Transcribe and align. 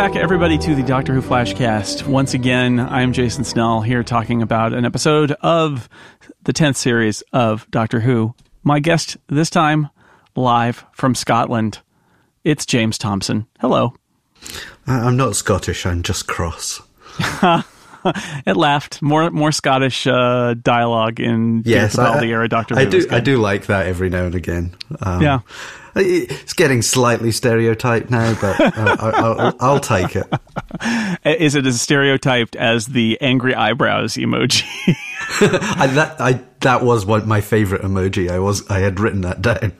back, 0.00 0.16
everybody, 0.16 0.56
to 0.56 0.74
the 0.74 0.82
Doctor 0.82 1.12
Who 1.12 1.20
Flashcast. 1.20 2.06
Once 2.06 2.32
again, 2.32 2.80
I'm 2.80 3.12
Jason 3.12 3.44
Snell 3.44 3.82
here 3.82 4.02
talking 4.02 4.40
about 4.40 4.72
an 4.72 4.86
episode 4.86 5.32
of 5.42 5.90
the 6.44 6.54
10th 6.54 6.76
series 6.76 7.20
of 7.34 7.70
Doctor 7.70 8.00
Who. 8.00 8.34
My 8.62 8.80
guest 8.80 9.18
this 9.26 9.50
time, 9.50 9.90
live 10.34 10.86
from 10.92 11.14
Scotland, 11.14 11.80
it's 12.44 12.64
James 12.64 12.96
Thompson. 12.96 13.46
Hello. 13.60 13.92
I'm 14.86 15.18
not 15.18 15.36
Scottish, 15.36 15.84
I'm 15.84 16.02
just 16.02 16.26
cross. 16.26 16.80
it 18.46 18.56
laughed. 18.56 19.02
More 19.02 19.30
more 19.30 19.52
Scottish 19.52 20.06
uh, 20.06 20.54
dialogue 20.54 21.20
in 21.20 21.62
yes, 21.66 21.94
the 21.94 22.00
Capaldi 22.00 22.28
era 22.28 22.48
Doctor 22.48 22.74
I 22.78 22.84
Who. 22.84 22.90
do, 22.90 23.06
I 23.10 23.20
do 23.20 23.36
like 23.36 23.66
that 23.66 23.86
every 23.86 24.08
now 24.08 24.24
and 24.24 24.34
again. 24.34 24.74
Um, 25.02 25.20
Yeah. 25.20 25.40
It's 25.96 26.52
getting 26.52 26.82
slightly 26.82 27.32
stereotyped 27.32 28.10
now, 28.10 28.34
but 28.40 28.60
uh, 28.60 28.96
I'll, 29.00 29.56
I'll 29.60 29.80
take 29.80 30.16
it. 30.16 30.26
Is 31.24 31.54
it 31.54 31.66
as 31.66 31.80
stereotyped 31.80 32.56
as 32.56 32.86
the 32.86 33.18
angry 33.20 33.54
eyebrows 33.54 34.14
emoji? 34.14 34.64
I, 35.40 35.86
that 35.88 36.20
I 36.20 36.40
that 36.60 36.82
was 36.84 37.04
what 37.06 37.26
my 37.26 37.40
favorite 37.40 37.82
emoji. 37.82 38.30
I 38.30 38.38
was 38.38 38.68
I 38.70 38.80
had 38.80 39.00
written 39.00 39.20
that 39.22 39.42
down. 39.42 39.72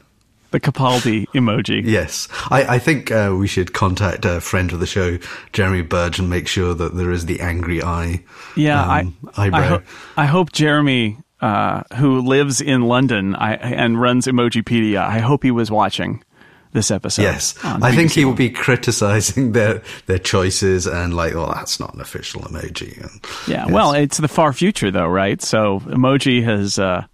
the 0.51 0.61
Capaldi 0.61 1.27
emoji. 1.35 1.85
Yes, 1.91 2.29
I, 2.51 2.77
I 2.77 2.79
think 2.79 3.11
uh, 3.11 3.35
we 3.39 3.47
should 3.47 3.73
contact 3.73 4.25
a 4.25 4.41
friend 4.41 4.73
of 4.73 4.81
the 4.81 4.87
show, 4.87 5.19
Jeremy 5.53 5.83
Burge, 5.83 6.19
and 6.19 6.29
make 6.31 6.49
sure 6.49 6.75
that 6.75 6.95
there 6.97 7.11
is 7.11 7.27
the 7.27 7.41
angry 7.41 7.83
eye. 7.83 8.23
Yeah, 8.57 8.81
um, 8.83 9.17
I, 9.37 9.47
eyebrow. 9.47 9.59
I, 9.59 9.67
ho- 9.67 9.83
I 10.17 10.27
hope 10.27 10.53
Jeremy, 10.53 11.19
uh, 11.41 11.83
who 11.97 12.21
lives 12.21 12.61
in 12.61 12.83
London 12.83 13.35
I, 13.35 13.55
and 13.55 14.01
runs 14.01 14.27
Emojipedia, 14.27 14.99
I 15.01 15.19
hope 15.21 15.43
he 15.43 15.51
was 15.51 15.71
watching 15.71 16.23
this 16.73 16.91
episode. 16.91 17.23
Yes, 17.23 17.55
I 17.65 17.95
think 17.97 18.13
he 18.13 18.25
will 18.25 18.35
be 18.35 18.49
criticizing 18.51 19.53
their 19.59 19.83
their 20.07 20.19
choices 20.19 20.87
and 20.87 21.15
like, 21.15 21.35
well, 21.35 21.53
that's 21.53 21.81
not 21.81 21.95
an 21.95 22.01
official 22.01 22.43
emoji. 22.43 23.01
And, 23.01 23.21
Yeah, 23.49 23.65
yes. 23.65 23.71
well, 23.73 23.93
it's 23.93 24.19
the 24.19 24.29
far 24.29 24.53
future, 24.53 24.91
though, 24.91 25.09
right? 25.09 25.43
So 25.43 25.81
emoji 25.81 26.45
has 26.45 26.79
uh, 26.79 27.07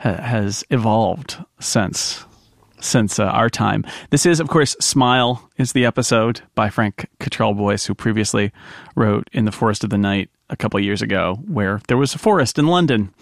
ha- 0.00 0.16
has 0.16 0.64
evolved 0.70 1.36
since 1.60 2.24
since 2.80 3.20
uh, 3.20 3.24
our 3.26 3.48
time. 3.48 3.84
This 4.10 4.26
is, 4.26 4.40
of 4.40 4.48
course, 4.48 4.74
"Smile" 4.80 5.48
is 5.58 5.72
the 5.72 5.84
episode 5.86 6.40
by 6.56 6.68
Frank 6.68 7.06
Cottrell 7.20 7.54
Boyce, 7.54 7.86
who 7.86 7.94
previously 7.94 8.50
wrote 8.96 9.28
"In 9.32 9.44
the 9.44 9.52
Forest 9.52 9.84
of 9.84 9.90
the 9.90 9.98
Night" 9.98 10.28
a 10.52 10.56
couple 10.56 10.78
of 10.78 10.84
years 10.84 11.02
ago, 11.02 11.40
where 11.48 11.80
there 11.88 11.96
was 11.96 12.14
a 12.14 12.18
forest 12.18 12.58
in 12.58 12.66
London, 12.68 13.12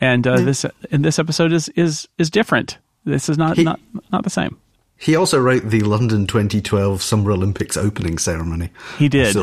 and 0.00 0.24
uh, 0.26 0.36
this 0.36 0.64
in 0.90 1.02
this 1.02 1.18
episode 1.18 1.52
is 1.52 1.68
is 1.70 2.06
is 2.18 2.30
different. 2.30 2.78
This 3.04 3.28
is 3.28 3.36
not 3.38 3.56
He- 3.56 3.64
not 3.64 3.80
not 4.12 4.22
the 4.22 4.30
same. 4.30 4.56
He 4.98 5.14
also 5.14 5.38
wrote 5.38 5.68
the 5.68 5.80
London 5.80 6.26
2012 6.26 7.02
Summer 7.02 7.32
Olympics 7.32 7.76
opening 7.76 8.16
ceremony. 8.18 8.70
He 8.98 9.08
did. 9.10 9.36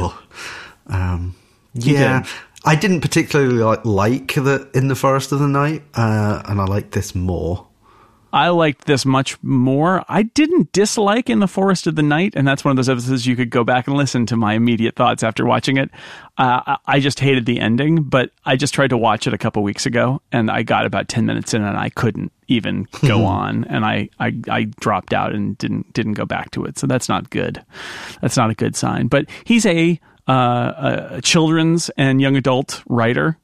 Um, 0.87 1.35
yeah, 1.73 2.21
did. 2.21 2.29
I 2.65 2.75
didn't 2.75 3.01
particularly 3.01 3.55
like, 3.61 3.85
like 3.85 4.33
the 4.33 4.67
In 4.73 4.87
the 4.87 4.95
Forest 4.95 5.31
of 5.31 5.39
the 5.39 5.47
Night, 5.47 5.83
uh, 5.93 6.41
and 6.45 6.59
I 6.59 6.65
like 6.65 6.91
this 6.91 7.13
more. 7.13 7.67
I 8.33 8.49
liked 8.49 8.85
this 8.85 9.05
much 9.05 9.41
more. 9.43 10.03
I 10.09 10.23
didn't 10.23 10.71
dislike 10.71 11.29
In 11.29 11.39
the 11.39 11.47
Forest 11.47 11.85
of 11.85 11.95
the 11.95 12.01
Night, 12.01 12.33
and 12.35 12.47
that's 12.47 12.65
one 12.65 12.71
of 12.71 12.75
those 12.77 12.89
episodes 12.89 13.27
you 13.27 13.35
could 13.35 13.51
go 13.51 13.63
back 13.63 13.87
and 13.87 13.95
listen 13.95 14.25
to 14.25 14.35
my 14.35 14.55
immediate 14.55 14.95
thoughts 14.95 15.21
after 15.21 15.45
watching 15.45 15.77
it. 15.77 15.91
Uh, 16.35 16.77
I- 16.87 16.99
just 16.99 17.19
hated 17.19 17.45
the 17.45 17.59
ending, 17.59 18.01
but 18.03 18.31
I 18.43 18.55
just 18.55 18.73
tried 18.73 18.89
to 18.89 18.97
watch 18.97 19.27
it 19.27 19.33
a 19.35 19.37
couple 19.37 19.61
weeks 19.61 19.85
ago, 19.85 20.19
and 20.31 20.49
I 20.49 20.63
got 20.63 20.85
about 20.87 21.09
ten 21.09 21.27
minutes 21.27 21.53
in, 21.53 21.61
and 21.61 21.77
I 21.77 21.89
couldn't 21.89 22.31
even 22.47 22.87
go 23.05 23.23
on, 23.23 23.65
and 23.65 23.85
I, 23.85 24.09
I 24.19 24.33
I 24.49 24.63
dropped 24.79 25.13
out 25.13 25.33
and 25.33 25.55
didn't 25.59 25.93
didn't 25.93 26.13
go 26.13 26.25
back 26.25 26.49
to 26.51 26.65
it. 26.65 26.79
So 26.79 26.87
that's 26.87 27.07
not 27.07 27.29
good. 27.29 27.63
That's 28.21 28.35
not 28.37 28.49
a 28.49 28.55
good 28.55 28.75
sign. 28.75 29.07
But 29.07 29.27
he's 29.43 29.65
a 29.67 29.99
uh, 30.27 31.07
a 31.11 31.21
children's 31.21 31.89
and 31.97 32.19
young 32.21 32.35
adult 32.37 32.81
writer 32.87 33.37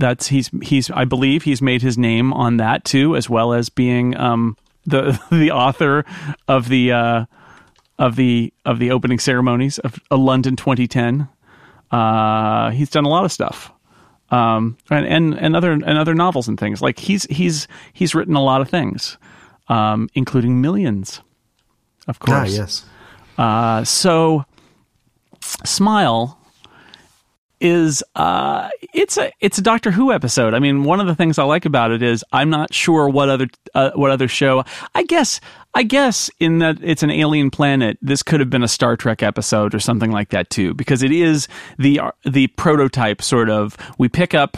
that's 0.00 0.26
he's 0.28 0.50
he's 0.62 0.90
I 0.90 1.04
believe 1.04 1.44
he's 1.44 1.62
made 1.62 1.82
his 1.82 1.96
name 1.96 2.32
on 2.32 2.56
that 2.56 2.84
too, 2.84 3.14
as 3.16 3.30
well 3.30 3.52
as 3.52 3.68
being 3.68 4.16
um, 4.16 4.56
the 4.86 5.20
the 5.30 5.50
author 5.52 6.04
of 6.48 6.68
the 6.68 6.90
uh, 6.92 7.24
of 7.98 8.16
the 8.16 8.52
of 8.64 8.78
the 8.78 8.90
opening 8.90 9.18
ceremonies 9.18 9.78
of 9.78 10.00
uh, 10.10 10.16
London 10.16 10.56
2010. 10.56 11.28
Uh, 11.90 12.70
he's 12.70 12.88
done 12.90 13.04
a 13.04 13.08
lot 13.08 13.24
of 13.24 13.32
stuff, 13.32 13.72
um, 14.30 14.76
and, 14.90 15.06
and 15.06 15.34
and 15.38 15.56
other 15.56 15.72
and 15.72 15.84
other 15.84 16.14
novels 16.14 16.48
and 16.48 16.58
things. 16.58 16.80
Like 16.80 16.98
he's 16.98 17.24
he's 17.24 17.68
he's 17.92 18.14
written 18.14 18.34
a 18.36 18.42
lot 18.42 18.60
of 18.60 18.68
things, 18.68 19.18
um, 19.68 20.08
including 20.14 20.60
Millions, 20.60 21.20
of 22.08 22.16
Ah, 22.22 22.24
course. 22.26 22.56
yes. 22.56 22.84
Uh, 23.38 23.84
so, 23.84 24.44
Smile 25.64 26.38
is 27.60 28.02
uh 28.14 28.68
it's 28.94 29.16
a 29.18 29.30
it's 29.40 29.58
a 29.58 29.62
Doctor 29.62 29.90
Who 29.90 30.12
episode. 30.12 30.54
I 30.54 30.58
mean, 30.58 30.84
one 30.84 31.00
of 31.00 31.06
the 31.06 31.14
things 31.14 31.38
I 31.38 31.44
like 31.44 31.64
about 31.64 31.90
it 31.90 32.02
is 32.02 32.24
I'm 32.32 32.50
not 32.50 32.72
sure 32.72 33.08
what 33.08 33.28
other 33.28 33.48
uh, 33.74 33.90
what 33.94 34.10
other 34.10 34.28
show. 34.28 34.64
I 34.94 35.02
guess 35.02 35.40
I 35.74 35.82
guess 35.82 36.30
in 36.40 36.58
that 36.58 36.78
it's 36.82 37.02
an 37.02 37.10
alien 37.10 37.50
planet, 37.50 37.98
this 38.02 38.22
could 38.22 38.40
have 38.40 38.50
been 38.50 38.62
a 38.62 38.68
Star 38.68 38.96
Trek 38.96 39.22
episode 39.22 39.74
or 39.74 39.80
something 39.80 40.10
like 40.10 40.30
that 40.30 40.50
too, 40.50 40.74
because 40.74 41.02
it 41.02 41.12
is 41.12 41.48
the 41.78 42.00
the 42.24 42.48
prototype 42.48 43.22
sort 43.22 43.50
of. 43.50 43.76
We 43.98 44.08
pick 44.08 44.34
up 44.34 44.56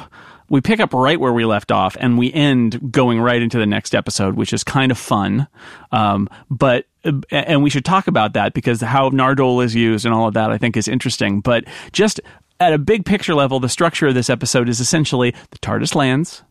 we 0.49 0.61
pick 0.61 0.81
up 0.81 0.93
right 0.93 1.19
where 1.19 1.33
we 1.33 1.47
left 1.47 1.73
off 1.73 1.97
and 1.99 2.19
we 2.19 2.31
end 2.33 2.93
going 2.93 3.19
right 3.19 3.41
into 3.41 3.59
the 3.59 3.67
next 3.67 3.95
episode 3.95 4.35
which 4.35 4.53
is 4.53 4.63
kind 4.63 4.93
of 4.93 4.99
fun 4.99 5.49
um, 5.93 6.29
but 6.51 6.85
and 7.31 7.63
we 7.63 7.71
should 7.71 7.87
talk 7.87 8.07
about 8.07 8.35
that 8.35 8.53
because 8.53 8.83
how 8.83 9.09
nardole 9.09 9.65
is 9.65 9.75
used 9.75 10.05
and 10.05 10.15
all 10.15 10.29
of 10.29 10.35
that 10.35 10.51
i 10.53 10.59
think 10.59 10.77
is 10.77 10.87
interesting 10.87 11.41
but 11.41 11.65
just 11.93 12.21
at 12.61 12.73
a 12.73 12.79
big 12.79 13.05
picture 13.05 13.35
level 13.35 13.61
the 13.61 13.69
structure 13.69 14.09
of 14.09 14.15
this 14.15 14.31
episode 14.31 14.69
is 14.69 14.81
essentially 14.81 15.35
the 15.51 15.59
tardis 15.59 15.95
lands 15.95 16.43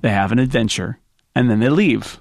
they 0.00 0.10
have 0.10 0.32
an 0.32 0.38
adventure 0.38 0.98
and 1.34 1.50
then 1.50 1.60
they 1.60 1.68
leave. 1.68 2.20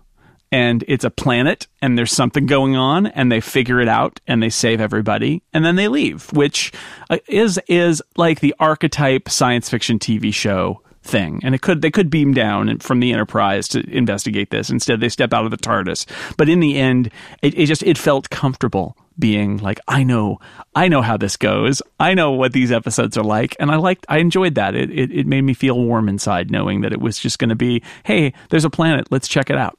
And 0.54 0.84
it's 0.88 1.06
a 1.06 1.10
planet 1.10 1.68
and 1.82 1.98
there's 1.98 2.12
something 2.12 2.46
going 2.46 2.76
on 2.76 3.08
and 3.08 3.32
they 3.32 3.40
figure 3.40 3.80
it 3.80 3.88
out 3.88 4.20
and 4.28 4.44
they 4.44 4.50
save 4.50 4.82
everybody 4.82 5.44
and 5.54 5.64
then 5.64 5.78
they 5.78 5.88
leave 5.88 6.32
which 6.34 6.74
uh, 7.10 7.20
is 7.30 7.60
is 7.70 8.04
like 8.18 8.42
the 8.42 8.54
archetype 8.60 9.30
science 9.30 9.70
fiction 9.70 9.98
TV 9.98 10.34
show 10.34 10.82
thing. 11.04 11.40
And 11.44 11.56
it 11.56 11.62
could 11.62 11.82
they 11.82 11.90
could 11.90 12.10
beam 12.10 12.34
down 12.34 12.80
from 12.80 13.00
the 13.00 13.14
enterprise 13.14 13.70
to 13.70 13.90
investigate 13.90 14.50
this. 14.50 14.70
Instead 14.70 15.00
they 15.00 15.10
step 15.10 15.34
out 15.34 15.46
of 15.46 15.52
the 15.52 15.58
tardis. 15.58 16.06
But 16.36 16.50
in 16.50 16.60
the 16.60 16.78
end 16.78 17.10
it, 17.42 17.58
it 17.58 17.68
just 17.68 17.84
it 17.84 17.98
felt 17.98 18.30
comfortable 18.30 18.98
being 19.20 19.58
like 19.58 19.80
i 19.88 20.04
know 20.04 20.40
i 20.76 20.88
know 20.88 21.02
how 21.02 21.18
this 21.18 21.38
goes 21.38 21.82
i 22.00 22.14
know 22.14 22.32
what 22.32 22.54
these 22.54 22.72
episodes 22.72 23.18
are 23.18 23.24
like 23.24 23.56
and 23.60 23.70
i 23.70 23.76
liked 23.76 24.06
i 24.10 24.18
enjoyed 24.18 24.56
that 24.56 24.74
it, 24.76 24.90
it, 24.90 25.12
it 25.12 25.28
made 25.28 25.42
me 25.42 25.54
feel 25.54 25.78
warm 25.78 26.08
inside 26.10 26.50
knowing 26.50 26.82
that 26.82 26.94
it 26.94 27.02
was 27.02 27.18
just 27.18 27.38
going 27.38 27.50
to 27.50 27.56
be 27.56 27.82
hey 28.04 28.34
there's 28.50 28.66
a 28.66 28.70
planet 28.70 29.08
let's 29.12 29.28
check 29.28 29.50
it 29.50 29.58
out 29.58 29.78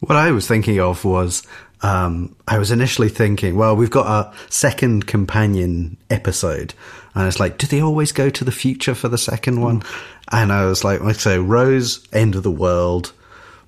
What 0.00 0.16
I 0.16 0.30
was 0.32 0.48
thinking 0.48 0.80
of 0.80 1.04
was 1.04 1.46
um, 1.82 2.36
I 2.46 2.58
was 2.58 2.70
initially 2.70 3.08
thinking, 3.08 3.56
well, 3.56 3.74
we've 3.74 3.90
got 3.90 4.06
a 4.06 4.50
second 4.50 5.06
companion 5.06 5.96
episode, 6.10 6.74
and 7.14 7.26
it's 7.26 7.40
like, 7.40 7.58
do 7.58 7.66
they 7.66 7.80
always 7.80 8.12
go 8.12 8.30
to 8.30 8.44
the 8.44 8.52
future 8.52 8.94
for 8.94 9.08
the 9.08 9.18
second 9.18 9.60
one? 9.60 9.82
And 10.30 10.52
I 10.52 10.64
was 10.66 10.84
like, 10.84 11.00
like 11.00 11.16
so 11.16 11.42
Rose, 11.42 12.06
end 12.12 12.34
of 12.36 12.42
the 12.44 12.50
world. 12.52 13.12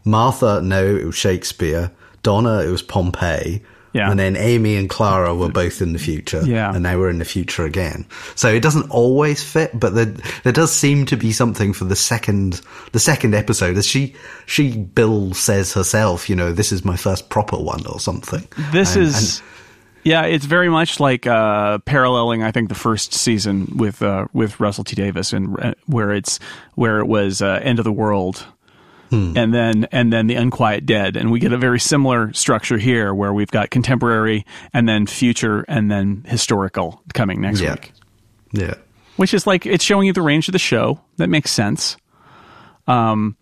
Martha, 0.05 0.61
no, 0.63 0.85
it 0.85 1.05
was 1.05 1.17
Shakespeare. 1.17 1.91
Donna, 2.23 2.61
it 2.63 2.71
was 2.71 2.83
Pompeii. 2.83 3.63
Yeah. 3.95 4.11
And 4.11 4.19
then 4.19 4.37
Amy 4.37 4.75
and 4.77 4.91
Clara 4.91 5.35
were 5.35 5.49
both 5.49 5.81
in 5.81 5.93
the 5.95 5.99
future. 5.99 6.43
Yeah. 6.45 6.75
And 6.75 6.83
now 6.83 6.99
we're 6.99 7.09
in 7.11 7.19
the 7.21 7.25
future 7.25 7.65
again. 7.65 8.05
So 8.35 8.49
it 8.49 8.61
doesn't 8.61 8.91
always 8.91 9.43
fit, 9.43 9.71
but 9.73 9.95
there, 9.95 10.13
there 10.43 10.53
does 10.53 10.73
seem 10.73 11.07
to 11.07 11.17
be 11.17 11.31
something 11.33 11.73
for 11.73 11.85
the 11.85 11.95
second, 11.97 12.61
the 12.93 12.99
second 12.99 13.35
episode. 13.35 13.79
As 13.79 13.87
she, 13.87 14.15
she, 14.47 14.77
Bill 14.77 15.33
says 15.33 15.73
herself, 15.73 16.29
you 16.29 16.35
know, 16.35 16.53
this 16.53 16.73
is 16.73 16.85
my 16.85 16.97
first 16.97 17.29
proper 17.31 17.57
one 17.57 17.87
or 17.87 18.01
something. 18.01 18.47
This 18.73 18.97
And- 18.97 19.05
is, 19.07 19.43
yeah, 20.03 20.25
it's 20.25 20.45
very 20.45 20.69
much 20.69 21.01
like 21.01 21.27
uh, 21.27 21.79
paralleling. 21.79 22.43
I 22.43 22.51
think 22.51 22.69
the 22.69 22.75
first 22.75 23.15
season 23.15 23.73
with 23.77 24.03
uh, 24.03 24.27
with 24.35 24.61
Russell 24.61 24.85
T 24.85 24.95
Davies, 24.95 25.33
and 25.33 25.59
uh, 25.59 25.75
where 25.87 26.11
it's 26.11 26.39
where 26.75 26.99
it 26.99 27.07
was 27.07 27.41
uh, 27.41 27.59
end 27.63 27.79
of 27.79 27.85
the 27.87 27.93
world, 27.93 28.45
and 29.37 29.55
then 29.55 29.87
and 29.93 30.13
then 30.13 30.27
the 30.27 30.35
Unquiet 30.35 30.87
Dead, 30.87 31.17
and 31.17 31.31
we 31.31 31.39
get 31.41 31.53
a 31.53 31.59
very 31.59 31.79
similar 31.81 32.33
structure 32.33 32.79
here, 32.79 33.15
where 33.15 33.33
we've 33.33 33.51
got 33.51 33.71
contemporary, 33.71 34.45
and 34.73 34.89
then 34.89 35.07
future, 35.07 35.65
and 35.69 35.91
then 35.91 36.25
historical 36.27 37.03
coming 37.15 37.41
next 37.41 37.61
Yeah. 37.61 37.73
week. 37.73 37.93
yeah. 38.53 38.75
which 39.17 39.33
is 39.35 39.47
like 39.47 39.65
it's 39.67 39.85
showing 39.85 40.07
you 40.07 40.13
the 40.13 40.23
range 40.23 40.49
of 40.49 40.53
the 40.53 40.59
show. 40.59 41.01
That 41.19 41.29
makes 41.29 41.51
sense. 41.53 41.97
Um, 42.87 43.37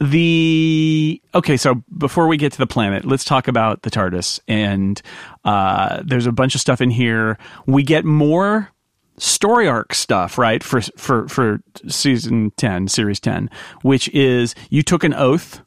the 0.00 1.20
okay, 1.34 1.56
so 1.56 1.82
before 1.96 2.26
we 2.26 2.36
get 2.36 2.52
to 2.52 2.58
the 2.58 2.66
planet, 2.66 3.04
let's 3.04 3.24
talk 3.24 3.48
about 3.48 3.82
the 3.82 3.90
TARDIS. 3.90 4.40
And 4.48 5.00
uh, 5.44 6.02
there's 6.04 6.26
a 6.26 6.32
bunch 6.32 6.54
of 6.54 6.60
stuff 6.60 6.80
in 6.80 6.90
here. 6.90 7.38
We 7.66 7.82
get 7.82 8.04
more 8.04 8.70
story 9.20 9.68
arc 9.68 9.94
stuff, 9.94 10.38
right? 10.38 10.62
For 10.64 10.80
for 10.96 11.28
for 11.28 11.60
season 11.88 12.52
ten, 12.56 12.88
series 12.88 13.20
ten, 13.20 13.50
which 13.82 14.08
is 14.08 14.54
you 14.70 14.82
took 14.82 15.04
an 15.04 15.14
oath 15.14 15.62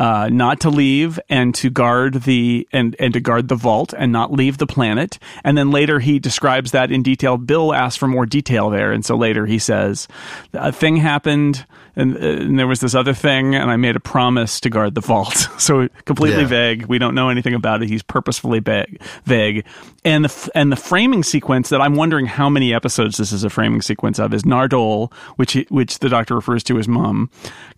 uh, 0.00 0.28
not 0.32 0.58
to 0.60 0.70
leave 0.70 1.20
and 1.28 1.54
to 1.54 1.68
guard 1.70 2.14
the 2.24 2.66
and 2.72 2.96
and 2.98 3.12
to 3.14 3.20
guard 3.20 3.46
the 3.48 3.54
vault 3.54 3.92
and 3.96 4.10
not 4.10 4.32
leave 4.32 4.56
the 4.58 4.66
planet. 4.66 5.18
And 5.44 5.56
then 5.58 5.70
later 5.70 6.00
he 6.00 6.18
describes 6.18 6.72
that 6.72 6.90
in 6.90 7.02
detail. 7.02 7.36
Bill 7.36 7.72
asks 7.74 7.96
for 7.98 8.08
more 8.08 8.24
detail 8.26 8.70
there, 8.70 8.90
and 8.92 9.04
so 9.04 9.14
later 9.16 9.44
he 9.46 9.58
says, 9.58 10.08
"A 10.54 10.72
thing 10.72 10.96
happened." 10.96 11.66
And, 11.96 12.16
and 12.16 12.58
there 12.58 12.68
was 12.68 12.80
this 12.80 12.94
other 12.94 13.12
thing, 13.12 13.54
and 13.56 13.68
I 13.68 13.76
made 13.76 13.96
a 13.96 14.00
promise 14.00 14.60
to 14.60 14.70
guard 14.70 14.94
the 14.94 15.00
vault. 15.00 15.34
so 15.58 15.88
completely 16.06 16.42
Yeah. 16.42 16.46
vague. 16.48 16.86
We 16.86 16.98
don't 16.98 17.16
know 17.16 17.28
anything 17.28 17.52
about 17.52 17.82
it. 17.82 17.88
He's 17.88 18.02
purposefully 18.02 18.60
vague. 18.60 19.02
vague. 19.24 19.64
And 20.04 20.24
the 20.24 20.28
f- 20.30 20.48
and 20.54 20.70
the 20.72 20.76
framing 20.76 21.24
sequence 21.24 21.68
that 21.68 21.80
I'm 21.82 21.96
wondering 21.96 22.26
how 22.26 22.48
many 22.48 22.72
episodes 22.72 23.18
this 23.18 23.32
is 23.32 23.42
a 23.44 23.50
framing 23.50 23.82
sequence 23.82 24.18
of 24.20 24.32
is 24.32 24.44
Nardole, 24.44 25.12
which 25.36 25.52
he, 25.52 25.66
which 25.68 25.98
the 25.98 26.08
doctor 26.08 26.36
refers 26.36 26.62
to 26.64 26.78
as 26.78 26.86
mom, 26.88 27.28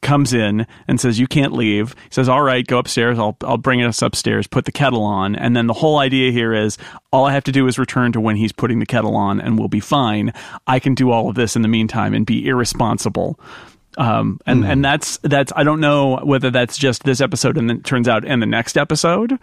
comes 0.03 0.33
in 0.35 0.67
and 0.87 1.01
says 1.01 1.19
you 1.19 1.27
can't 1.27 1.53
leave. 1.55 1.95
Says, 2.12 2.29
"All 2.29 2.43
right, 2.43 2.64
go 2.67 2.79
upstairs. 2.79 3.19
I'll 3.19 3.37
I'll 3.43 3.56
bring 3.56 3.82
us 3.82 4.03
upstairs. 4.03 4.47
Put 4.47 4.67
the 4.67 4.73
kettle 4.73 5.03
on." 5.03 5.35
And 5.35 5.56
then 5.56 5.67
the 5.67 5.73
whole 5.75 5.99
idea 5.99 6.31
here 6.31 6.53
is 6.55 6.79
all 7.11 7.25
I 7.25 7.32
have 7.32 7.44
to 7.44 7.53
do 7.53 7.67
is 7.67 7.79
return 7.79 8.12
to 8.12 8.20
when 8.20 8.37
he's 8.37 8.53
putting 8.53 8.79
the 8.79 8.87
kettle 8.87 9.17
on, 9.17 9.41
and 9.41 9.59
we'll 9.59 9.69
be 9.69 9.81
fine. 9.81 10.32
I 10.67 10.79
can 10.79 10.94
do 10.94 11.11
all 11.11 11.29
of 11.29 11.35
this 11.35 11.56
in 11.56 11.62
the 11.62 11.69
meantime 11.69 12.14
and 12.14 12.25
be 12.25 12.47
irresponsible. 12.47 13.41
Um, 13.99 14.41
and 14.47 14.64
and 14.64 14.82
that's 14.85 15.19
that's 15.23 15.53
I 15.56 15.64
don't 15.64 15.81
know 15.81 16.17
whether 16.23 16.50
that's 16.50 16.79
just 16.79 17.03
this 17.05 17.20
episode 17.20 17.59
and 17.59 17.69
then 17.69 17.79
it 17.79 17.85
turns 17.85 18.09
out 18.09 18.25
in 18.25 18.41
the 18.41 18.47
next 18.47 18.79
episode, 18.79 19.38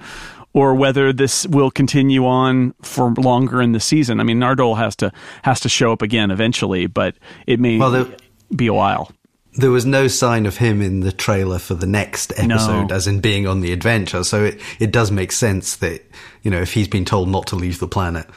or 0.54 0.74
whether 0.74 1.14
this 1.14 1.46
will 1.48 1.70
continue 1.70 2.26
on 2.26 2.74
for 2.82 3.14
longer 3.14 3.62
in 3.62 3.74
the 3.74 3.80
season. 3.80 4.20
I 4.20 4.24
mean, 4.24 4.40
Nardole 4.40 4.76
has 4.78 4.96
to 4.98 5.12
has 5.44 5.60
to 5.60 5.70
show 5.70 5.92
up 5.92 6.02
again 6.02 6.32
eventually, 6.32 6.88
but 6.88 7.14
it 7.46 7.60
may 7.60 7.78
Well, 7.78 7.92
there- 7.92 8.08
be 8.56 8.66
a 8.66 8.74
while. 8.74 9.12
There 9.56 9.72
was 9.72 9.86
no 9.86 10.08
sign 10.08 10.46
of 10.46 10.58
him 10.58 10.82
in 10.82 11.00
the 11.02 11.12
trailer 11.12 11.60
for 11.60 11.74
the 11.74 11.88
next 11.88 12.32
episode, 12.38 12.90
No. 12.90 12.96
as 12.96 13.08
in 13.08 13.20
being 13.20 13.48
on 13.48 13.62
the 13.62 13.72
adventure. 13.74 14.24
So 14.24 14.44
it, 14.46 14.62
it 14.80 14.92
does 14.92 15.12
make 15.12 15.32
sense 15.32 15.78
that, 15.78 16.02
you 16.44 16.52
know, 16.52 16.62
if 16.62 16.74
he's 16.74 16.88
been 16.88 17.06
told 17.06 17.30
not 17.30 17.48
to 17.48 17.56
leave 17.56 17.80
the 17.80 17.88
planet 17.88 18.28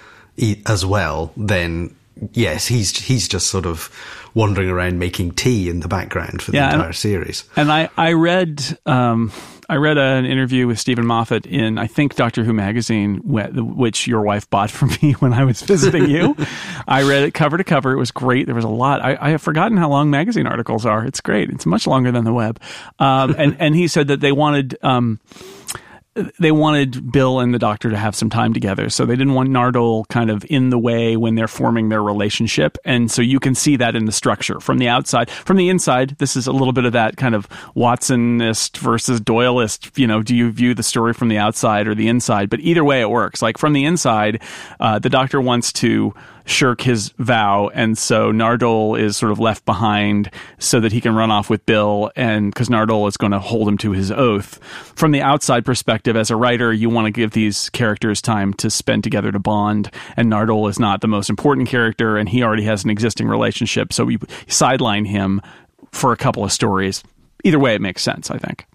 as 0.67 0.85
well, 0.87 1.33
then 1.37 1.95
yes, 2.33 2.67
he's, 2.67 2.97
he's 2.99 3.29
just 3.29 3.49
sort 3.49 3.67
of 3.67 3.91
wandering 4.35 4.71
around 4.71 4.99
making 4.99 5.33
tea 5.33 5.69
in 5.69 5.81
the 5.81 5.89
background 5.89 6.41
for 6.41 6.51
the 6.53 6.57
Yeah, 6.57 6.67
and- 6.71 6.75
entire 6.77 6.93
series. 6.95 7.45
And 7.57 7.71
I 7.71 7.91
I 7.97 8.13
read 8.13 8.79
um, 8.87 9.31
I 9.73 9.77
read 9.77 9.97
an 9.97 10.27
interview 10.27 10.67
with 10.67 10.79
Steven 10.79 11.07
Moffat 11.07 11.47
in 11.47 11.79
I 11.79 11.87
think 11.87 12.15
Doctor 12.15 12.45
Who 12.45 12.53
magazine, 12.53 13.23
which 13.25 14.07
your 14.07 14.21
wife 14.21 14.51
bought 14.51 14.71
for 14.71 14.85
me 15.03 15.13
when 15.13 15.33
I 15.33 15.45
was 15.45 15.63
visiting 15.63 16.11
you. 16.11 16.37
I 16.87 17.05
read 17.05 17.23
it 17.23 17.33
cover 17.33 17.57
to 17.57 17.65
cover. 17.65 17.91
It 17.91 17.97
was 17.97 18.11
great. 18.11 18.45
There 18.45 18.55
was 18.55 18.67
a 18.67 18.69
lot. 18.69 19.03
I, 19.03 19.17
I 19.19 19.31
have 19.31 19.41
forgotten 19.41 19.79
how 19.79 19.89
long 19.89 20.11
magazine 20.11 20.47
articles 20.47 20.85
are. 20.85 21.07
It's 21.07 21.23
great. 21.23 21.49
It's 21.49 21.65
much 21.65 21.87
longer 21.87 22.13
than 22.13 22.25
the 22.25 22.35
web. 22.35 22.61
Um, 22.99 23.35
and 23.39 23.57
and 23.59 23.75
he 23.75 23.89
said 23.89 24.09
that 24.09 24.21
they 24.21 24.31
wanted. 24.31 24.77
Um, 24.83 25.21
they 26.39 26.53
wanted 26.53 27.11
Bill 27.11 27.41
and 27.41 27.55
the 27.55 27.59
doctor 27.59 27.89
to 27.89 27.97
have 27.97 28.15
some 28.15 28.29
time 28.29 28.53
together. 28.53 28.91
So 28.91 29.07
they 29.07 29.17
didn't 29.17 29.33
want 29.33 29.49
Nardole 29.49 30.07
kind 30.09 30.31
of 30.31 30.45
in 30.51 30.69
the 30.69 30.79
way 30.79 31.17
when 31.17 31.37
they're 31.37 31.49
forming 31.49 31.89
their 31.89 32.03
relationship. 32.03 32.77
And 32.85 33.11
so 33.11 33.23
you 33.23 33.41
can 33.41 33.55
see 33.55 33.77
that 33.77 33.97
in 33.97 34.05
the 34.05 34.13
structure 34.13 34.61
from 34.61 34.79
the 34.79 34.89
outside. 34.89 35.31
From 35.31 35.57
the 35.57 35.71
inside, 35.71 36.17
this 36.19 36.37
is 36.37 36.47
a 36.47 36.53
little 36.53 36.73
bit 36.73 36.85
of 36.85 36.93
that 36.93 37.17
kind 37.17 37.35
of 37.35 37.49
Watsonist 37.75 38.77
versus 38.77 39.21
Doylist. 39.21 39.99
You 39.99 40.07
know, 40.07 40.23
do 40.23 40.37
you 40.37 40.51
view 40.51 40.75
the 40.75 40.83
story 40.83 41.15
from 41.15 41.29
the 41.29 41.39
outside 41.39 41.89
or 41.89 41.95
the 41.95 42.09
inside? 42.09 42.51
But 42.51 42.61
either 42.61 42.85
way, 42.85 43.01
it 43.01 43.11
works. 43.11 43.41
Like 43.41 43.57
from 43.57 43.73
the 43.73 43.85
inside, 43.85 44.43
uh, 44.81 44.99
the 44.99 45.11
doctor 45.11 45.41
wants 45.41 45.73
to 45.75 46.15
shirk 46.45 46.81
his 46.81 47.11
vow, 47.19 47.71
and 47.75 47.97
so 47.97 48.33
Nardole 48.33 48.99
is 48.99 49.17
sort 49.17 49.33
of 49.33 49.39
left 49.39 49.65
behind 49.65 50.31
so 50.59 50.81
that 50.81 50.93
he 50.93 51.01
can 51.01 51.15
run 51.15 51.31
off 51.31 51.51
with 51.51 51.65
Bill, 51.67 52.11
and 52.17 52.53
because 52.53 52.69
Nardole 52.69 53.09
is 53.09 53.17
going 53.17 53.33
to 53.33 53.39
hold 53.39 53.69
him 53.69 53.79
to 53.79 53.93
his 53.93 54.11
oath. 54.11 54.59
From 54.95 55.13
the 55.13 55.21
outside 55.21 55.65
perspective, 55.65 56.17
as 56.17 56.31
a 56.31 56.37
writer, 56.37 56.73
you 56.73 56.91
want 56.91 57.07
to 57.07 57.11
give 57.11 57.33
these 57.33 57.71
characters 57.71 58.21
time 58.21 58.55
to 58.55 58.71
spend 58.71 59.05
together 59.05 59.33
to 59.33 59.39
bond, 59.39 59.91
and 60.17 60.31
Nardole 60.31 60.69
is 60.69 60.79
not 60.79 61.01
the 61.01 61.09
most 61.09 61.31
important 61.31 61.69
character, 61.69 62.17
and 62.17 62.29
he 62.29 62.43
already 62.43 62.65
has 62.65 62.85
an 62.85 62.91
existing 62.91 63.29
relationship, 63.29 63.93
so 63.93 64.05
we 64.05 64.19
sideline 64.47 65.05
him 65.05 65.41
for 65.91 66.13
a 66.13 66.17
couple 66.17 66.45
of 66.45 66.53
stories. 66.53 67.03
Either 67.45 67.59
way, 67.59 67.75
it 67.75 67.81
makes 67.81 68.03
sense, 68.03 68.31
I 68.31 68.39
think. 68.39 68.67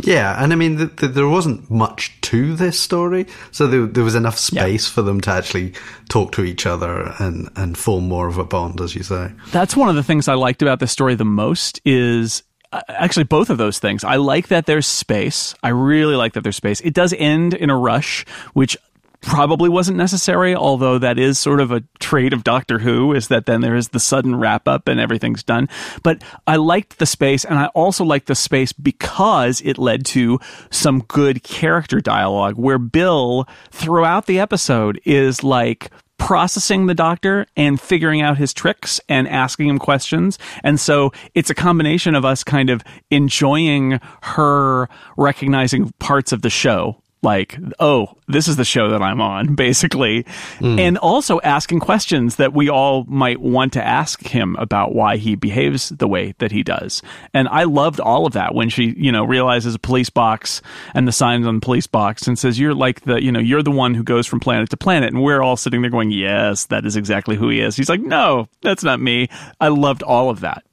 Yeah, 0.00 0.42
and 0.42 0.52
I 0.52 0.56
mean, 0.56 0.78
th- 0.78 0.96
th- 0.96 1.12
there 1.12 1.28
wasn't 1.28 1.70
much 1.70 2.20
to 2.22 2.56
this 2.56 2.78
story, 2.80 3.26
so 3.52 3.66
there, 3.66 3.86
there 3.86 4.02
was 4.04 4.14
enough 4.14 4.38
space 4.38 4.88
for 4.88 5.02
them 5.02 5.20
to 5.22 5.30
actually 5.30 5.74
talk 6.08 6.32
to 6.32 6.44
each 6.44 6.66
other 6.66 7.14
and, 7.18 7.48
and 7.54 7.78
form 7.78 8.08
more 8.08 8.26
of 8.26 8.38
a 8.38 8.44
bond, 8.44 8.80
as 8.80 8.94
you 8.94 9.02
say. 9.02 9.30
That's 9.52 9.76
one 9.76 9.88
of 9.88 9.94
the 9.94 10.02
things 10.02 10.26
I 10.26 10.34
liked 10.34 10.62
about 10.62 10.80
this 10.80 10.90
story 10.90 11.14
the 11.14 11.24
most 11.24 11.80
is 11.84 12.42
uh, 12.72 12.80
actually 12.88 13.24
both 13.24 13.50
of 13.50 13.58
those 13.58 13.78
things. 13.78 14.02
I 14.02 14.16
like 14.16 14.48
that 14.48 14.66
there's 14.66 14.86
space. 14.86 15.54
I 15.62 15.68
really 15.68 16.16
like 16.16 16.32
that 16.32 16.42
there's 16.42 16.56
space. 16.56 16.80
It 16.80 16.92
does 16.92 17.14
end 17.16 17.54
in 17.54 17.70
a 17.70 17.76
rush, 17.76 18.26
which 18.52 18.76
probably 19.24 19.68
wasn't 19.68 19.96
necessary, 19.96 20.54
although 20.54 20.98
that 20.98 21.18
is 21.18 21.38
sort 21.38 21.60
of 21.60 21.72
a 21.72 21.82
trait 21.98 22.32
of 22.32 22.44
Doctor 22.44 22.78
Who 22.78 23.14
is 23.14 23.28
that 23.28 23.46
then 23.46 23.62
there 23.62 23.74
is 23.74 23.88
the 23.88 24.00
sudden 24.00 24.36
wrap 24.36 24.68
up 24.68 24.86
and 24.86 25.00
everything's 25.00 25.42
done. 25.42 25.68
But 26.02 26.22
I 26.46 26.56
liked 26.56 26.98
the 26.98 27.06
space 27.06 27.44
and 27.44 27.58
I 27.58 27.66
also 27.68 28.04
liked 28.04 28.26
the 28.26 28.34
space 28.34 28.72
because 28.72 29.60
it 29.62 29.78
led 29.78 30.04
to 30.06 30.38
some 30.70 31.00
good 31.00 31.42
character 31.42 32.00
dialogue 32.00 32.56
where 32.56 32.78
Bill 32.78 33.48
throughout 33.70 34.26
the 34.26 34.38
episode 34.38 35.00
is 35.04 35.42
like 35.42 35.90
processing 36.18 36.86
the 36.86 36.94
doctor 36.94 37.46
and 37.56 37.80
figuring 37.80 38.22
out 38.22 38.38
his 38.38 38.54
tricks 38.54 39.00
and 39.08 39.28
asking 39.28 39.68
him 39.68 39.78
questions. 39.78 40.38
And 40.62 40.78
so 40.78 41.12
it's 41.34 41.50
a 41.50 41.54
combination 41.54 42.14
of 42.14 42.24
us 42.24 42.44
kind 42.44 42.70
of 42.70 42.82
enjoying 43.10 44.00
her 44.22 44.88
recognizing 45.16 45.92
parts 45.98 46.32
of 46.32 46.42
the 46.42 46.50
show. 46.50 47.00
Like, 47.24 47.58
oh, 47.80 48.16
this 48.28 48.48
is 48.48 48.56
the 48.56 48.64
show 48.64 48.90
that 48.90 49.02
I'm 49.02 49.20
on, 49.20 49.54
basically. 49.56 50.24
Hmm. 50.58 50.78
And 50.78 50.98
also 50.98 51.40
asking 51.40 51.80
questions 51.80 52.36
that 52.36 52.52
we 52.52 52.68
all 52.68 53.04
might 53.04 53.40
want 53.40 53.72
to 53.74 53.84
ask 53.84 54.22
him 54.22 54.56
about 54.56 54.94
why 54.94 55.16
he 55.16 55.34
behaves 55.34 55.88
the 55.88 56.06
way 56.06 56.34
that 56.38 56.52
he 56.52 56.62
does. 56.62 57.02
And 57.32 57.48
I 57.48 57.64
loved 57.64 58.00
all 58.00 58.26
of 58.26 58.34
that 58.34 58.54
when 58.54 58.68
she, 58.68 58.94
you 58.96 59.10
know, 59.10 59.24
realizes 59.24 59.74
a 59.74 59.78
police 59.78 60.10
box 60.10 60.62
and 60.94 61.08
the 61.08 61.12
signs 61.12 61.46
on 61.46 61.56
the 61.56 61.60
police 61.60 61.86
box 61.86 62.26
and 62.26 62.38
says, 62.38 62.58
You're 62.58 62.74
like 62.74 63.02
the, 63.02 63.22
you 63.22 63.32
know, 63.32 63.40
you're 63.40 63.62
the 63.62 63.70
one 63.70 63.94
who 63.94 64.04
goes 64.04 64.26
from 64.26 64.40
planet 64.40 64.70
to 64.70 64.76
planet. 64.76 65.12
And 65.12 65.22
we're 65.22 65.42
all 65.42 65.56
sitting 65.56 65.80
there 65.80 65.90
going, 65.90 66.10
Yes, 66.10 66.66
that 66.66 66.86
is 66.86 66.96
exactly 66.96 67.36
who 67.36 67.48
he 67.48 67.60
is. 67.60 67.76
He's 67.76 67.88
like, 67.88 68.00
No, 68.00 68.48
that's 68.62 68.84
not 68.84 69.00
me. 69.00 69.28
I 69.60 69.68
loved 69.68 70.02
all 70.02 70.30
of 70.30 70.40
that. 70.40 70.64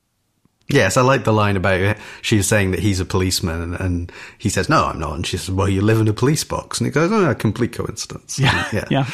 Yes, 0.72 0.98
I 0.98 1.02
like 1.02 1.24
the 1.24 1.34
line 1.34 1.58
about 1.58 1.80
it. 1.80 1.98
she's 2.22 2.48
saying 2.48 2.72
that 2.72 2.80
he's 2.80 3.00
a 3.00 3.06
policeman, 3.06 3.62
and, 3.62 3.76
and 3.76 4.12
he 4.38 4.50
says, 4.50 4.70
"No, 4.70 4.86
I'm 4.86 5.00
not." 5.00 5.16
And 5.16 5.26
she 5.26 5.38
says, 5.38 5.52
"Well, 5.52 5.70
you 5.70 5.82
live 5.82 6.00
in 6.00 6.08
a 6.08 6.14
police 6.14 6.44
box," 6.44 6.80
and 6.80 6.86
he 6.88 6.92
goes, 6.92 7.12
"Oh, 7.12 7.30
a 7.30 7.36
complete 7.36 7.74
coincidence." 7.74 8.40
Yeah. 8.40 8.68
yeah. 8.74 8.86
Yeah. 8.90 9.06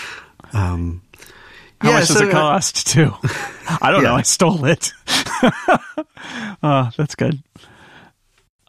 Um, 0.53 1.01
How 1.81 1.89
yeah, 1.89 1.99
much 1.99 2.07
does 2.07 2.17
so, 2.17 2.27
it 2.27 2.29
uh, 2.33 2.39
cost, 2.39 2.87
too? 2.87 3.13
I 3.81 3.91
don't 3.91 4.03
know. 4.03 4.15
I 4.15 4.21
stole 4.21 4.65
it. 4.65 4.93
uh, 6.63 6.91
that's 6.97 7.15
good. 7.15 7.41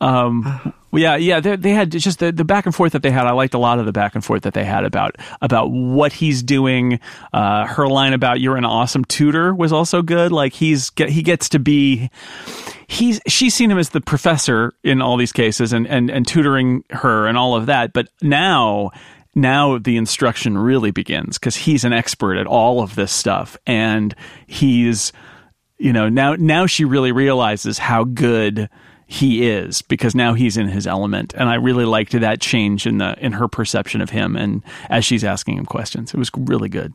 Um, 0.00 0.72
yeah, 0.92 1.16
yeah. 1.16 1.40
They, 1.40 1.56
they 1.56 1.72
had 1.72 1.90
just 1.90 2.18
the, 2.18 2.32
the 2.32 2.44
back 2.44 2.66
and 2.66 2.74
forth 2.74 2.92
that 2.92 3.02
they 3.02 3.10
had. 3.10 3.26
I 3.26 3.32
liked 3.32 3.54
a 3.54 3.58
lot 3.58 3.78
of 3.78 3.86
the 3.86 3.92
back 3.92 4.14
and 4.14 4.24
forth 4.24 4.42
that 4.42 4.54
they 4.54 4.64
had 4.64 4.84
about 4.84 5.16
about 5.40 5.70
what 5.70 6.12
he's 6.12 6.42
doing. 6.42 7.00
Uh, 7.32 7.66
her 7.66 7.86
line 7.86 8.12
about 8.12 8.40
"you're 8.40 8.56
an 8.56 8.64
awesome 8.64 9.04
tutor" 9.04 9.54
was 9.54 9.72
also 9.72 10.02
good. 10.02 10.32
Like 10.32 10.54
he's 10.54 10.90
get, 10.90 11.10
he 11.10 11.22
gets 11.22 11.48
to 11.50 11.58
be. 11.58 12.10
He's 12.86 13.20
she's 13.26 13.54
seen 13.54 13.70
him 13.70 13.78
as 13.78 13.90
the 13.90 14.00
professor 14.00 14.72
in 14.82 15.02
all 15.02 15.18
these 15.18 15.32
cases 15.32 15.74
and, 15.74 15.86
and, 15.86 16.10
and 16.10 16.26
tutoring 16.26 16.84
her 16.90 17.26
and 17.26 17.36
all 17.36 17.54
of 17.54 17.66
that. 17.66 17.92
But 17.92 18.08
now 18.22 18.90
now 19.34 19.78
the 19.78 19.96
instruction 19.96 20.56
really 20.56 20.90
begins 20.90 21.38
because 21.38 21.56
he's 21.56 21.84
an 21.84 21.92
expert 21.92 22.36
at 22.36 22.46
all 22.46 22.82
of 22.82 22.94
this 22.94 23.12
stuff 23.12 23.56
and 23.66 24.14
he's 24.46 25.12
you 25.78 25.92
know 25.92 26.08
now 26.08 26.34
now 26.34 26.66
she 26.66 26.84
really 26.84 27.12
realizes 27.12 27.78
how 27.78 28.04
good 28.04 28.68
he 29.10 29.48
is 29.48 29.80
because 29.80 30.14
now 30.14 30.34
he's 30.34 30.58
in 30.58 30.68
his 30.68 30.86
element 30.86 31.32
and 31.34 31.48
i 31.48 31.54
really 31.54 31.86
liked 31.86 32.12
that 32.12 32.40
change 32.42 32.86
in 32.86 32.98
the 32.98 33.16
in 33.24 33.32
her 33.32 33.48
perception 33.48 34.02
of 34.02 34.10
him 34.10 34.36
and 34.36 34.62
as 34.90 35.02
she's 35.04 35.24
asking 35.24 35.56
him 35.56 35.64
questions 35.64 36.12
it 36.12 36.18
was 36.18 36.30
really 36.36 36.68
good 36.68 36.92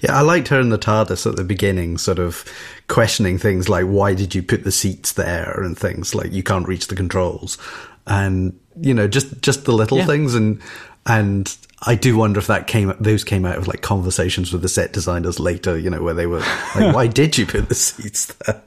Yeah, 0.00 0.16
I 0.16 0.20
liked 0.20 0.46
her 0.48 0.60
in 0.60 0.68
the 0.68 0.78
TARDIS 0.78 1.26
at 1.28 1.34
the 1.34 1.42
beginning, 1.42 1.98
sort 1.98 2.20
of 2.20 2.44
questioning 2.86 3.36
things 3.36 3.68
like, 3.68 3.84
why 3.84 4.14
did 4.14 4.32
you 4.32 4.40
put 4.42 4.62
the 4.62 4.70
seats 4.70 5.12
there? 5.14 5.60
And 5.60 5.76
things 5.76 6.14
like, 6.14 6.30
you 6.32 6.44
can't 6.44 6.68
reach 6.68 6.86
the 6.86 6.94
controls. 6.94 7.58
And, 8.06 8.56
you 8.80 8.94
know, 8.94 9.08
just, 9.08 9.42
just 9.42 9.64
the 9.64 9.72
little 9.72 9.98
Yeah. 9.98 10.06
things. 10.06 10.36
And, 10.36 10.62
and 11.04 11.54
I 11.82 11.96
do 11.96 12.16
wonder 12.16 12.38
if 12.38 12.46
that 12.46 12.68
came, 12.68 12.94
those 13.00 13.24
came 13.24 13.44
out 13.44 13.58
of 13.58 13.66
like 13.66 13.82
conversations 13.82 14.52
with 14.52 14.62
the 14.62 14.68
set 14.68 14.92
designers 14.92 15.40
later, 15.40 15.76
you 15.76 15.90
know, 15.90 16.00
where 16.00 16.14
they 16.14 16.28
were 16.28 16.44
like, 16.76 16.94
why 16.94 17.08
did 17.08 17.36
you 17.36 17.44
put 17.44 17.68
the 17.68 17.74
seats 17.74 18.26
there? 18.26 18.62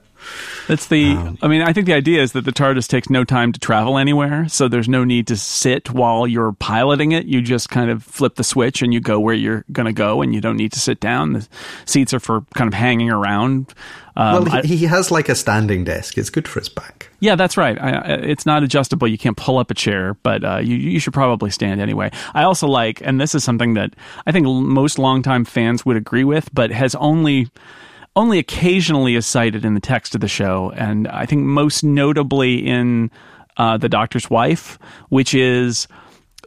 That's 0.70 0.86
the. 0.86 1.14
Um, 1.14 1.38
I 1.42 1.48
mean, 1.48 1.64
I 1.64 1.74
think 1.74 1.88
the 1.88 1.96
idea 1.96 2.22
is 2.22 2.34
that 2.34 2.46
the 2.46 2.52
TARDIS 2.52 2.88
takes 2.88 3.10
no 3.10 3.24
time 3.24 3.52
to 3.54 3.60
travel 3.60 3.98
anywhere, 3.98 4.48
so 4.48 4.68
there's 4.68 4.88
no 4.88 5.04
need 5.04 5.26
to 5.28 5.36
sit 5.36 5.90
while 5.90 6.28
you're 6.28 6.52
piloting 6.52 7.12
it. 7.12 7.26
You 7.26 7.42
just 7.42 7.70
kind 7.70 7.90
of 7.90 8.04
flip 8.04 8.36
the 8.36 8.44
switch 8.44 8.84
and 8.84 8.94
you 8.94 9.00
go 9.00 9.20
where 9.20 9.34
you're 9.34 9.66
going 9.72 9.88
to 9.88 9.94
go, 9.94 10.22
and 10.22 10.32
you 10.32 10.42
don't 10.42 10.58
need 10.58 10.72
to 10.74 10.80
sit 10.80 11.00
down. 11.00 11.34
The 11.34 11.48
seats 11.86 12.14
are 12.14 12.20
for 12.20 12.42
kind 12.54 12.68
of 12.68 12.76
hanging 12.76 13.10
around. 13.10 13.74
Um, 14.16 14.46
well, 14.46 14.62
he, 14.62 14.76
he, 14.76 14.86
has 14.86 15.10
like 15.10 15.28
a 15.28 15.34
standing 15.34 15.86
desk. 15.86 16.20
It's 16.20 16.30
good 16.30 16.48
for 16.48 16.60
his 16.60 16.70
back. 16.70 17.10
Yeah, 17.20 17.36
that's 17.36 17.58
right. 17.58 17.76
I, 17.82 18.14
it's 18.22 18.46
not 18.46 18.62
adjustable. 18.62 19.08
You 19.08 19.18
can't 19.18 19.38
pull 19.38 19.58
up 19.58 19.72
a 19.72 19.74
chair, 19.74 20.18
but 20.22 20.44
uh, 20.44 20.58
you 20.58 20.76
you 20.76 21.00
should 21.00 21.14
probably 21.14 21.50
stand 21.50 21.82
anyway. 21.82 22.12
I 22.36 22.44
also 22.44 22.68
like, 22.68 23.02
and 23.04 23.20
this 23.20 23.34
is 23.34 23.44
something 23.44 23.74
that 23.74 23.96
I 24.28 24.32
think 24.32 24.46
most 24.46 25.00
longtime 25.00 25.46
fans 25.46 25.84
would 25.84 25.98
agree 25.98 26.26
with, 26.26 26.54
but 26.54 26.70
has 26.70 26.94
only 26.94 27.48
only 28.20 28.38
occasionally 28.38 29.16
is 29.16 29.26
cited 29.26 29.64
in 29.64 29.76
the 29.76 29.80
text 29.80 30.14
of 30.14 30.20
the 30.20 30.28
show, 30.28 30.74
and 30.76 31.08
I 31.08 31.26
think 31.26 31.44
most 31.44 31.86
notably 31.86 32.58
in 32.58 33.12
uh, 33.56 33.78
the 33.78 33.88
Doctor's 33.88 34.30
Wife, 34.30 34.78
which 35.08 35.34
is 35.34 35.88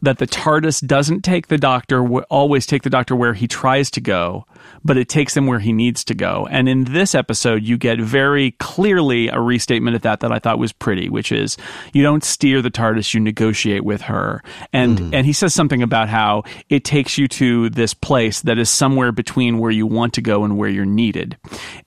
that 0.03 0.19
the 0.19 0.27
TARDIS 0.27 0.87
doesn't 0.87 1.23
take 1.23 1.47
the 1.47 1.57
Doctor 1.57 2.05
always 2.25 2.67
take 2.67 2.83
the 2.83 2.91
Doctor 2.91 3.17
where 3.17 3.33
he 3.33 3.49
tries 3.49 3.91
to 3.93 4.03
go, 4.03 4.45
but 4.85 4.97
it 4.97 5.09
takes 5.09 5.37
him 5.37 5.47
where 5.47 5.59
he 5.59 5.73
needs 5.73 6.05
to 6.05 6.15
go. 6.15 6.47
And 6.51 6.69
in 6.69 6.85
this 6.85 7.15
episode, 7.15 7.63
you 7.63 7.79
get 7.79 8.01
very 8.01 8.53
clearly 8.53 9.29
a 9.29 9.41
restatement 9.41 9.97
of 9.97 10.03
that 10.03 10.21
that 10.21 10.33
I 10.33 10.39
thought 10.39 10.59
was 10.59 10.73
pretty, 10.73 11.09
which 11.09 11.33
is 11.33 11.57
you 11.93 12.03
don't 12.03 12.25
steer 12.25 12.63
the 12.63 12.71
TARDIS, 12.71 13.15
you 13.15 13.21
negotiate 13.21 13.85
with 13.85 14.03
her. 14.03 14.43
And 14.73 14.99
mm. 14.99 15.15
and 15.15 15.27
he 15.27 15.33
says 15.33 15.55
something 15.55 15.83
about 15.83 16.09
how 16.09 16.45
it 16.69 16.85
takes 16.85 17.19
you 17.19 17.29
to 17.29 17.71
this 17.71 17.95
place 17.95 18.43
that 18.43 18.59
is 18.59 18.71
somewhere 18.71 19.13
between 19.13 19.59
where 19.59 19.71
you 19.71 19.87
want 19.87 20.15
to 20.15 20.23
go 20.23 20.45
and 20.45 20.57
where 20.57 20.69
you're 20.69 20.85
needed. 20.85 21.37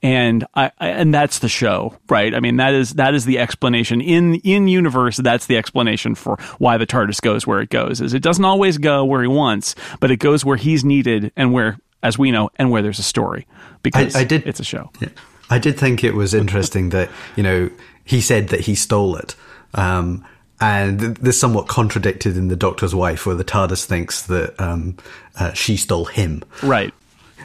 And 0.02 0.46
I, 0.56 0.72
and 0.80 1.14
that's 1.14 1.40
the 1.40 1.50
show, 1.50 1.96
right? 2.10 2.34
I 2.34 2.40
mean, 2.40 2.58
that 2.58 2.74
is 2.74 2.94
that 2.94 3.14
is 3.14 3.26
the 3.26 3.40
explanation 3.40 4.02
in 4.02 4.36
in 4.36 4.68
universe. 4.68 5.18
That's 5.18 5.48
the 5.48 5.58
explanation 5.58 6.16
for 6.16 6.38
why 6.58 6.78
the 6.78 6.88
TARDIS 6.88 7.22
goes 7.22 7.46
where 7.48 7.62
it 7.62 7.70
goes. 7.70 8.02
Is 8.02 8.14
it 8.14 8.24
doesn't 8.24 8.46
always 8.46 8.78
go 8.78 9.04
where 9.06 9.22
he 9.22 9.28
wants, 9.28 9.76
but 10.00 10.12
it 10.12 10.18
goes 10.18 10.46
where 10.46 10.58
he's 10.58 10.84
needed 10.84 11.32
and 11.36 11.54
where 11.54 11.78
as 12.06 12.20
we 12.20 12.32
know, 12.32 12.50
and 12.58 12.70
where 12.70 12.82
there's 12.82 13.00
a 13.00 13.04
story 13.04 13.48
because 13.82 14.16
I, 14.16 14.22
I 14.22 14.24
did, 14.24 14.46
it's 14.46 14.60
a 14.60 14.64
show. 14.64 14.92
Yeah. 15.00 15.10
I 15.50 15.60
did 15.60 15.78
think 15.78 16.04
it 16.04 16.14
was 16.14 16.34
interesting 16.34 16.90
that 16.90 17.10
you 17.36 17.44
know 17.44 17.70
he 18.04 18.22
said 18.22 18.50
that 18.50 18.62
he 18.62 18.76
stole 18.76 19.16
it. 19.18 19.36
Um, 19.74 20.26
and 20.62 21.00
this 21.18 21.38
somewhat 21.38 21.68
contradicted 21.68 22.38
in 22.38 22.48
the 22.48 22.56
Doctor's 22.56 22.96
Wife, 22.96 23.26
where 23.26 23.36
the 23.36 23.44
TARDIS 23.44 23.86
thinks 23.86 24.22
that 24.28 24.58
um, 24.58 24.96
uh, 25.38 25.52
she 25.52 25.76
stole 25.76 26.06
him. 26.06 26.44
Right. 26.64 26.94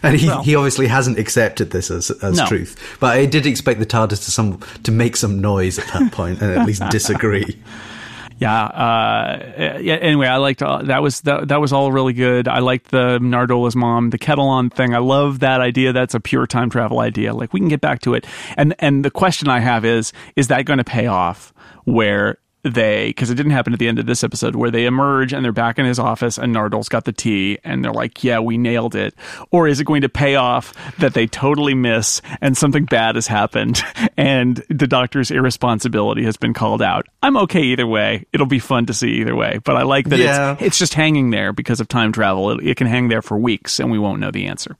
And 0.03 0.17
he, 0.17 0.29
well, 0.29 0.43
he 0.45 0.55
obviously 0.55 0.87
hasn't 0.87 1.19
accepted 1.19 1.73
this 1.73 1.91
as, 1.91 2.11
as 2.23 2.39
no. 2.39 2.47
truth. 2.47 2.97
But 3.01 3.19
I 3.19 3.27
did 3.27 3.47
expect 3.47 3.81
the 3.81 3.87
TARDIS 3.87 4.25
to 4.27 4.31
some 4.31 4.61
to 4.85 4.93
make 4.93 5.17
some 5.17 5.41
noise 5.41 5.79
at 5.79 5.87
that 5.89 6.13
point 6.13 6.41
and 6.41 6.53
at 6.53 6.67
least 6.67 6.83
disagree 6.91 7.61
yeah, 8.41 8.65
uh, 8.65 9.79
yeah. 9.81 9.97
Anyway, 9.97 10.27
I 10.27 10.39
liked 10.39 10.63
uh, 10.63 10.81
that 10.85 11.03
was 11.03 11.21
that, 11.23 11.49
that 11.49 11.61
was 11.61 11.75
all 11.75 11.93
really 11.93 12.15
good. 12.15 12.49
I 12.49 12.61
liked 12.61 12.91
the 12.91 13.19
Nardole's 13.19 13.77
mom, 13.77 14.09
the 14.09 14.17
kettle 14.17 14.49
on 14.49 14.71
thing. 14.71 14.95
I 14.95 14.99
love 14.99 15.41
that 15.41 15.61
idea. 15.61 15.93
That's 15.93 16.15
a 16.15 16.21
pure 16.21 16.47
time 16.47 16.71
travel 16.71 17.01
idea. 17.01 17.35
Like 17.35 17.53
we 17.53 17.61
can 17.61 17.69
get 17.69 17.83
back 17.83 18.01
to 18.01 18.15
it. 18.15 18.27
And 18.57 18.75
and 18.79 19.05
the 19.05 19.11
question 19.11 19.49
I 19.49 19.61
have 19.61 19.85
is, 19.85 20.15
is 20.37 20.49
that 20.49 20.65
going 20.65 20.79
to 20.79 20.85
pay 20.85 21.07
off? 21.07 21.53
Where 21.85 22.39
they 22.63 23.09
because 23.09 23.31
it 23.31 23.35
didn't 23.35 23.53
happen 23.53 23.73
at 23.73 23.79
the 23.79 23.89
end 23.89 23.99
of 23.99 24.07
this 24.07 24.23
episode 24.23 24.55
where 24.55 24.71
they 24.71 24.87
emerge 24.87 25.33
and 25.33 25.45
they're 25.45 25.53
back 25.53 25.79
in 25.79 25.87
his 25.87 25.99
office 25.99 26.39
and 26.39 26.55
Nardole's 26.55 26.89
got 26.89 27.05
the 27.05 27.13
tea 27.13 27.59
and 27.65 27.85
they're 27.85 27.93
like, 27.93 28.23
"Yeah, 28.23 28.41
we 28.41 28.59
nailed 28.59 28.95
it." 28.95 29.15
Or 29.51 29.67
is 29.69 29.81
it 29.81 29.85
going 29.85 30.03
to 30.03 30.09
pay 30.09 30.35
off 30.35 30.75
that 30.99 31.15
they 31.15 31.27
totally 31.27 31.75
miss 31.75 32.21
and 32.41 32.57
something 32.57 32.85
bad 32.85 33.15
has 33.15 33.27
happened 33.27 33.83
and 34.17 34.65
the 34.69 34.87
doctor's 34.87 35.31
irresponsibility 35.31 36.25
has 36.25 36.37
been 36.37 36.55
called 36.55 36.83
out? 36.83 37.07
I'm 37.23 37.37
okay 37.39 37.63
either 37.63 37.87
way. 37.87 38.27
It'll 38.33 38.47
be 38.47 38.59
fun 38.59 38.87
to 38.87 38.95
see 38.95 39.21
either 39.21 39.35
way, 39.35 39.59
but 39.65 39.77
I 39.77 39.83
like 39.83 40.09
that 40.09 40.19
yeah. 40.19 40.53
it's 40.53 40.63
it's 40.63 40.79
just 40.79 40.95
hanging 40.95 41.31
there 41.31 41.53
because 41.53 41.81
of 41.81 41.89
time 41.89 42.13
travel. 42.13 42.51
It, 42.53 42.67
it 42.67 42.77
can 42.77 42.87
hang 42.87 43.09
there 43.09 43.23
for 43.23 43.37
weeks 43.37 43.81
and 43.81 43.91
we 43.91 43.99
won't 43.99 44.21
know 44.21 44.31
the 44.31 44.47
answer. 44.47 44.77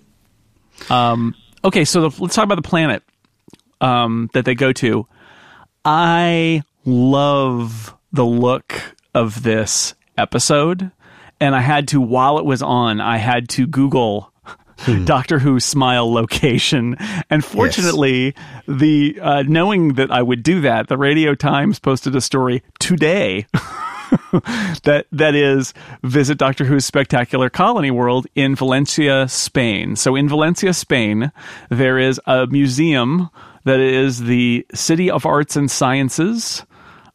um, 0.90 1.34
okay, 1.64 1.84
so 1.84 2.08
the, 2.08 2.22
let's 2.22 2.34
talk 2.34 2.44
about 2.44 2.56
the 2.56 2.62
planet 2.62 3.02
um, 3.80 4.28
that 4.34 4.44
they 4.44 4.54
go 4.54 4.72
to. 4.72 5.06
I 5.84 6.62
love 6.84 7.94
the 8.12 8.24
look 8.24 8.96
of 9.14 9.42
this 9.42 9.94
episode. 10.16 10.90
And 11.40 11.54
I 11.54 11.60
had 11.60 11.88
to, 11.88 12.00
while 12.00 12.38
it 12.38 12.44
was 12.44 12.62
on, 12.62 13.00
I 13.00 13.16
had 13.16 13.48
to 13.50 13.66
Google 13.66 14.32
hmm. 14.78 15.04
Doctor 15.04 15.38
Who 15.38 15.60
smile 15.60 16.12
location. 16.12 16.96
And 17.30 17.44
fortunately, 17.44 18.26
yes. 18.26 18.34
the 18.68 19.18
uh, 19.20 19.42
knowing 19.42 19.94
that 19.94 20.10
I 20.10 20.22
would 20.22 20.42
do 20.42 20.60
that, 20.62 20.88
the 20.88 20.98
Radio 20.98 21.34
Times 21.34 21.78
posted 21.78 22.14
a 22.14 22.20
story 22.20 22.62
today. 22.78 23.46
that 24.84 25.06
that 25.10 25.34
is 25.34 25.72
visit 26.02 26.36
Doctor 26.36 26.64
Who's 26.64 26.84
spectacular 26.84 27.48
colony 27.48 27.90
world 27.90 28.26
in 28.34 28.54
Valencia, 28.54 29.26
Spain. 29.28 29.96
So 29.96 30.14
in 30.16 30.28
Valencia, 30.28 30.74
Spain, 30.74 31.32
there 31.70 31.98
is 31.98 32.20
a 32.26 32.46
museum 32.46 33.30
that 33.64 33.80
is 33.80 34.20
the 34.20 34.66
City 34.74 35.10
of 35.10 35.24
Arts 35.24 35.56
and 35.56 35.70
Sciences. 35.70 36.64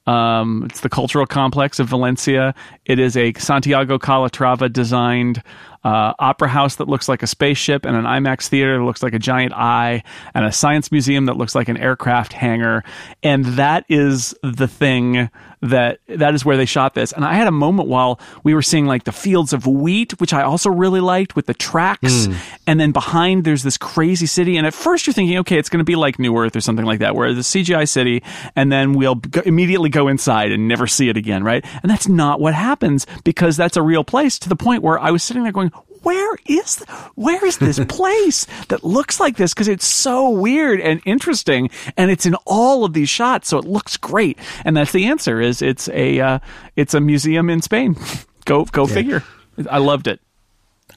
Um, 0.08 0.64
it's 0.70 0.80
the 0.80 0.90
cultural 0.90 1.26
complex 1.26 1.80
of 1.80 1.88
Valencia. 1.88 2.56
It 2.86 2.98
is 2.98 3.18
a 3.18 3.34
Santiago 3.34 4.00
Calatrava 4.00 4.72
designed 4.72 5.44
uh, 5.88 6.14
opera 6.20 6.50
house 6.50 6.76
that 6.76 6.90
looks 6.90 7.08
like 7.08 7.24
a 7.24 7.28
spaceship, 7.28 7.86
and 7.86 7.96
an 7.96 8.04
IMAX 8.04 8.48
theater 8.50 8.78
that 8.78 8.84
looks 8.84 9.02
like 9.02 9.14
a 9.14 9.20
giant 9.20 9.54
eye, 9.54 10.04
and 10.34 10.44
a 10.44 10.52
science 10.52 10.92
museum 10.92 11.28
that 11.28 11.38
looks 11.38 11.56
like 11.56 11.70
an 11.70 11.78
aircraft 11.78 12.34
hangar. 12.34 12.84
And 13.24 13.46
that 13.46 13.86
is 13.88 14.36
the 14.44 14.68
thing 14.68 15.30
that 15.62 16.00
that 16.08 16.36
is 16.36 16.46
where 16.46 16.58
they 16.58 16.66
shot 16.66 16.94
this. 16.94 17.12
And 17.12 17.26
I 17.26 17.34
had 17.34 17.48
a 17.48 17.52
moment 17.52 17.88
while 17.88 18.20
we 18.44 18.54
were 18.54 18.62
seeing 18.62 18.86
like 18.86 19.06
the 19.06 19.12
fields 19.12 19.54
of 19.54 19.66
wheat, 19.66 20.20
which 20.20 20.34
I 20.34 20.44
also 20.44 20.70
really 20.70 21.00
liked 21.00 21.36
with 21.36 21.46
the 21.46 21.54
tracks, 21.54 22.28
mm. 22.28 22.36
and 22.68 22.80
then 22.80 22.92
behind 22.92 23.44
there's 23.44 23.64
this 23.64 23.78
crazy 23.78 24.26
city. 24.26 24.58
And 24.58 24.68
at 24.68 24.74
first 24.74 25.08
you're 25.08 25.14
thinking, 25.14 25.38
okay, 25.40 25.58
it's 25.58 25.70
going 25.70 25.80
to 25.80 25.86
be 25.86 25.96
like 25.96 26.20
New 26.20 26.38
Earth 26.38 26.56
or 26.56 26.62
something 26.62 26.86
like 26.86 27.00
that, 27.00 27.16
where 27.16 27.34
the 27.34 27.42
CGI 27.42 27.88
city, 27.88 28.24
and 28.56 28.72
then 28.72 28.94
we'll 28.94 29.16
go, 29.16 29.42
immediately 29.42 29.90
go 29.90 30.10
inside 30.10 30.52
and 30.52 30.68
never 30.68 30.86
see 30.86 31.08
it 31.08 31.16
again, 31.16 31.46
right? 31.46 31.66
And 31.82 31.90
that's 31.90 32.10
not 32.10 32.42
what 32.42 32.54
happens 32.54 33.08
because 33.24 33.56
that's 33.56 33.78
a 33.78 33.82
real 33.82 34.04
place. 34.04 34.38
To 34.40 34.50
the 34.50 34.56
point 34.56 34.84
where 34.84 35.00
I 35.00 35.12
was 35.12 35.24
sitting 35.24 35.44
there 35.44 35.52
going, 35.52 35.72
where 36.04 36.36
is 36.46 36.78
where 37.16 37.44
is 37.46 37.58
this 37.58 37.80
place 37.88 38.46
that 38.70 38.84
looks 38.84 39.20
like 39.20 39.38
this 39.38 39.54
because 39.54 39.68
it's 39.68 39.86
so 39.86 40.30
weird 40.30 40.80
and 40.82 41.02
interesting 41.06 41.70
and 41.96 42.12
it's 42.12 42.26
in 42.26 42.36
all 42.46 42.86
of 42.86 42.94
these 42.94 43.10
shots 43.10 43.50
so 43.50 43.58
it 43.58 43.66
looks 43.66 43.98
great 43.98 44.38
and 44.66 44.78
that's 44.78 44.92
the 44.92 45.06
answer 45.06 45.42
is 45.42 45.62
it's 45.62 45.90
a 45.90 46.20
uh, 46.20 46.40
it's 46.76 46.94
a 46.94 47.00
museum 47.00 47.50
in 47.50 47.62
Spain 47.62 47.96
go 48.46 48.66
go 48.66 48.88
yeah. 48.88 48.94
figure 48.94 49.24
I 49.70 49.80
loved 49.80 50.08
it 50.08 50.20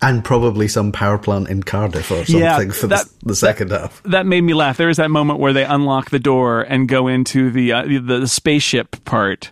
and 0.02 0.24
probably 0.24 0.66
some 0.68 0.92
power 0.92 1.18
plant 1.18 1.48
in 1.48 1.62
Cardiff 1.62 2.10
or 2.10 2.24
something 2.24 2.40
yeah, 2.40 2.58
for 2.70 2.86
that, 2.86 3.06
the, 3.20 3.26
the, 3.26 3.34
second 3.34 3.68
that, 3.68 3.80
half. 3.82 4.02
That 4.04 4.24
made 4.24 4.42
me 4.42 4.54
laugh. 4.54 4.76
There 4.76 4.88
is 4.88 4.96
that 4.96 5.10
moment 5.10 5.40
where 5.40 5.52
they 5.52 5.64
unlock 5.64 6.10
the 6.10 6.18
door 6.18 6.62
and 6.62 6.88
go 6.88 7.06
into 7.06 7.50
the 7.50 7.72
uh, 7.72 7.82
the, 7.82 7.98
the 7.98 8.28
spaceship 8.28 9.04
part, 9.04 9.50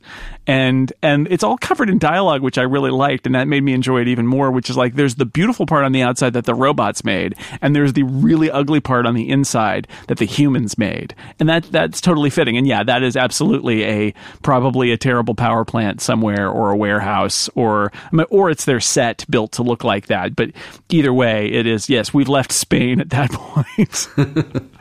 and 0.48 0.94
and 1.02 1.28
it's 1.30 1.44
all 1.44 1.58
covered 1.58 1.90
in 1.90 1.98
dialogue 1.98 2.40
which 2.40 2.56
I 2.56 2.62
really 2.62 2.90
liked 2.90 3.26
and 3.26 3.34
that 3.34 3.46
made 3.46 3.62
me 3.62 3.74
enjoy 3.74 4.00
it 4.00 4.08
even 4.08 4.26
more 4.26 4.50
which 4.50 4.70
is 4.70 4.76
like 4.76 4.94
there's 4.94 5.16
the 5.16 5.26
beautiful 5.26 5.66
part 5.66 5.84
on 5.84 5.92
the 5.92 6.02
outside 6.02 6.32
that 6.32 6.46
the 6.46 6.54
robots 6.54 7.04
made 7.04 7.36
and 7.60 7.76
there's 7.76 7.92
the 7.92 8.02
really 8.04 8.50
ugly 8.50 8.80
part 8.80 9.04
on 9.04 9.14
the 9.14 9.28
inside 9.28 9.86
that 10.06 10.16
the 10.16 10.24
humans 10.24 10.78
made. 10.78 11.14
And 11.38 11.48
that 11.50 11.64
that's 11.64 12.00
totally 12.00 12.30
fitting. 12.30 12.56
And 12.56 12.66
yeah 12.66 12.82
that 12.82 13.02
is 13.02 13.14
absolutely 13.14 13.84
a 13.84 14.14
probably 14.42 14.90
a 14.90 14.96
terrible 14.96 15.34
power 15.34 15.66
plant 15.66 16.00
somewhere 16.00 16.48
or 16.48 16.70
a 16.70 16.76
warehouse 16.76 17.50
or 17.54 17.92
or 18.30 18.50
it's 18.50 18.64
their 18.64 18.80
set 18.80 19.26
built 19.28 19.52
to 19.52 19.62
look 19.62 19.84
like 19.84 20.06
that. 20.06 20.34
But 20.34 20.52
either 20.88 21.12
way 21.12 21.52
it 21.52 21.66
is 21.66 21.90
yes 21.90 22.14
we've 22.14 22.28
left 22.28 22.52
Spain 22.52 23.00
at 23.00 23.10
that 23.10 23.30
point. 23.32 24.08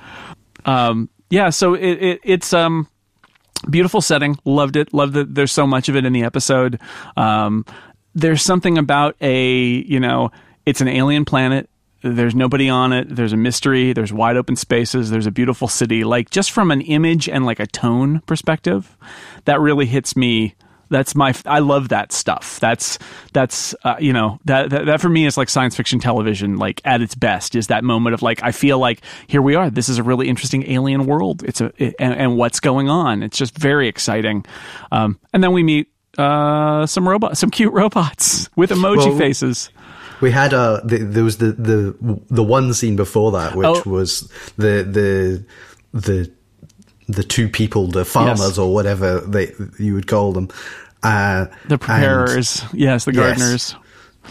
Um 0.66 1.10
yeah 1.30 1.50
so 1.50 1.76
it, 1.76 2.04
it 2.04 2.20
it's 2.24 2.52
um 2.52 2.90
beautiful 3.70 4.02
setting. 4.02 4.38
Loved 4.46 4.76
it. 4.76 4.94
Loved 4.94 5.14
that 5.14 5.36
there's 5.36 5.52
so 5.52 5.68
much 5.68 5.90
of 5.90 5.96
it 5.96 6.06
in 6.06 6.14
the 6.14 6.24
episode. 6.24 6.80
Um, 7.16 7.66
there's 8.16 8.42
something 8.42 8.78
about 8.78 9.16
a 9.22 9.54
you 9.54 10.00
know 10.00 10.32
it's 10.66 10.82
an 10.82 10.88
alien 10.88 11.26
planet. 11.26 11.70
There's 12.04 12.36
nobody 12.36 12.70
on 12.70 12.94
it. 12.94 13.16
There's 13.16 13.34
a 13.34 13.38
mystery. 13.38 13.92
There's 13.94 14.14
wide 14.14 14.38
open 14.38 14.56
spaces. 14.56 15.10
There's 15.10 15.26
a 15.26 15.32
beautiful 15.32 15.68
city. 15.68 16.04
Like 16.04 16.30
just 16.30 16.52
from 16.52 16.72
an 16.72 16.82
image 16.82 17.28
and 17.28 17.46
like 17.46 17.60
a 17.60 17.66
tone 17.68 18.22
perspective 18.22 18.96
that 19.46 19.60
really 19.60 19.88
hits 19.88 20.16
me 20.16 20.56
that's 20.90 21.16
my 21.16 21.34
I 21.46 21.60
love 21.60 21.90
that 21.90 22.12
stuff. 22.12 22.60
That's 22.60 23.00
that's 23.34 23.76
uh, 23.84 23.96
you 24.00 24.14
know 24.14 24.40
that, 24.46 24.70
that, 24.70 24.86
that 24.86 25.02
for 25.02 25.10
me 25.10 25.26
is 25.26 25.38
like 25.38 25.50
science 25.50 25.76
fiction 25.76 26.00
television 26.00 26.58
like 26.58 26.82
at 26.86 27.02
its 27.02 27.16
best 27.16 27.56
is 27.56 27.68
that 27.68 27.84
moment 27.84 28.14
of 28.14 28.22
like 28.22 28.42
I 28.44 28.52
feel 28.52 28.80
like 28.80 29.02
here 29.28 29.42
we 29.42 29.56
are. 29.56 29.70
This 29.70 29.90
is 29.90 29.98
a 29.98 30.04
really 30.04 30.28
interesting 30.28 30.70
alien 30.70 31.06
world. 31.06 31.44
It's 31.44 31.62
a 31.62 31.72
it, 31.78 31.96
and, 32.00 32.14
and, 32.14 32.38
what's 32.38 32.60
going 32.60 32.90
on. 32.90 33.24
It's 33.24 33.38
just 33.38 33.58
very 33.58 33.88
exciting. 33.88 34.46
Um, 34.92 35.20
and 35.34 35.44
then 35.44 35.54
we 35.54 35.64
meet 35.64 35.92
uh, 36.18 36.86
some 36.86 37.08
robot 37.08 37.38
some 37.38 37.50
cute 37.50 37.74
robots 37.82 38.50
with 38.56 38.70
emoji 38.70 39.08
well, 39.08 39.18
faces. 39.18 39.70
We 40.20 40.32
had 40.32 40.54
uh 40.54 40.82
the, 40.84 40.98
there 40.98 41.24
was 41.24 41.38
the 41.38 41.52
the 41.52 42.22
the 42.30 42.44
one 42.44 42.74
scene 42.74 42.96
before 42.96 43.32
that 43.34 43.56
which 43.56 43.68
oh. 43.68 43.84
was 43.86 44.32
the 44.58 44.84
the 44.84 45.46
the 45.94 46.32
the 47.08 47.24
two 47.24 47.48
people, 47.50 47.88
the 47.88 48.06
farmers 48.06 48.40
Yes. 48.40 48.58
or 48.58 48.74
whatever 48.74 49.20
they 49.22 49.52
you 49.80 49.94
would 49.94 50.08
call 50.08 50.34
them. 50.34 50.50
Uh, 51.04 51.46
The 51.68 51.74
and- 51.74 51.82
preparers, 51.82 52.64
yes, 52.74 53.06
the 53.06 53.14
Yes. 53.14 53.38
gardeners. 53.38 53.76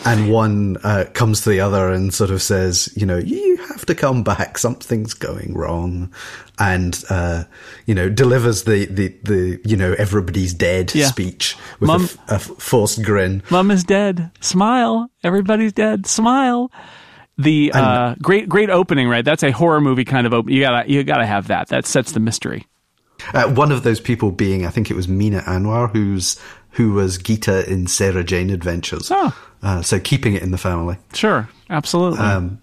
and 0.05 0.29
one 0.31 0.77
uh, 0.85 1.05
comes 1.15 1.41
to 1.41 1.49
the 1.49 1.59
other 1.61 1.89
and 1.91 2.13
sort 2.13 2.31
of 2.31 2.43
says, 2.43 2.91
you 2.95 3.07
know, 3.07 3.17
you 3.17 3.57
have 3.69 3.87
to 3.87 3.95
come 3.95 4.23
back. 4.23 4.59
Something's 4.59 5.15
going 5.15 5.55
wrong, 5.55 6.11
and 6.59 7.03
uh, 7.09 7.45
you 7.87 7.95
know, 7.95 8.11
delivers 8.11 8.65
the 8.65 8.85
the 8.87 9.15
the 9.23 9.59
you 9.65 9.75
know 9.77 9.95
everybody's 9.97 10.53
dead 10.53 10.93
Yeah. 10.95 11.07
speech 11.07 11.57
with 11.81 11.87
Mum- 11.89 12.09
a 12.29 12.35
f- 12.35 12.51
a, 12.51 12.55
forced 12.61 13.03
grin. 13.05 13.43
Mom 13.49 13.71
is 13.71 13.85
dead. 13.85 14.31
Smile. 14.41 15.09
Everybody's 15.25 15.73
dead. 15.73 16.07
Smile. 16.07 16.71
The 17.39 17.71
uh, 17.75 18.15
great 18.23 18.49
great 18.49 18.71
opening, 18.71 19.09
right? 19.09 19.25
That's 19.25 19.43
a 19.43 19.51
horror 19.51 19.81
movie 19.81 20.05
kind 20.07 20.27
of 20.27 20.33
open. 20.33 20.53
You 20.53 20.61
gotta 20.63 20.91
you 20.91 21.05
gotta 21.05 21.27
have 21.27 21.49
that. 21.49 21.69
That 21.69 21.87
sets 21.87 22.13
the 22.13 22.21
mystery. 22.21 22.67
Uh, 23.35 23.49
one 23.53 23.73
of 23.73 23.83
those 23.83 23.99
people 24.01 24.31
being, 24.31 24.65
I 24.67 24.71
think 24.71 24.91
it 24.91 24.95
was 24.95 25.07
Mina 25.09 25.41
Anwar, 25.43 25.91
who's 25.93 26.39
who 26.73 26.93
was 26.93 27.19
Gita 27.19 27.71
in 27.71 27.87
Sarah 27.87 28.25
Jane 28.25 28.51
Adventures. 28.51 29.09
Oh. 29.11 29.37
Uh, 29.63 29.83
so 29.83 29.99
keeping 29.99 30.35
it 30.35 30.43
in 30.43 30.51
the 30.51 30.59
family. 30.59 30.97
Sure, 31.15 31.49
absolutely. 31.71 32.19
Um, 32.21 32.61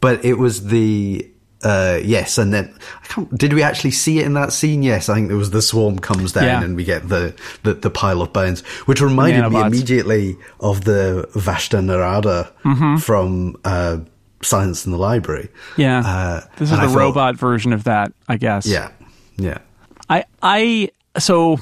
but 0.00 0.24
it 0.24 0.34
was 0.38 0.66
the 0.68 1.28
uh, 1.64 1.98
yes, 2.02 2.38
and 2.38 2.52
then 2.54 2.72
I 3.02 3.06
can't, 3.06 3.36
did 3.38 3.52
we 3.52 3.62
actually 3.62 3.90
see 3.90 4.18
it 4.20 4.26
in 4.26 4.34
that 4.34 4.52
scene? 4.52 4.82
Yes, 4.82 5.08
I 5.08 5.14
think 5.14 5.28
there 5.28 5.36
was 5.36 5.50
the 5.50 5.62
swarm 5.62 5.98
comes 5.98 6.32
down 6.32 6.44
Yeah. 6.44 6.62
and 6.62 6.76
we 6.76 6.84
get 6.84 7.08
the, 7.08 7.34
the 7.64 7.74
the 7.74 7.90
pile 7.90 8.22
of 8.22 8.32
bones, 8.32 8.60
which 8.86 9.00
reminded 9.00 9.50
me 9.50 9.60
immediately 9.60 10.36
of 10.60 10.84
the 10.84 11.28
Vashta 11.34 11.80
Nerada 11.80 12.50
Mm-hmm. 12.64 12.96
from 12.98 13.56
uh, 13.64 13.98
Silence 14.42 14.86
in 14.86 14.92
the 14.92 14.98
Library. 14.98 15.48
yeah, 15.76 15.98
uh, 16.00 16.40
this 16.56 16.70
is 16.70 16.78
the 16.78 16.88
robot 16.88 17.36
version 17.36 17.72
of 17.72 17.84
that, 17.84 18.12
I 18.28 18.36
guess. 18.36 18.66
Yeah, 18.66 18.90
yeah. 19.36 19.58
I 20.08 20.24
I 20.42 20.90
so 21.18 21.58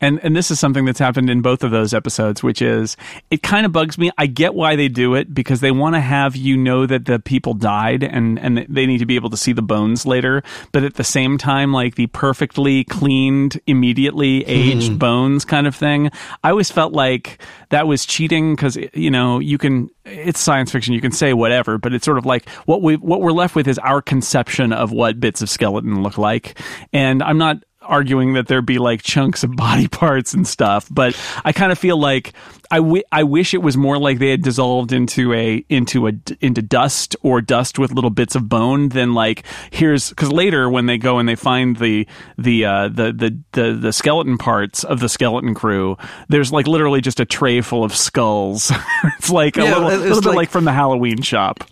and 0.00 0.20
and 0.22 0.36
this 0.36 0.50
is 0.50 0.60
something 0.60 0.84
that's 0.84 0.98
happened 0.98 1.30
in 1.30 1.42
both 1.42 1.62
of 1.62 1.70
those 1.70 1.94
episodes 1.94 2.42
which 2.42 2.60
is 2.60 2.96
it 3.30 3.42
kind 3.42 3.66
of 3.66 3.72
bugs 3.72 3.98
me. 3.98 4.10
I 4.18 4.26
get 4.26 4.54
why 4.54 4.76
they 4.76 4.88
do 4.88 5.14
it 5.14 5.34
because 5.34 5.60
they 5.60 5.70
want 5.70 5.94
to 5.94 6.00
have 6.00 6.36
you 6.36 6.56
know 6.56 6.86
that 6.86 7.06
the 7.06 7.18
people 7.18 7.54
died 7.54 8.02
and 8.02 8.38
and 8.38 8.66
they 8.68 8.86
need 8.86 8.98
to 8.98 9.06
be 9.06 9.16
able 9.16 9.30
to 9.30 9.36
see 9.36 9.52
the 9.52 9.62
bones 9.62 10.06
later. 10.06 10.42
But 10.72 10.84
at 10.84 10.94
the 10.94 11.04
same 11.04 11.38
time 11.38 11.72
like 11.72 11.94
the 11.94 12.06
perfectly 12.08 12.84
cleaned 12.84 13.60
immediately 13.66 14.42
hmm. 14.42 14.50
aged 14.50 14.98
bones 14.98 15.44
kind 15.44 15.66
of 15.66 15.74
thing 15.74 16.10
i 16.42 16.50
always 16.50 16.70
felt 16.70 16.92
like 16.92 17.40
that 17.70 17.86
was 17.86 18.06
cheating 18.06 18.54
because 18.54 18.76
you 18.94 19.10
know 19.10 19.38
you 19.38 19.58
can 19.58 19.88
it's 20.04 20.38
science 20.38 20.70
fiction. 20.70 20.94
You 20.94 21.00
can 21.00 21.12
say 21.12 21.32
whatever 21.32 21.78
but 21.78 21.92
it's 21.92 22.04
sort 22.04 22.18
of 22.18 22.26
like 22.26 22.48
what 22.66 22.82
we 22.82 22.96
what 22.96 23.20
we're 23.20 23.32
left 23.32 23.54
with 23.54 23.66
is 23.66 23.78
our 23.78 24.00
conception 24.00 24.72
of 24.72 24.92
what 24.92 25.18
bits 25.20 25.42
of 25.42 25.50
skeleton 25.50 26.02
look 26.02 26.18
like. 26.18 26.58
And 26.92 27.22
i'm 27.22 27.38
not 27.38 27.58
arguing 27.88 28.34
that 28.34 28.46
there 28.48 28.62
be 28.62 28.78
like 28.78 29.02
chunks 29.02 29.42
of 29.42 29.54
body 29.56 29.88
parts 29.88 30.34
and 30.34 30.46
stuff, 30.46 30.86
but 30.90 31.18
I 31.44 31.52
kind 31.52 31.72
of 31.72 31.78
feel 31.78 31.98
like 31.98 32.32
I, 32.70 32.78
w- 32.78 33.02
I 33.12 33.22
wish 33.22 33.54
it 33.54 33.62
was 33.62 33.76
more 33.76 33.96
like 33.96 34.18
they 34.18 34.30
had 34.30 34.42
dissolved 34.42 34.92
into 34.92 35.32
a 35.32 35.64
into 35.68 36.08
a 36.08 36.12
into 36.40 36.62
dust 36.62 37.14
or 37.22 37.40
dust 37.40 37.78
with 37.78 37.92
little 37.92 38.10
bits 38.10 38.34
of 38.34 38.48
bone 38.48 38.88
than 38.88 39.14
like 39.14 39.44
here's 39.70 40.08
because 40.10 40.32
later 40.32 40.68
when 40.68 40.86
they 40.86 40.98
go 40.98 41.18
and 41.18 41.28
they 41.28 41.36
find 41.36 41.76
the 41.76 42.08
the 42.36 42.64
uh, 42.64 42.88
the, 42.88 43.12
the 43.12 43.38
the 43.52 43.72
the 43.74 43.92
skeleton 43.92 44.36
parts 44.36 44.82
of 44.82 44.98
the 45.00 45.08
skeleton 45.08 45.54
crew, 45.54 45.96
there's 46.28 46.50
like 46.52 46.66
literally 46.66 47.00
just 47.00 47.20
a 47.20 47.24
tray 47.24 47.60
full 47.60 47.84
of 47.84 47.94
skulls. 47.94 48.72
it's 49.18 49.30
like 49.30 49.56
a 49.56 49.62
Yeah, 49.62 49.74
little, 49.78 49.88
it's 49.90 50.02
little 50.02 50.20
bit 50.22 50.28
like- 50.30 50.36
like 50.36 50.50
from 50.50 50.64
the 50.64 50.72
Halloween 50.72 51.22
shop. 51.22 51.62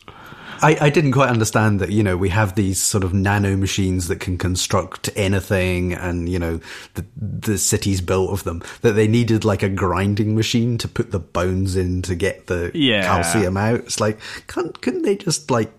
I, 0.63 0.77
I 0.81 0.91
didn't 0.91 1.13
quite 1.13 1.29
understand 1.29 1.81
that, 1.81 1.91
you 1.91 2.03
know, 2.03 2.17
we 2.17 2.29
have 2.31 2.55
these 2.55 2.83
sort 2.83 3.05
of 3.05 3.13
nano 3.13 3.57
machines 3.57 4.09
that 4.09 4.21
can 4.21 4.39
construct 4.39 5.11
anything 5.17 5.93
and, 5.93 6.29
you 6.29 6.39
know, 6.39 6.61
the, 6.95 7.05
the 7.17 7.59
city's 7.59 8.01
built 8.01 8.31
of 8.31 8.45
them, 8.45 8.63
that 8.83 8.93
they 8.93 9.07
needed 9.09 9.45
like 9.45 9.63
a 9.63 9.69
grinding 9.69 10.35
machine 10.35 10.79
to 10.79 10.89
put 10.89 11.11
the 11.11 11.19
bones 11.19 11.77
in 11.77 12.03
to 12.03 12.15
get 12.15 12.47
the 12.47 12.71
Yeah. 12.75 13.03
calcium 13.03 13.57
out. 13.57 13.81
It's 13.81 14.01
like, 14.01 14.19
can't, 14.47 14.81
couldn't 14.81 15.03
they 15.03 15.17
just 15.17 15.51
like 15.51 15.73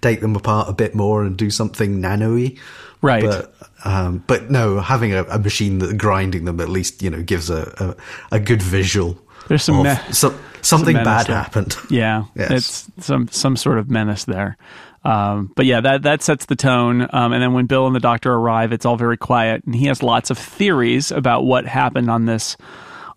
take 0.00 0.20
them 0.20 0.36
apart 0.36 0.68
a 0.68 0.72
bit 0.72 0.94
more 0.94 1.24
and 1.24 1.36
do 1.36 1.50
something 1.50 2.00
nano-y? 2.00 2.56
Right. 3.00 3.22
But, 3.22 3.54
um, 3.84 4.24
but 4.26 4.50
no, 4.50 4.80
having 4.80 5.12
a, 5.12 5.22
a 5.24 5.38
machine 5.38 5.78
that 5.78 5.96
grinding 5.98 6.44
them 6.46 6.60
at 6.60 6.68
least, 6.68 7.02
you 7.02 7.10
know, 7.10 7.22
gives 7.22 7.48
a, 7.48 7.96
a, 8.30 8.36
a 8.36 8.40
good 8.40 8.60
visual. 8.62 9.18
There's 9.48 9.62
some 9.62 9.82
me- 9.82 9.94
some- 10.12 10.38
something 10.62 10.94
menace 10.94 11.06
bad 11.06 11.26
there. 11.26 11.36
happened. 11.36 11.76
Yeah, 11.90 12.24
Yes. 12.36 12.50
it's 12.50 13.06
some 13.06 13.28
some 13.28 13.56
sort 13.56 13.78
of 13.78 13.90
menace 13.90 14.24
there. 14.24 14.56
Um, 15.04 15.52
but 15.56 15.64
yeah, 15.66 15.80
that 15.80 16.02
that 16.02 16.22
sets 16.22 16.46
the 16.46 16.56
tone. 16.56 17.06
Um, 17.12 17.32
and 17.32 17.42
then 17.42 17.52
when 17.52 17.66
Bill 17.66 17.86
and 17.86 17.94
the 17.96 18.00
Doctor 18.00 18.32
arrive, 18.32 18.72
it's 18.72 18.84
all 18.84 18.96
very 18.96 19.16
quiet, 19.16 19.64
and 19.64 19.74
he 19.74 19.86
has 19.86 20.02
lots 20.02 20.30
of 20.30 20.36
theories 20.38 21.10
about 21.12 21.44
what 21.44 21.66
happened 21.66 22.10
on 22.10 22.26
this 22.26 22.56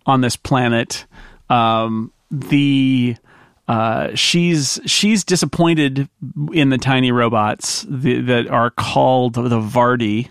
on 0.06 0.20
this 0.20 0.36
planet. 0.36 1.06
Um, 1.50 2.12
the 2.30 3.16
uh, 3.68 4.08
she's 4.14 4.80
she's 4.86 5.24
disappointed 5.24 6.08
in 6.52 6.70
the 6.70 6.78
tiny 6.78 7.12
robots 7.12 7.84
that 7.88 8.46
are 8.48 8.70
called 8.70 9.34
the 9.34 9.60
Vardy. 9.60 10.28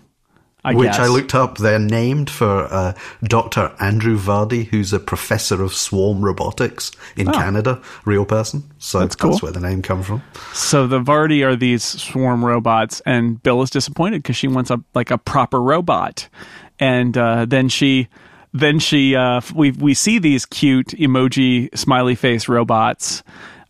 I 0.64 0.74
Which 0.74 0.90
guess. 0.90 0.98
I 1.00 1.08
looked 1.08 1.34
up. 1.34 1.58
They're 1.58 1.78
named 1.80 2.30
for 2.30 2.72
uh, 2.72 2.94
Dr. 3.24 3.74
Andrew 3.80 4.16
Vardy, 4.16 4.64
who's 4.66 4.92
a 4.92 5.00
professor 5.00 5.60
of 5.62 5.74
swarm 5.74 6.24
robotics 6.24 6.92
in 7.16 7.26
Canada, 7.32 7.82
real 8.04 8.24
person. 8.24 8.62
So 8.78 8.98
Oh. 8.98 9.02
That's 9.02 9.16
cool. 9.16 9.36
where 9.38 9.50
the 9.50 9.58
name 9.60 9.82
comes 9.82 10.06
from. 10.06 10.22
So 10.52 10.86
the 10.86 11.00
Vardy 11.00 11.44
are 11.44 11.56
these 11.56 11.82
swarm 11.82 12.44
robots, 12.44 13.02
and 13.04 13.42
Bill 13.42 13.62
is 13.62 13.70
disappointed 13.70 14.22
because 14.22 14.36
she 14.36 14.46
wants 14.46 14.70
a 14.70 14.80
like 14.94 15.10
a 15.10 15.18
proper 15.18 15.60
robot, 15.60 16.28
and 16.78 17.16
uh, 17.16 17.44
then 17.44 17.68
she. 17.68 18.08
Then 18.54 18.80
she, 18.80 19.16
uh, 19.16 19.40
we 19.54 19.70
we 19.70 19.94
see 19.94 20.18
these 20.18 20.44
cute 20.44 20.88
emoji 20.88 21.74
smiley 21.74 22.14
face 22.14 22.48
robots 22.50 23.22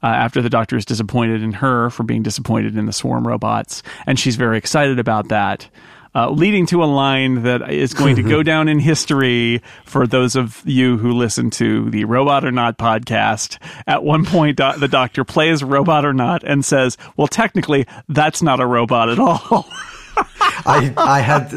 uh, 0.02 0.06
after 0.08 0.42
the 0.42 0.50
doctor 0.50 0.76
is 0.76 0.84
disappointed 0.84 1.40
in 1.40 1.52
her 1.52 1.88
for 1.90 2.02
being 2.02 2.24
disappointed 2.24 2.76
in 2.76 2.86
the 2.86 2.92
swarm 2.92 3.24
robots, 3.24 3.84
and 4.08 4.18
she's 4.18 4.34
very 4.34 4.58
excited 4.58 4.98
about 4.98 5.28
that. 5.28 5.68
Uh, 6.14 6.28
leading 6.30 6.66
to 6.66 6.82
a 6.82 6.86
line 6.86 7.42
that 7.44 7.70
is 7.72 7.94
going 7.94 8.16
to 8.16 8.22
go 8.22 8.42
down 8.42 8.68
in 8.68 8.78
history 8.78 9.62
for 9.86 10.06
those 10.06 10.36
of 10.36 10.62
you 10.66 10.98
who 10.98 11.12
listen 11.12 11.48
to 11.48 11.88
the 11.88 12.04
Robot 12.04 12.44
or 12.44 12.52
Not 12.52 12.76
podcast. 12.76 13.56
At 13.86 14.04
one 14.04 14.26
point, 14.26 14.58
do- 14.58 14.76
the 14.78 14.88
doctor 14.88 15.24
plays 15.24 15.64
Robot 15.64 16.04
or 16.04 16.12
Not 16.12 16.44
and 16.44 16.64
says, 16.64 16.98
Well, 17.16 17.28
technically, 17.28 17.86
that's 18.10 18.42
not 18.42 18.60
a 18.60 18.66
robot 18.66 19.08
at 19.08 19.18
all. 19.18 19.66
I, 20.64 20.92
I 20.96 21.20
had, 21.20 21.52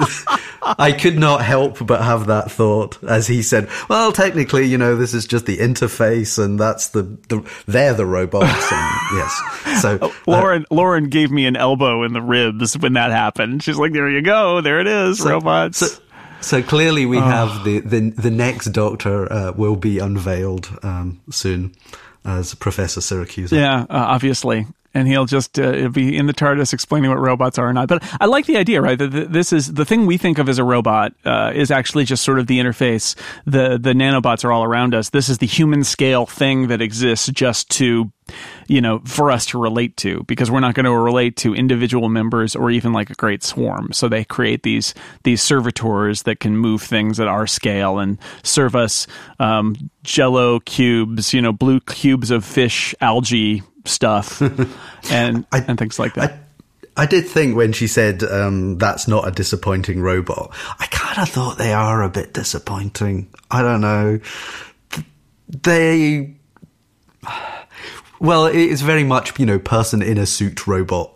I 0.62 0.91
could 0.91 1.17
not 1.17 1.43
help 1.43 1.86
but 1.86 2.01
have 2.01 2.28
that 2.28 2.51
thought 2.51 3.01
as 3.04 3.28
he 3.28 3.41
said, 3.41 3.69
well, 3.89 4.12
technically, 4.12 4.65
you 4.65 4.78
know, 4.78 4.95
this 4.95 5.13
is 5.13 5.25
just 5.25 5.45
the 5.45 5.58
interface 5.58 6.43
and 6.43 6.60
that's 6.60 6.89
the, 6.89 7.04
the 7.30 7.47
they're 7.67 7.93
the 7.93 8.06
robots. 8.06 8.71
And 8.71 8.99
yes. 9.13 9.82
So, 9.82 9.97
uh, 10.01 10.12
Lauren 10.28 10.65
Lauren 10.71 11.10
gave 11.10 11.32
me 11.32 11.45
an 11.45 11.56
elbow 11.56 12.04
in 12.04 12.13
the 12.13 12.21
ribs 12.21 12.78
when 12.78 12.93
that 12.93 13.12
happened. 13.12 13.63
She's 13.63 13.78
like, 13.78 13.93
There 13.93 14.10
you 14.10 14.21
go. 14.21 14.62
There 14.62 14.80
it 14.80 14.88
is. 14.88 15.21
robots. 15.21 15.78
So, 15.80 16.01
so 16.41 16.62
clearly, 16.62 17.06
we 17.08 17.17
have 17.17 17.63
the, 17.63 17.80
the 17.80 18.12
the 18.12 18.30
next 18.30 18.67
Doctor 18.67 19.32
uh, 19.32 19.51
will 19.54 19.75
be 19.75 19.97
unveiled 19.97 20.69
um, 20.84 21.19
soon 21.32 21.73
as 22.23 22.54
Professor 22.56 23.01
Siracusa. 23.01 23.54
Yeah, 23.54 23.82
uh, 23.82 23.86
obviously. 23.89 24.67
And 24.95 25.10
he'll 25.10 25.25
just 25.25 25.60
uh, 25.60 25.89
be 25.89 26.17
in 26.17 26.25
the 26.25 26.34
TARDIS 26.34 26.71
explaining 26.73 27.10
what 27.10 27.19
robots 27.19 27.60
are 27.60 27.67
or 27.67 27.73
not. 27.73 27.89
But 27.89 28.01
I 28.19 28.25
like 28.25 28.45
the 28.45 28.55
idea, 28.55 28.81
right? 28.81 28.97
That 28.97 29.31
this 29.31 29.51
is 29.51 29.73
the 29.73 29.84
thing 29.84 30.05
we 30.05 30.17
think 30.17 30.39
of 30.39 30.47
as 30.47 30.58
a 30.58 30.63
robot 30.63 31.13
uh, 31.25 31.51
is 31.53 31.69
actually 31.69 32.05
just 32.05 32.23
sort 32.23 32.39
of 32.39 32.47
the 32.47 32.60
interface. 32.60 33.15
The 33.45 33.77
the 33.77 33.91
nanobots 33.91 34.45
are 34.45 34.53
all 34.53 34.63
around 34.63 34.95
us. 34.95 35.10
This 35.10 35.27
is 35.27 35.39
the 35.39 35.45
human 35.45 35.84
scale 35.84 36.25
thing 36.25 36.69
that 36.69 36.81
exists 36.81 37.27
just 37.27 37.69
to, 37.71 38.10
you 38.67 38.79
know, 38.79 38.99
for 39.05 39.31
us 39.31 39.45
to 39.47 39.60
relate 39.60 39.97
to 39.97 40.23
because 40.23 40.49
we're 40.49 40.62
not 40.62 40.75
going 40.75 40.86
to 40.86 40.97
relate 40.97 41.36
to 41.38 41.53
individual 41.53 42.08
members 42.08 42.55
or 42.55 42.71
even 42.71 42.93
like 42.93 43.10
a 43.10 43.15
great 43.15 43.43
swarm. 43.43 43.89
So 43.91 44.08
they 44.08 44.23
create 44.23 44.63
these 44.63 44.93
these 45.23 45.41
servitors 45.41 46.23
that 46.23 46.39
can 46.39 46.55
move 46.55 46.81
things 46.81 47.19
at 47.19 47.27
our 47.27 47.47
scale 47.47 47.99
and 47.99 48.17
serve 48.43 48.77
us 48.77 49.08
um, 49.39 49.75
Jello 50.03 50.62
cubes, 50.62 51.34
you 51.34 51.41
know, 51.41 51.51
blue 51.51 51.81
cubes 51.81 52.31
of 52.31 52.45
fish 52.45 52.95
algae 53.01 53.62
stuff 53.86 54.41
and 55.12 55.45
I- 55.52 55.63
and 55.67 55.78
things 55.78 55.98
like 56.00 56.13
that. 56.15 56.32
I, 56.98 57.04
I 57.04 57.06
did 57.06 57.28
think 57.28 57.56
when 57.58 57.74
she 57.74 57.88
said 57.88 58.24
um, 58.24 58.78
that's 58.78 59.08
not 59.08 59.28
a 59.28 59.32
disappointing 59.32 60.02
robot, 60.02 60.54
I 60.80 60.86
kind 60.88 61.19
of 61.19 61.28
thought 61.30 61.58
they 61.58 61.74
are 61.74 62.02
a 62.04 62.10
bit 62.10 62.34
disappointing. 62.34 63.30
I 63.52 63.62
don't 63.62 63.82
know. 63.82 64.19
They. 65.50 66.36
Well, 68.19 68.45
it's 68.45 68.82
very 68.82 69.04
much, 69.04 69.38
you 69.39 69.45
know, 69.45 69.60
person 69.60 70.02
in 70.02 70.17
a 70.17 70.26
suit 70.26 70.67
robot. 70.67 71.15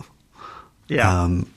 yeah. 0.87 1.21
Um, 1.23 1.49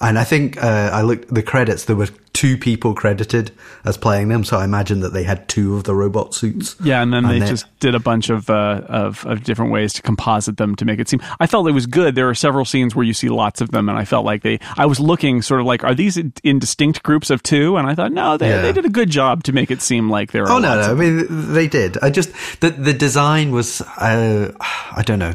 and 0.00 0.18
I 0.18 0.24
think 0.24 0.56
uh, 0.62 0.90
I 0.92 1.02
looked 1.02 1.32
the 1.32 1.42
credits. 1.42 1.84
There 1.84 1.94
were 1.96 2.08
two 2.40 2.56
people 2.56 2.94
credited 2.94 3.52
as 3.84 3.98
playing 3.98 4.28
them, 4.28 4.44
so 4.44 4.56
I 4.56 4.64
imagine 4.64 5.00
that 5.00 5.12
they 5.12 5.24
had 5.24 5.46
two 5.46 5.76
of 5.76 5.84
the 5.84 5.94
robot 5.94 6.32
suits. 6.32 6.74
Yeah, 6.82 7.02
and 7.02 7.12
then 7.12 7.26
and 7.26 7.42
they 7.42 7.46
just 7.46 7.66
did 7.80 7.94
a 7.94 8.00
bunch 8.00 8.30
of, 8.30 8.48
uh, 8.48 8.80
of 8.88 9.26
of 9.26 9.44
different 9.44 9.72
ways 9.72 9.92
to 9.92 10.02
composite 10.02 10.56
them 10.56 10.74
to 10.76 10.86
make 10.86 10.98
it 10.98 11.06
seem. 11.06 11.20
I 11.38 11.46
felt 11.46 11.68
it 11.68 11.72
was 11.72 11.84
good. 11.84 12.14
There 12.14 12.30
are 12.30 12.34
several 12.34 12.64
scenes 12.64 12.96
where 12.96 13.04
you 13.04 13.12
see 13.12 13.28
lots 13.28 13.60
of 13.60 13.72
them, 13.72 13.90
and 13.90 13.98
I 13.98 14.06
felt 14.06 14.24
like 14.24 14.42
they. 14.42 14.58
I 14.78 14.86
was 14.86 14.98
looking 14.98 15.42
sort 15.42 15.60
of 15.60 15.66
like, 15.66 15.84
are 15.84 15.94
these 15.94 16.16
in 16.16 16.58
distinct 16.58 17.02
groups 17.02 17.28
of 17.28 17.42
two? 17.42 17.76
And 17.76 17.86
I 17.86 17.94
thought, 17.94 18.10
no, 18.10 18.38
they 18.38 18.48
yeah. 18.48 18.62
they 18.62 18.72
did 18.72 18.86
a 18.86 18.90
good 18.90 19.10
job 19.10 19.44
to 19.44 19.52
make 19.52 19.70
it 19.70 19.82
seem 19.82 20.08
like 20.08 20.32
there. 20.32 20.44
Are 20.44 20.52
oh 20.52 20.58
no, 20.58 20.80
no, 20.80 20.92
I 20.92 20.94
mean 20.94 21.26
they 21.52 21.68
did. 21.68 21.98
I 22.00 22.08
just 22.08 22.32
the 22.60 22.70
the 22.70 22.94
design 22.94 23.50
was, 23.50 23.82
uh, 23.82 24.50
I 24.60 25.02
don't 25.04 25.18
know. 25.18 25.34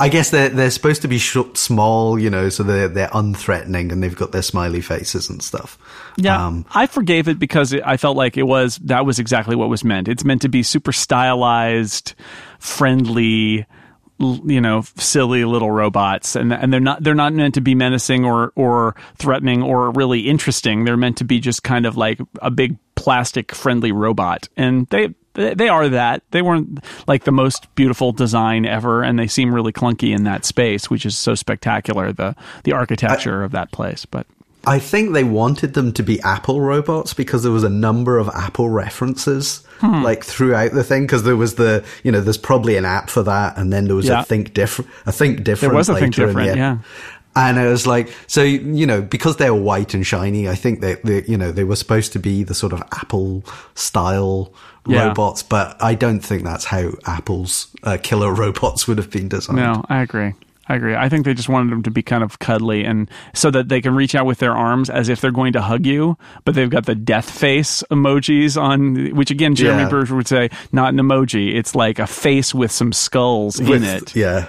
I 0.00 0.08
guess 0.08 0.30
they're 0.30 0.48
they're 0.48 0.70
supposed 0.70 1.02
to 1.02 1.08
be 1.08 1.18
short, 1.18 1.58
small, 1.58 2.18
you 2.18 2.30
know, 2.30 2.48
so 2.48 2.62
they're 2.62 2.88
they're 2.88 3.08
unthreatening 3.08 3.92
and 3.92 4.02
they've 4.02 4.16
got 4.16 4.32
their 4.32 4.42
smiley 4.42 4.80
faces 4.80 5.28
and 5.28 5.42
stuff. 5.42 5.78
Yeah, 6.16 6.46
um, 6.46 6.64
I 6.74 6.86
forgave 6.86 7.28
it 7.28 7.38
because 7.38 7.74
I 7.74 7.96
felt 7.98 8.16
like 8.16 8.36
it 8.36 8.44
was 8.44 8.78
that 8.78 9.04
was 9.04 9.18
exactly 9.18 9.56
what 9.56 9.68
was 9.68 9.84
meant. 9.84 10.08
It's 10.08 10.24
meant 10.24 10.42
to 10.42 10.48
be 10.48 10.62
super 10.62 10.92
stylized, 10.92 12.14
friendly, 12.58 13.66
you 14.18 14.60
know, 14.60 14.82
silly 14.96 15.44
little 15.44 15.70
robots, 15.70 16.34
and 16.34 16.52
and 16.52 16.72
they're 16.72 16.80
not 16.80 17.02
they're 17.02 17.14
not 17.14 17.34
meant 17.34 17.54
to 17.54 17.60
be 17.60 17.74
menacing 17.74 18.24
or 18.24 18.52
or 18.56 18.96
threatening 19.16 19.62
or 19.62 19.90
really 19.90 20.20
interesting. 20.20 20.84
They're 20.84 20.96
meant 20.96 21.18
to 21.18 21.24
be 21.24 21.40
just 21.40 21.62
kind 21.62 21.84
of 21.84 21.98
like 21.98 22.18
a 22.40 22.50
big 22.50 22.78
plastic 22.94 23.54
friendly 23.54 23.92
robot, 23.92 24.48
and 24.56 24.86
they 24.88 25.14
they 25.34 25.68
are 25.68 25.88
that. 25.88 26.22
They 26.30 26.42
weren't 26.42 26.80
like 27.06 27.24
the 27.24 27.32
most 27.32 27.72
beautiful 27.74 28.12
design 28.12 28.66
ever, 28.66 29.02
and 29.02 29.18
they 29.18 29.26
seem 29.26 29.54
really 29.54 29.72
clunky 29.72 30.14
in 30.14 30.24
that 30.24 30.44
space, 30.44 30.90
which 30.90 31.06
is 31.06 31.16
so 31.16 31.34
spectacular 31.34 32.12
the 32.12 32.34
the 32.64 32.72
architecture 32.72 33.42
I, 33.42 33.44
of 33.44 33.52
that 33.52 33.70
place. 33.70 34.04
But 34.04 34.26
I 34.66 34.78
think 34.78 35.12
they 35.12 35.24
wanted 35.24 35.74
them 35.74 35.92
to 35.94 36.02
be 36.02 36.20
Apple 36.20 36.60
robots 36.60 37.14
because 37.14 37.42
there 37.42 37.52
was 37.52 37.64
a 37.64 37.70
number 37.70 38.18
of 38.18 38.28
Apple 38.28 38.68
references 38.68 39.64
hmm. 39.78 40.02
like 40.02 40.24
throughout 40.24 40.72
the 40.72 40.84
thing. 40.84 41.02
Because 41.02 41.22
there 41.22 41.36
was 41.36 41.54
the 41.54 41.84
you 42.02 42.10
know 42.10 42.20
there's 42.20 42.38
probably 42.38 42.76
an 42.76 42.84
app 42.84 43.08
for 43.08 43.22
that, 43.22 43.56
and 43.56 43.72
then 43.72 43.86
there 43.86 43.96
was 43.96 44.06
yeah. 44.06 44.20
a 44.20 44.24
think 44.24 44.52
different. 44.52 44.90
I 45.06 45.12
think 45.12 45.44
different. 45.44 45.72
There 45.72 45.78
was 45.78 45.88
a 45.88 45.94
think 45.96 46.14
different. 46.14 46.56
Yeah. 46.56 46.78
And 47.36 47.60
I 47.60 47.68
was 47.68 47.86
like, 47.86 48.12
so 48.26 48.42
you 48.42 48.86
know, 48.86 49.00
because 49.00 49.36
they 49.36 49.48
were 49.50 49.60
white 49.60 49.94
and 49.94 50.04
shiny, 50.04 50.48
I 50.48 50.56
think 50.56 50.80
that 50.80 51.04
they, 51.04 51.22
you 51.22 51.38
know 51.38 51.52
they 51.52 51.64
were 51.64 51.76
supposed 51.76 52.12
to 52.14 52.18
be 52.18 52.42
the 52.42 52.54
sort 52.54 52.72
of 52.72 52.82
Apple 52.92 53.44
style 53.74 54.52
yeah. 54.86 55.08
robots, 55.08 55.42
but 55.42 55.80
I 55.82 55.94
don't 55.94 56.20
think 56.20 56.44
that's 56.44 56.64
how 56.64 56.90
Apple's 57.06 57.68
uh, 57.82 57.98
killer 58.02 58.32
robots 58.34 58.88
would 58.88 58.98
have 58.98 59.10
been 59.10 59.28
designed. 59.28 59.58
No, 59.58 59.84
I 59.88 60.02
agree. 60.02 60.34
I 60.70 60.76
agree. 60.76 60.94
I 60.94 61.08
think 61.08 61.24
they 61.24 61.34
just 61.34 61.48
wanted 61.48 61.72
them 61.72 61.82
to 61.82 61.90
be 61.90 62.00
kind 62.00 62.22
of 62.22 62.38
cuddly 62.38 62.84
and 62.84 63.10
so 63.34 63.50
that 63.50 63.68
they 63.68 63.80
can 63.80 63.92
reach 63.92 64.14
out 64.14 64.24
with 64.24 64.38
their 64.38 64.52
arms 64.52 64.88
as 64.88 65.08
if 65.08 65.20
they're 65.20 65.32
going 65.32 65.52
to 65.54 65.60
hug 65.60 65.84
you, 65.84 66.16
but 66.44 66.54
they've 66.54 66.70
got 66.70 66.86
the 66.86 66.94
death 66.94 67.28
face 67.28 67.82
emojis 67.90 68.60
on, 68.60 69.16
which 69.16 69.32
again, 69.32 69.56
Jeremy 69.56 69.82
yeah. 69.82 69.88
Burge 69.88 70.12
would 70.12 70.28
say, 70.28 70.48
not 70.70 70.94
an 70.94 71.00
emoji. 71.00 71.56
It's 71.56 71.74
like 71.74 71.98
a 71.98 72.06
face 72.06 72.54
with 72.54 72.70
some 72.70 72.92
skulls 72.92 73.60
with, 73.60 73.82
in 73.82 73.84
it. 73.84 74.14
Yeah. 74.14 74.48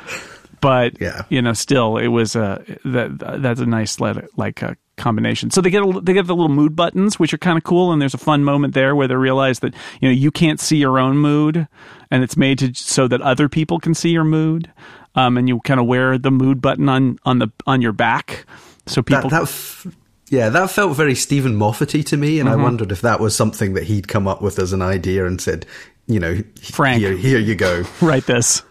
But, 0.62 1.02
yeah. 1.02 1.24
you 1.30 1.41
know, 1.41 1.54
still, 1.54 1.98
it 1.98 2.10
was 2.10 2.36
a, 2.36 2.63
that, 2.86 3.39
that's 3.41 3.60
a 3.60 3.65
nice, 3.65 4.00
letter 4.00 4.28
like, 4.38 4.62
a 4.62 4.78
combination. 5.02 5.52
So 5.52 5.60
they 5.62 5.70
get 5.70 5.84
a, 5.84 6.00
they 6.02 6.14
get 6.14 6.28
the 6.28 6.36
little 6.36 6.54
mood 6.54 6.76
buttons, 6.76 7.20
which 7.20 7.34
are 7.34 7.38
kind 7.38 7.58
of 7.58 7.64
cool, 7.64 7.92
and 7.92 8.02
there's 8.02 8.14
a 8.14 8.20
fun 8.20 8.44
moment 8.44 8.74
there 8.74 8.96
where 8.96 9.08
they 9.08 9.16
realize 9.16 9.60
that 9.60 9.74
you 10.00 10.08
know 10.08 10.14
you 10.14 10.32
can't 10.32 10.60
see 10.60 10.78
your 10.78 11.00
own 11.00 11.18
mood, 11.18 11.68
and 12.10 12.24
it's 12.24 12.38
made 12.38 12.60
to 12.60 12.74
so 12.74 13.08
that 13.08 13.22
other 13.22 13.50
people 13.50 13.80
can 13.80 13.94
see 13.94 14.10
your 14.10 14.24
mood, 14.24 14.72
um, 15.16 15.38
and 15.38 15.50
you 15.50 15.60
kind 15.62 15.80
of 15.80 15.86
wear 15.86 16.18
the 16.18 16.32
mood 16.32 16.62
button 16.62 16.88
on 16.88 17.20
on 17.26 17.40
the 17.40 17.50
on 17.68 17.82
your 17.82 17.94
back, 17.94 18.46
so 18.86 19.02
people. 19.02 19.30
That, 19.30 19.32
that 19.32 19.42
f- 19.44 19.88
yeah, 20.32 20.48
that 20.48 20.72
felt 20.72 20.96
very 20.96 21.14
Steven 21.14 21.58
Moffaty 21.58 22.06
to 22.06 22.16
me, 22.16 22.40
and 22.40 22.48
mm-hmm. 22.48 22.62
I 22.62 22.64
wondered 22.64 22.92
if 22.94 23.02
that 23.02 23.20
was 23.20 23.36
something 23.36 23.74
that 23.74 23.84
he'd 23.84 24.08
come 24.08 24.30
up 24.30 24.42
with 24.42 24.60
as 24.60 24.72
an 24.72 24.82
idea 24.82 25.26
and 25.26 25.42
said, 25.42 25.66
you 26.12 26.19
know, 26.19 26.41
Frank, 26.62 27.00
here, 27.00 27.15
here 27.15 27.39
you 27.39 27.56
go. 27.56 27.84
Write 28.02 28.26
this. 28.26 28.63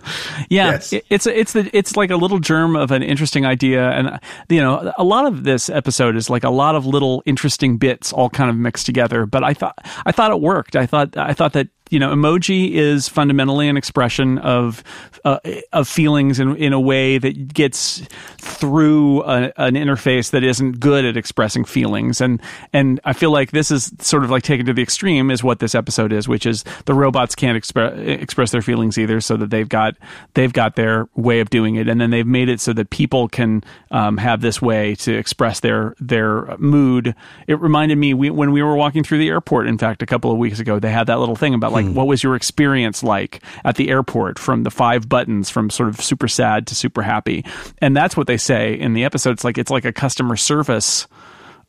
Yeah, 0.48 0.72
yes. 0.72 0.92
it's 1.09 1.26
it's 1.26 1.53
the 1.53 1.70
it's 1.72 1.96
like 1.96 2.11
a 2.11 2.16
little 2.16 2.38
germ 2.38 2.76
of 2.76 2.90
an 2.90 3.03
interesting 3.03 3.46
idea, 3.46 3.90
and 3.90 4.20
you 4.48 4.61
know, 4.61 4.92
a 4.98 5.05
lot 5.05 5.26
of 5.26 5.44
this 5.44 5.68
episode 5.68 6.16
is 6.16 6.31
like 6.31 6.44
a 6.44 6.50
lot 6.50 6.74
of 6.74 6.87
little 6.87 7.22
interesting 7.26 7.79
bits 7.79 8.12
all 8.12 8.31
kind 8.31 8.50
of 8.50 8.57
mixed 8.57 8.87
together. 8.87 9.26
But 9.26 9.44
I 9.44 9.55
thought 9.55 9.79
I 10.07 10.12
thought 10.12 10.31
it 10.31 10.40
worked. 10.40 10.76
I 10.76 10.87
thought 10.87 11.16
I 11.16 11.33
thought 11.33 11.53
that 11.55 11.68
you 11.90 11.98
know, 11.98 12.14
emoji 12.14 12.72
is 12.72 13.09
fundamentally 13.09 13.68
an 13.68 13.76
expression 13.76 14.38
of 14.38 14.83
uh, 15.24 15.38
of 15.72 15.88
feelings 15.88 16.38
in 16.40 16.57
in 16.57 16.72
a 16.72 16.81
way 16.81 17.18
that 17.18 17.53
gets 17.53 18.03
through 18.38 19.22
a, 19.24 19.53
an 19.57 19.74
interface 19.74 20.31
that 20.31 20.44
isn't 20.44 20.81
good 20.81 21.05
at 21.05 21.16
expressing 21.16 21.64
feelings, 21.64 22.20
and 22.20 22.40
and 22.72 23.00
I 23.05 23.12
feel 23.12 23.33
like 23.33 23.50
this 23.50 23.70
is 23.70 23.92
sort 23.98 24.24
of 24.24 24.31
like 24.31 24.44
taken 24.44 24.66
to 24.66 24.72
the 24.72 24.83
extreme 24.83 25.31
is 25.31 25.42
what 25.42 25.59
this 25.59 25.74
episode 25.74 26.12
is, 26.12 26.29
which 26.29 26.46
is 26.46 26.64
the 26.87 26.94
robots 26.94 27.35
can't 27.35 27.62
expre- 27.62 27.98
express 28.22 28.53
their 28.53 28.62
feelings 28.62 28.96
either, 28.96 29.20
so 29.20 29.37
that 29.37 29.50
they've 29.50 29.68
got 29.68 29.96
they've 30.35 30.53
got 30.53 30.76
their 30.76 31.09
way 31.16 31.40
of 31.40 31.50
doing 31.50 31.74
it, 31.74 31.88
and 31.88 32.00
then 32.00 32.11
they've 32.11 32.26
made 32.26 32.48
it 32.48 32.61
so 32.61 32.72
that 32.72 32.90
people 32.90 33.29
can 33.29 33.64
um, 33.90 34.16
have 34.16 34.40
this 34.40 34.62
way 34.62 34.94
to 34.94 35.12
express 35.12 35.61
their 35.61 35.94
their 35.98 36.57
mood. 36.59 37.16
It 37.48 37.61
reminded 37.61 37.98
me 37.98 38.14
we, 38.14 38.31
when 38.31 38.53
we 38.53 38.62
were 38.62 38.76
walking 38.76 39.03
through 39.03 39.18
the 39.18 39.29
airport, 39.29 39.66
in 39.66 39.76
fact, 39.76 40.03
a 40.03 40.07
couple 40.07 40.31
of 40.31 40.38
weeks 40.38 40.61
ago, 40.61 40.79
they 40.79 40.92
had 40.92 41.09
that 41.09 41.18
little 41.18 41.37
thing 41.37 41.53
about 41.53 41.72
like 41.72 41.80
like, 41.81 41.90
hmm. 41.90 41.95
what 41.95 42.07
was 42.07 42.23
your 42.23 42.35
experience 42.35 43.03
like 43.03 43.43
at 43.64 43.77
the 43.77 43.90
airport 43.90 44.38
from 44.38 44.62
the 44.62 44.71
five 44.71 45.09
buttons 45.09 45.51
from 45.51 45.71
sort 45.71 45.88
of 45.88 46.01
super 46.01 46.29
sad 46.29 46.66
to 46.69 46.75
super 46.75 47.03
happy? 47.03 47.45
And 47.79 47.97
that's 47.97 48.16
what 48.16 48.27
they 48.27 48.37
say 48.37 48.75
in 48.79 48.93
the 48.93 49.05
episode. 49.05 49.33
It's 49.33 49.45
like 49.45 49.59
it's 49.59 49.71
like 49.71 49.85
a 49.85 49.93
customer 49.93 50.37
service 50.37 51.07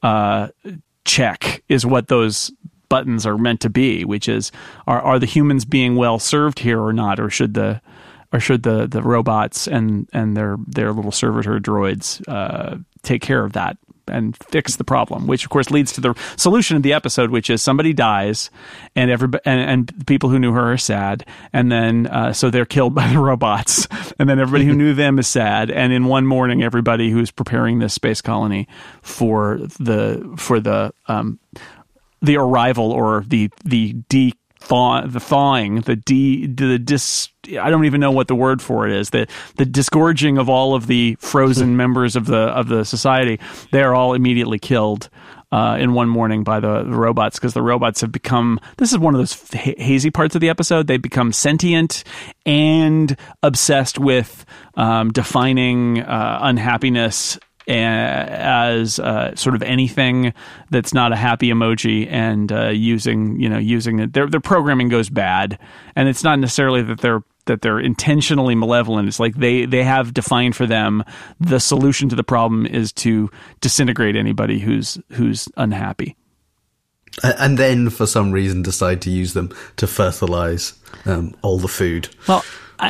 uh, 0.03 0.49
check 1.05 1.63
is 1.69 1.85
what 1.85 2.07
those 2.07 2.51
buttons 2.89 3.25
are 3.25 3.37
meant 3.37 3.61
to 3.61 3.69
be, 3.69 4.03
which 4.03 4.27
is 4.27 4.51
are 4.87 5.01
are 5.01 5.19
the 5.19 5.25
humans 5.25 5.65
being 5.65 5.95
well 5.95 6.19
served 6.19 6.59
here 6.59 6.81
or 6.81 6.93
not, 6.93 7.19
or 7.19 7.29
should 7.29 7.53
the 7.53 7.81
or 8.33 8.39
should 8.39 8.63
the 8.63 8.87
the 8.87 9.01
robots 9.01 9.67
and 9.67 10.09
and 10.13 10.35
their 10.35 10.57
their 10.67 10.91
little 10.91 11.11
servitor 11.11 11.59
droids 11.59 12.21
uh, 12.27 12.77
take 13.03 13.21
care 13.21 13.43
of 13.43 13.53
that 13.53 13.77
and 14.11 14.37
fix 14.37 14.75
the 14.75 14.83
problem, 14.83 15.27
which 15.27 15.43
of 15.43 15.49
course 15.49 15.71
leads 15.71 15.91
to 15.93 16.01
the 16.01 16.13
solution 16.35 16.77
of 16.77 16.83
the 16.83 16.93
episode, 16.93 17.31
which 17.31 17.49
is 17.49 17.61
somebody 17.61 17.93
dies, 17.93 18.49
and 18.95 19.09
everybody 19.09 19.41
and, 19.45 19.69
and 19.69 20.07
people 20.07 20.29
who 20.29 20.39
knew 20.39 20.51
her 20.51 20.73
are 20.73 20.77
sad, 20.77 21.25
and 21.53 21.71
then 21.71 22.07
uh, 22.07 22.33
so 22.33 22.49
they're 22.49 22.65
killed 22.65 22.93
by 23.01 23.07
the 23.11 23.19
robots, 23.19 23.87
and 24.19 24.29
then 24.29 24.39
everybody 24.39 24.65
who 24.65 24.73
knew 24.73 24.93
them 24.93 25.19
is 25.19 25.27
sad, 25.27 25.71
and 25.71 25.93
in 25.93 26.05
one 26.05 26.25
morning, 26.25 26.63
everybody 26.63 27.09
who's 27.09 27.31
preparing 27.31 27.79
this 27.79 27.93
space 27.93 28.21
colony 28.21 28.67
for 29.01 29.57
the 29.79 30.33
for 30.37 30.59
the 30.59 30.93
um, 31.07 31.39
the 32.21 32.37
arrival 32.37 32.91
or 32.91 33.23
the 33.27 33.49
the 33.65 33.93
de 34.09 34.33
thaw, 34.61 35.01
the 35.05 35.19
thawing, 35.19 35.81
the 35.81 35.95
de, 35.95 36.45
the 36.45 36.79
dis. 36.79 37.29
I 37.59 37.69
don't 37.69 37.85
even 37.85 37.99
know 37.99 38.11
what 38.11 38.27
the 38.27 38.35
word 38.35 38.61
for 38.61 38.87
it 38.87 38.93
is. 38.93 39.09
The 39.09 39.27
the 39.57 39.65
disgorging 39.65 40.37
of 40.37 40.47
all 40.47 40.75
of 40.75 40.87
the 40.87 41.17
frozen 41.19 41.75
members 41.75 42.15
of 42.15 42.27
the 42.27 42.37
of 42.37 42.67
the 42.67 42.85
society. 42.85 43.39
They 43.71 43.81
are 43.81 43.93
all 43.93 44.13
immediately 44.13 44.59
killed. 44.59 45.09
Uh, 45.53 45.75
in 45.75 45.93
one 45.93 46.07
morning 46.07 46.45
by 46.45 46.61
the, 46.61 46.83
the 46.83 46.95
robots 46.95 47.37
because 47.37 47.53
the 47.53 47.61
robots 47.61 47.99
have 47.99 48.09
become 48.09 48.57
this 48.77 48.93
is 48.93 48.97
one 48.97 49.13
of 49.13 49.19
those 49.19 49.33
ha- 49.53 49.75
hazy 49.77 50.09
parts 50.09 50.33
of 50.33 50.39
the 50.39 50.47
episode 50.47 50.87
they've 50.87 51.01
become 51.01 51.33
sentient 51.33 52.05
and 52.45 53.17
obsessed 53.43 53.99
with 53.99 54.45
um, 54.75 55.11
defining 55.11 55.99
uh, 56.03 56.39
unhappiness 56.41 57.37
as 57.67 58.99
uh, 58.99 59.35
sort 59.35 59.55
of 59.55 59.61
anything 59.61 60.33
that's 60.69 60.93
not 60.93 61.11
a 61.11 61.15
happy 61.15 61.49
emoji 61.49 62.07
and 62.09 62.51
uh, 62.51 62.69
using 62.69 63.39
you 63.39 63.49
know 63.49 63.57
using 63.57 63.99
it 63.99 64.13
their 64.13 64.27
their 64.27 64.39
programming 64.39 64.89
goes 64.89 65.09
bad. 65.09 65.59
And 65.95 66.07
it's 66.09 66.23
not 66.23 66.39
necessarily 66.39 66.81
that 66.83 67.01
they're 67.01 67.23
that 67.45 67.61
they're 67.61 67.79
intentionally 67.79 68.55
malevolent. 68.55 69.07
It's 69.07 69.19
like 69.19 69.35
they 69.35 69.65
they 69.65 69.83
have 69.83 70.13
defined 70.13 70.55
for 70.55 70.65
them 70.65 71.03
the 71.39 71.59
solution 71.59 72.09
to 72.09 72.15
the 72.15 72.23
problem 72.23 72.65
is 72.65 72.91
to 72.93 73.29
disintegrate 73.61 74.15
anybody 74.15 74.59
who's 74.59 74.97
who's 75.11 75.47
unhappy. 75.57 76.15
And 77.23 77.57
then 77.57 77.89
for 77.89 78.07
some 78.07 78.31
reason 78.31 78.61
decide 78.61 79.01
to 79.01 79.09
use 79.09 79.33
them 79.33 79.53
to 79.75 79.85
fertilize 79.85 80.73
um, 81.05 81.35
all 81.41 81.57
the 81.57 81.67
food. 81.67 82.09
Well 82.27 82.43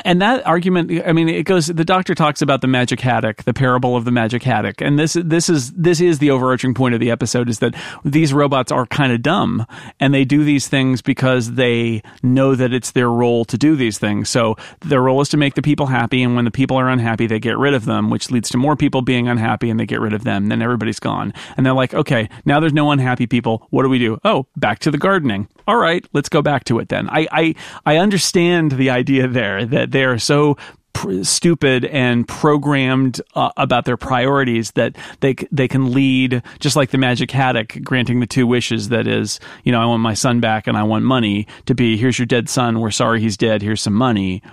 and 0.06 0.21
that 0.21 0.45
argument 0.45 0.91
i 1.06 1.12
mean 1.12 1.30
it 1.30 1.43
goes 1.43 1.67
the 1.67 1.86
doctor 1.86 2.15
talks 2.15 2.41
about 2.41 2.62
the 2.62 2.67
magic 2.67 2.99
haddock 2.99 3.43
the 3.43 3.54
parable 3.54 3.95
of 3.95 4.06
the 4.06 4.12
magic 4.12 4.43
haddock. 4.43 4.82
And 4.82 4.97
this 4.97 5.13
this 5.13 5.49
is 5.49 5.71
this 5.71 6.01
is 6.01 6.19
the 6.19 6.32
overarching 6.32 6.73
point 6.73 6.93
of 6.93 6.99
the 6.99 7.12
episode 7.12 7.49
is 7.49 7.60
that 7.60 7.75
these 8.04 8.34
robots 8.34 8.71
are 8.71 8.86
kind 8.86 9.12
of 9.12 9.21
dumb 9.21 9.65
and 9.99 10.13
they 10.13 10.25
do 10.25 10.43
these 10.43 10.67
things 10.67 11.01
because 11.01 11.54
they 11.54 12.01
know 12.23 12.56
that 12.56 12.73
it's 12.73 12.91
their 12.91 13.10
role 13.10 13.45
to 13.45 13.58
do 13.58 13.75
these 13.75 13.97
things. 13.97 14.30
So 14.30 14.56
their 14.82 15.01
role 15.01 15.21
is 15.21 15.30
to 15.30 15.38
make 15.38 15.56
the 15.56 15.62
people 15.62 15.88
happy 15.88 16.23
and 16.23 16.36
when 16.36 16.45
the 16.45 16.51
people 16.51 16.77
are 16.77 16.89
unhappy 16.89 17.27
they 17.27 17.39
get 17.39 17.58
rid 17.58 17.73
of 17.73 17.86
them 17.86 18.10
which 18.10 18.32
leads 18.32 18.49
to 18.49 18.58
more 18.58 18.75
people 18.75 19.01
being 19.01 19.27
unhappy 19.27 19.69
and 19.69 19.80
they 19.80 19.86
get 19.86 19.99
rid 20.01 20.13
of 20.13 20.23
them. 20.23 20.47
Then 20.47 20.62
everybody's 20.62 20.99
gone. 20.99 21.34
And 21.58 21.65
they're 21.65 21.73
like 21.73 21.93
okay 21.93 22.30
now 22.45 22.60
there's 22.60 22.73
no 22.73 22.91
unhappy 22.91 23.27
people. 23.27 23.67
What 23.69 23.84
do 23.84 23.89
we 23.89 23.99
do? 23.99 24.19
Oh 24.23 24.47
back 24.56 24.80
to 24.80 24.91
the 24.91 24.97
gardening. 24.97 25.47
All 25.67 25.77
right 25.77 26.06
let's 26.13 26.30
go 26.30 26.41
back 26.41 26.63
to 26.65 26.80
it 26.80 26.89
then. 26.89 27.10
I 27.10 27.27
i 27.32 27.56
i 27.86 27.97
understand 27.97 28.73
the 28.73 28.89
idea 28.89 29.27
there 29.27 29.65
that 29.65 29.80
that 29.81 29.91
they're 29.91 30.19
so 30.19 30.57
pr- 30.93 31.23
stupid 31.23 31.85
and 31.85 32.27
programmed 32.27 33.19
uh, 33.33 33.49
about 33.57 33.85
their 33.85 33.97
priorities 33.97 34.71
that 34.71 34.95
they 35.21 35.33
c- 35.33 35.47
they 35.51 35.67
can 35.67 35.91
lead 35.91 36.43
just 36.59 36.75
like 36.75 36.91
the 36.91 36.97
magic 36.99 37.31
haddock 37.31 37.77
granting 37.83 38.19
the 38.19 38.27
two 38.27 38.45
wishes 38.45 38.89
that 38.89 39.07
is 39.07 39.39
you 39.63 39.71
know 39.71 39.81
I 39.81 39.85
want 39.85 40.01
my 40.01 40.13
son 40.13 40.39
back 40.39 40.67
and 40.67 40.77
I 40.77 40.83
want 40.83 41.03
money 41.03 41.47
to 41.65 41.73
be 41.73 41.97
here's 41.97 42.19
your 42.19 42.27
dead 42.27 42.47
son. 42.47 42.79
We're 42.79 42.91
sorry 42.91 43.19
he's 43.21 43.37
dead. 43.37 43.61
Here's 43.61 43.81
some 43.81 43.95
money. 43.95 44.43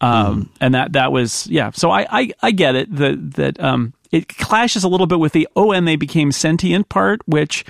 Um, 0.00 0.50
and 0.60 0.74
that 0.74 0.92
that 0.92 1.10
was 1.10 1.46
yeah. 1.48 1.70
So 1.72 1.90
I 1.90 2.06
I, 2.10 2.30
I 2.42 2.50
get 2.52 2.76
it 2.76 2.94
that 2.94 3.32
that 3.34 3.60
um 3.60 3.92
it 4.12 4.28
clashes 4.28 4.84
a 4.84 4.88
little 4.88 5.06
bit 5.08 5.18
with 5.18 5.32
the 5.32 5.48
oh 5.56 5.72
and 5.72 5.88
they 5.88 5.96
became 5.96 6.30
sentient 6.30 6.88
part 6.88 7.20
which 7.26 7.64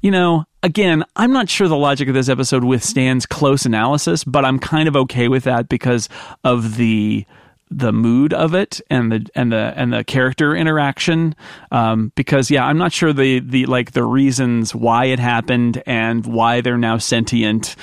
you 0.00 0.10
know 0.10 0.44
again 0.62 1.04
i'm 1.16 1.32
not 1.32 1.48
sure 1.48 1.68
the 1.68 1.76
logic 1.76 2.08
of 2.08 2.14
this 2.14 2.28
episode 2.28 2.64
withstands 2.64 3.26
close 3.26 3.64
analysis 3.66 4.24
but 4.24 4.44
i'm 4.44 4.58
kind 4.58 4.88
of 4.88 4.96
okay 4.96 5.28
with 5.28 5.44
that 5.44 5.68
because 5.68 6.08
of 6.44 6.76
the 6.76 7.24
the 7.70 7.92
mood 7.92 8.32
of 8.32 8.54
it 8.54 8.80
and 8.90 9.10
the 9.10 9.26
and 9.34 9.50
the 9.50 9.72
and 9.76 9.92
the 9.92 10.04
character 10.04 10.54
interaction. 10.54 11.34
Um, 11.72 12.12
because 12.14 12.50
yeah 12.50 12.64
i'm 12.64 12.78
not 12.78 12.92
sure 12.92 13.12
the 13.12 13.40
the 13.40 13.66
like 13.66 13.92
the 13.92 14.04
reasons 14.04 14.74
why 14.74 15.06
it 15.06 15.18
happened 15.18 15.82
and 15.84 16.24
why 16.24 16.60
they're 16.60 16.78
now 16.78 16.98
sentient 16.98 17.74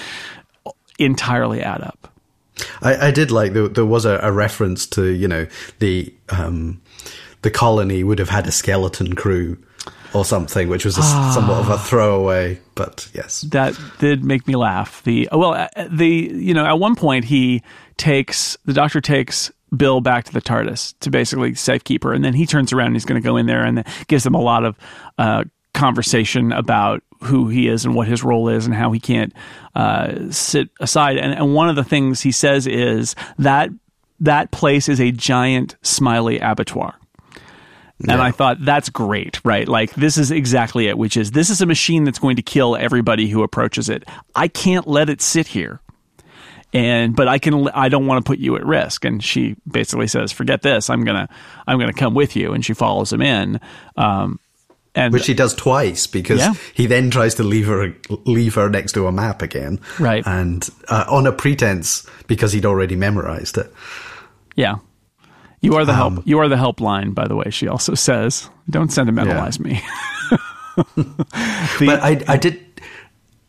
entirely 0.99 1.61
add 1.61 1.81
up. 1.81 2.07
I, 2.81 3.07
I 3.07 3.11
did 3.11 3.31
like 3.31 3.53
there, 3.53 3.67
there 3.67 3.85
was 3.85 4.05
a, 4.05 4.19
a, 4.21 4.31
reference 4.31 4.85
to 4.87 5.07
you 5.07 5.27
know 5.27 5.47
the 5.79 6.13
um, 6.29 6.81
the 7.43 7.51
colony 7.51 8.03
would 8.03 8.19
have 8.19 8.29
had 8.29 8.47
a 8.47 8.51
skeleton 8.51 9.13
crew 9.15 9.57
or 10.13 10.23
something, 10.23 10.69
which 10.69 10.85
was 10.85 10.97
a, 10.97 11.03
somewhat 11.03 11.59
of 11.59 11.69
a 11.69 11.77
throwaway. 11.77 12.59
But 12.75 13.09
yes, 13.13 13.41
that 13.41 13.79
did 13.99 14.23
make 14.23 14.47
me 14.47 14.55
laugh. 14.55 15.03
The 15.03 15.29
well, 15.31 15.53
uh, 15.53 15.67
the 15.89 16.07
you 16.07 16.53
know 16.53 16.65
at 16.65 16.79
one 16.79 16.95
point 16.95 17.25
he 17.25 17.61
takes 17.97 18.57
the 18.65 18.73
doctor 18.73 19.01
takes 19.01 19.51
Bill 19.75 20.01
back 20.01 20.25
to 20.25 20.33
the 20.33 20.41
TARDIS 20.41 20.95
to 21.01 21.09
basically 21.09 21.53
safekeeper, 21.55 22.13
and 22.13 22.23
then 22.23 22.33
he 22.33 22.45
turns 22.45 22.73
around 22.73 22.87
and 22.87 22.95
he's 22.95 23.05
going 23.05 23.21
to 23.21 23.25
go 23.25 23.37
in 23.37 23.45
there 23.45 23.63
and 23.63 23.83
gives 24.07 24.23
them 24.23 24.35
a 24.35 24.41
lot 24.41 24.63
of 24.63 24.77
uh, 25.17 25.43
conversation 25.73 26.51
about 26.51 27.03
who 27.21 27.47
he 27.47 27.67
is 27.67 27.85
and 27.85 27.95
what 27.95 28.07
his 28.07 28.23
role 28.23 28.49
is 28.49 28.65
and 28.65 28.75
how 28.75 28.91
he 28.91 28.99
can't 28.99 29.33
uh, 29.75 30.29
sit 30.29 30.69
aside. 30.79 31.17
And, 31.17 31.33
and 31.33 31.55
one 31.55 31.69
of 31.69 31.75
the 31.75 31.83
things 31.83 32.21
he 32.21 32.31
says 32.31 32.67
is 32.67 33.15
that 33.39 33.69
that 34.19 34.51
place 34.51 34.89
is 34.89 34.99
a 34.99 35.11
giant 35.11 35.75
smiley 35.81 36.39
abattoir. 36.39 36.95
And 38.01 38.21
I 38.21 38.31
thought 38.31 38.57
that's 38.59 38.89
great, 38.89 39.39
right? 39.45 39.67
Like 39.67 39.93
this 39.93 40.17
is 40.17 40.31
exactly 40.31 40.87
it, 40.87 40.97
which 40.97 41.15
is 41.15 41.31
this 41.31 41.49
is 41.49 41.61
a 41.61 41.65
machine 41.65 42.03
that's 42.03 42.19
going 42.19 42.35
to 42.35 42.41
kill 42.41 42.75
everybody 42.75 43.29
who 43.29 43.43
approaches 43.43 43.87
it. 43.87 44.03
I 44.35 44.47
can't 44.47 44.87
let 44.87 45.09
it 45.09 45.21
sit 45.21 45.47
here. 45.47 45.79
And 46.73 47.15
but 47.15 47.27
I 47.27 47.37
can 47.37 47.69
I 47.69 47.87
don't 47.87 48.07
want 48.07 48.23
to 48.23 48.27
put 48.27 48.39
you 48.39 48.55
at 48.55 48.65
risk. 48.65 49.05
And 49.05 49.23
she 49.23 49.55
basically 49.69 50.07
says, 50.07 50.31
"Forget 50.31 50.63
this. 50.63 50.89
I'm 50.89 51.03
gonna 51.03 51.29
I'm 51.67 51.79
gonna 51.79 51.93
come 51.93 52.15
with 52.15 52.35
you." 52.35 52.53
And 52.53 52.65
she 52.65 52.73
follows 52.73 53.13
him 53.13 53.21
in. 53.21 53.59
Um, 53.95 54.39
and 54.95 55.13
which 55.13 55.25
he 55.25 55.33
does 55.33 55.53
twice 55.53 56.07
because 56.07 56.39
yeah. 56.39 56.53
he 56.73 56.85
then 56.85 57.09
tries 57.09 57.35
to 57.35 57.43
leave 57.43 57.67
her 57.67 57.95
leave 58.25 58.55
her 58.55 58.69
next 58.69 58.93
to 58.93 59.07
a 59.07 59.11
map 59.11 59.41
again, 59.41 59.79
right? 59.99 60.25
And 60.25 60.67
uh, 60.87 61.05
on 61.09 61.25
a 61.25 61.31
pretense 61.31 62.07
because 62.27 62.51
he'd 62.53 62.65
already 62.65 62.95
memorized 62.95 63.57
it. 63.57 63.71
Yeah, 64.55 64.75
you 65.63 65.75
are 65.75 65.85
the 65.85 65.93
um, 65.93 66.15
help. 66.15 66.27
You 66.27 66.39
are 66.39 66.47
the 66.47 66.55
helpline, 66.55 67.13
by 67.13 67.27
the 67.27 67.35
way. 67.35 67.49
She 67.49 67.67
also 67.67 67.95
says, 67.95 68.49
"Don't 68.69 68.91
sentimentalize 68.91 69.57
yeah. 69.57 69.63
me." 69.63 69.81
the, 70.75 71.25
but 71.79 71.99
I, 72.03 72.21
I 72.27 72.37
did. 72.37 72.59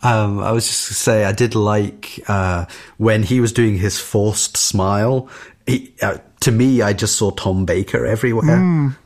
Um, 0.03 0.38
I 0.40 0.53
was 0.53 0.66
just 0.66 0.88
to 0.88 0.94
say 0.94 1.24
I 1.24 1.33
did 1.33 1.55
like 1.55 2.20
uh, 2.29 2.66
when 2.98 3.22
he 3.22 3.40
was 3.40 3.53
doing 3.53 3.79
his 3.79 3.98
forced 3.98 4.57
smile. 4.57 5.29
He, 5.66 5.94
uh, 6.03 6.18
to 6.40 6.53
me, 6.53 6.83
I 6.83 6.92
just 6.92 7.16
saw 7.16 7.31
Tom 7.31 7.64
Baker 7.64 8.05
everywhere. 8.05 8.59
Mm 8.59 8.96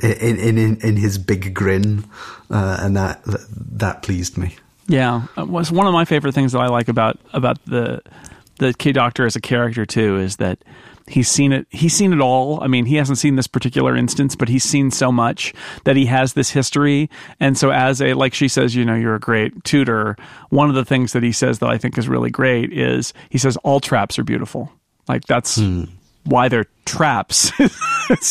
in 0.00 0.58
in 0.58 0.76
in 0.80 0.96
his 0.96 1.18
big 1.18 1.54
grin, 1.54 2.04
uh, 2.50 2.78
and 2.80 2.96
that 2.96 3.20
that 3.24 4.02
pleased 4.02 4.38
me. 4.38 4.56
Yeah, 4.86 5.26
it 5.36 5.48
was 5.48 5.70
one 5.70 5.86
of 5.86 5.92
my 5.92 6.04
favorite 6.04 6.34
things 6.34 6.52
that 6.52 6.60
I 6.60 6.68
like 6.68 6.88
about 6.88 7.18
about 7.32 7.62
the 7.64 8.00
the 8.58 8.74
K 8.74 8.92
Doctor 8.92 9.26
as 9.26 9.36
a 9.36 9.40
character 9.40 9.84
too 9.84 10.18
is 10.18 10.36
that 10.36 10.58
he's 11.08 11.28
seen 11.28 11.52
it 11.52 11.66
he's 11.70 11.94
seen 11.94 12.12
it 12.12 12.20
all 12.20 12.62
i 12.62 12.66
mean 12.66 12.86
he 12.86 12.96
hasn't 12.96 13.18
seen 13.18 13.36
this 13.36 13.46
particular 13.46 13.96
instance 13.96 14.36
but 14.36 14.48
he's 14.48 14.64
seen 14.64 14.90
so 14.90 15.10
much 15.10 15.52
that 15.84 15.96
he 15.96 16.06
has 16.06 16.34
this 16.34 16.50
history 16.50 17.08
and 17.40 17.56
so 17.56 17.70
as 17.70 18.00
a 18.00 18.14
like 18.14 18.34
she 18.34 18.48
says 18.48 18.74
you 18.74 18.84
know 18.84 18.94
you're 18.94 19.14
a 19.14 19.20
great 19.20 19.64
tutor 19.64 20.16
one 20.50 20.68
of 20.68 20.74
the 20.74 20.84
things 20.84 21.12
that 21.12 21.22
he 21.22 21.32
says 21.32 21.58
that 21.58 21.68
i 21.68 21.78
think 21.78 21.96
is 21.98 22.08
really 22.08 22.30
great 22.30 22.72
is 22.72 23.12
he 23.30 23.38
says 23.38 23.56
all 23.58 23.80
traps 23.80 24.18
are 24.18 24.24
beautiful 24.24 24.72
like 25.08 25.24
that's 25.24 25.56
hmm 25.56 25.84
why 26.28 26.48
they're 26.48 26.66
traps. 26.84 27.52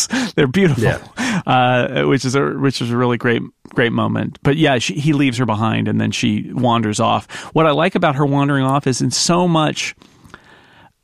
they're 0.35 0.47
beautiful, 0.47 0.83
yeah. 0.83 1.41
uh, 1.45 2.05
which 2.07 2.25
is 2.25 2.35
a 2.35 2.51
which 2.51 2.81
is 2.81 2.91
a 2.91 2.97
really 2.97 3.17
great 3.17 3.41
great 3.69 3.91
moment. 3.91 4.39
But 4.43 4.57
yeah, 4.57 4.77
she, 4.77 4.93
he 4.95 5.13
leaves 5.13 5.37
her 5.37 5.45
behind, 5.45 5.87
and 5.87 5.99
then 5.99 6.11
she 6.11 6.51
wanders 6.53 6.99
off. 6.99 7.29
What 7.53 7.65
I 7.65 7.71
like 7.71 7.95
about 7.95 8.15
her 8.15 8.25
wandering 8.25 8.63
off 8.63 8.87
is 8.87 9.01
in 9.01 9.11
so 9.11 9.47
much 9.47 9.95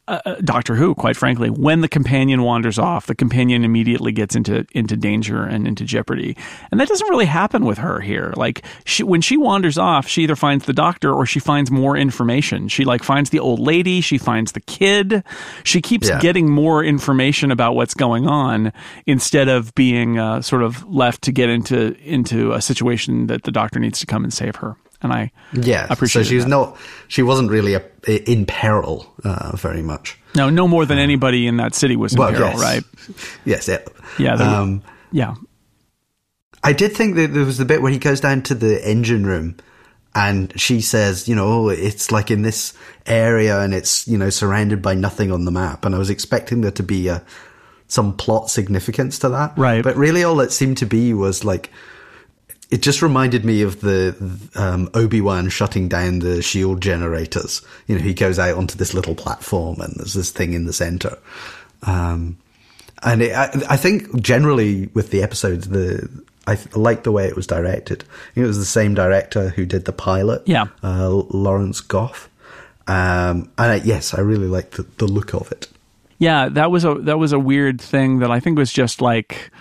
uh, 0.07 0.19
uh, 0.25 0.35
Doctor 0.43 0.75
Who, 0.75 0.93
quite 0.95 1.15
frankly, 1.15 1.49
when 1.49 1.79
the 1.79 1.87
companion 1.87 2.43
wanders 2.43 2.77
off, 2.77 3.07
the 3.07 3.15
companion 3.15 3.63
immediately 3.63 4.11
gets 4.11 4.35
into 4.35 4.65
into 4.73 4.97
danger 4.97 5.43
and 5.43 5.65
into 5.65 5.85
jeopardy, 5.85 6.35
and 6.71 6.79
that 6.79 6.89
doesn't 6.89 7.09
really 7.09 7.25
happen 7.25 7.63
with 7.63 7.77
her 7.77 8.01
here. 8.01 8.33
Like 8.35 8.65
she, 8.85 9.03
when 9.03 9.21
she 9.21 9.37
wanders 9.37 9.77
off, 9.77 10.05
she 10.05 10.23
either 10.23 10.35
finds 10.35 10.65
the 10.65 10.73
doctor 10.73 11.13
or 11.13 11.25
she 11.25 11.39
finds 11.39 11.71
more 11.71 11.95
information. 11.95 12.67
She 12.67 12.83
like 12.83 13.01
finds 13.01 13.29
the 13.29 13.39
old 13.39 13.59
lady, 13.59 14.01
she 14.01 14.17
finds 14.17 14.51
the 14.51 14.61
kid. 14.61 15.23
She 15.63 15.81
keeps 15.81 16.09
yeah. 16.09 16.19
getting 16.19 16.49
more 16.49 16.83
information 16.83 17.49
about 17.49 17.75
what's 17.75 17.93
going 17.93 18.27
on 18.27 18.73
instead 19.05 19.47
of 19.47 19.73
being 19.73 20.19
uh, 20.19 20.41
sort 20.41 20.63
of 20.63 20.85
left 20.85 21.21
to 21.23 21.31
get 21.31 21.49
into 21.49 21.95
into 22.03 22.51
a 22.51 22.61
situation 22.61 23.27
that 23.27 23.43
the 23.43 23.51
doctor 23.51 23.79
needs 23.79 23.99
to 23.99 24.05
come 24.05 24.25
and 24.25 24.33
save 24.33 24.57
her 24.57 24.75
and 25.03 25.13
I 25.13 25.31
yeah 25.53 25.87
appreciate. 25.89 26.23
So 26.23 26.29
she's 26.29 26.43
that. 26.43 26.49
not 26.49 26.77
she 27.07 27.21
wasn't 27.21 27.51
really 27.51 27.75
a, 27.75 27.83
in 28.31 28.45
peril 28.45 29.13
uh, 29.23 29.55
very 29.55 29.81
much. 29.81 30.17
No, 30.35 30.49
no 30.49 30.67
more 30.67 30.85
than 30.85 30.97
anybody 30.97 31.45
in 31.45 31.57
that 31.57 31.75
city 31.75 31.95
was 31.95 32.13
in 32.13 32.19
well, 32.19 32.31
peril, 32.31 32.49
yes. 32.49 32.59
right? 32.59 32.83
Yes, 33.45 33.67
yeah, 33.67 33.79
yeah, 34.17 34.33
um, 34.33 34.81
yeah. 35.11 35.35
I 36.63 36.73
did 36.73 36.93
think 36.93 37.15
that 37.15 37.33
there 37.33 37.45
was 37.45 37.57
the 37.57 37.65
bit 37.65 37.81
where 37.81 37.91
he 37.91 37.99
goes 37.99 38.21
down 38.21 38.41
to 38.43 38.55
the 38.55 38.87
engine 38.87 39.27
room 39.27 39.57
and 40.15 40.57
she 40.59 40.79
says, 40.79 41.27
you 41.27 41.35
know, 41.35 41.69
it's 41.69 42.11
like 42.11 42.31
in 42.31 42.43
this 42.43 42.73
area 43.05 43.59
and 43.59 43.73
it's, 43.73 44.07
you 44.07 44.17
know, 44.17 44.29
surrounded 44.29 44.81
by 44.81 44.93
nothing 44.93 45.31
on 45.31 45.45
the 45.45 45.51
map. 45.51 45.85
And 45.85 45.93
I 45.93 45.97
was 45.97 46.09
expecting 46.09 46.61
there 46.61 46.71
to 46.71 46.83
be 46.83 47.09
a, 47.09 47.23
some 47.87 48.15
plot 48.15 48.49
significance 48.49 49.19
to 49.19 49.29
that. 49.29 49.57
Right. 49.57 49.83
But 49.83 49.97
really 49.97 50.23
all 50.23 50.39
it 50.39 50.51
seemed 50.51 50.77
to 50.77 50.85
be 50.85 51.13
was 51.13 51.43
like, 51.43 51.69
it 52.73 52.81
just 52.81 53.03
reminded 53.03 53.45
me 53.45 53.61
of 53.61 53.81
the 53.81 54.15
um, 54.55 54.89
Obi 54.95 55.21
Wan 55.21 55.47
shutting 55.49 55.87
down 55.87 56.19
the 56.19 56.41
shield 56.41 56.81
generators. 56.81 57.61
You 57.85 57.95
know, 57.95 58.03
he 58.03 58.15
goes 58.15 58.39
out 58.39 58.57
onto 58.57 58.75
this 58.75 58.95
little 58.95 59.13
platform, 59.13 59.79
and 59.79 59.93
there's 59.95 60.15
this 60.15 60.31
thing 60.31 60.53
in 60.53 60.65
the 60.65 60.73
center. 60.73 61.19
Um, 61.83 62.35
and 63.03 63.21
it, 63.21 63.31
I, 63.31 63.51
I, 63.69 63.77
think 63.77 64.19
generally 64.19 64.87
with 64.95 65.11
the 65.11 65.21
episodes, 65.21 65.69
the 65.69 66.09
I 66.47 66.57
like 66.73 67.03
the 67.03 67.11
way 67.11 67.27
it 67.27 67.35
was 67.35 67.45
directed. 67.45 68.05
it 68.33 68.41
was 68.41 68.57
the 68.57 68.65
same 68.65 68.95
director 68.95 69.49
who 69.49 69.67
did 69.67 69.85
the 69.85 69.93
pilot, 69.93 70.41
yeah, 70.47 70.65
uh, 70.81 71.11
Lawrence 71.11 71.79
Gough. 71.79 72.27
Um, 72.87 73.51
and 73.59 73.71
I, 73.71 73.75
yes, 73.83 74.15
I 74.15 74.21
really 74.21 74.47
liked 74.47 74.77
the, 74.77 74.87
the 74.97 75.05
look 75.05 75.35
of 75.35 75.51
it. 75.51 75.67
Yeah, 76.17 76.49
that 76.49 76.71
was 76.71 76.85
a 76.85 76.95
that 76.95 77.19
was 77.19 77.33
a 77.33 77.39
weird 77.39 77.79
thing 77.79 78.17
that 78.19 78.31
I 78.31 78.39
think 78.39 78.57
was 78.57 78.73
just 78.73 78.99
like 78.99 79.51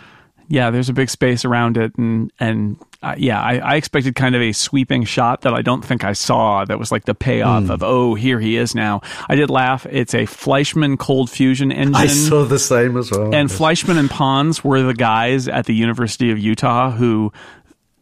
yeah, 0.48 0.70
there's 0.70 0.88
a 0.88 0.92
big 0.92 1.10
space 1.10 1.44
around 1.44 1.76
it, 1.76 1.96
and 1.96 2.32
and 2.38 2.76
uh, 3.02 3.14
yeah, 3.16 3.40
I, 3.40 3.58
I, 3.58 3.76
expected 3.76 4.14
kind 4.14 4.34
of 4.34 4.42
a 4.42 4.52
sweeping 4.52 5.04
shot 5.04 5.42
that 5.42 5.54
I 5.54 5.62
don't 5.62 5.84
think 5.84 6.04
I 6.04 6.12
saw. 6.12 6.64
That 6.64 6.78
was 6.78 6.92
like 6.92 7.04
the 7.04 7.14
payoff 7.14 7.64
mm. 7.64 7.70
of 7.70 7.82
oh, 7.82 8.14
here 8.14 8.38
he 8.38 8.56
is 8.56 8.74
now. 8.74 9.00
I 9.28 9.34
did 9.34 9.50
laugh. 9.50 9.86
It's 9.90 10.14
a 10.14 10.26
Fleischmann 10.26 10.96
cold 10.96 11.30
fusion 11.30 11.72
engine. 11.72 11.94
I 11.94 12.06
saw 12.06 12.44
the 12.44 12.58
same 12.58 12.96
as 12.96 13.10
well. 13.10 13.34
And 13.34 13.50
Fleischmann 13.50 13.98
and 13.98 14.10
Pons 14.10 14.62
were 14.62 14.82
the 14.82 14.94
guys 14.94 15.48
at 15.48 15.66
the 15.66 15.74
University 15.74 16.30
of 16.30 16.38
Utah 16.38 16.90
who 16.90 17.32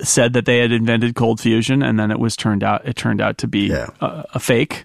said 0.02 0.32
that 0.32 0.44
they 0.44 0.58
had 0.58 0.72
invented 0.72 1.14
cold 1.14 1.40
fusion, 1.40 1.82
and 1.82 1.98
then 1.98 2.10
it 2.10 2.18
was 2.18 2.36
turned 2.36 2.64
out 2.64 2.86
it 2.86 2.96
turned 2.96 3.20
out 3.20 3.38
to 3.38 3.48
be 3.48 3.68
yeah. 3.68 3.88
a, 4.00 4.24
a 4.34 4.40
fake. 4.40 4.84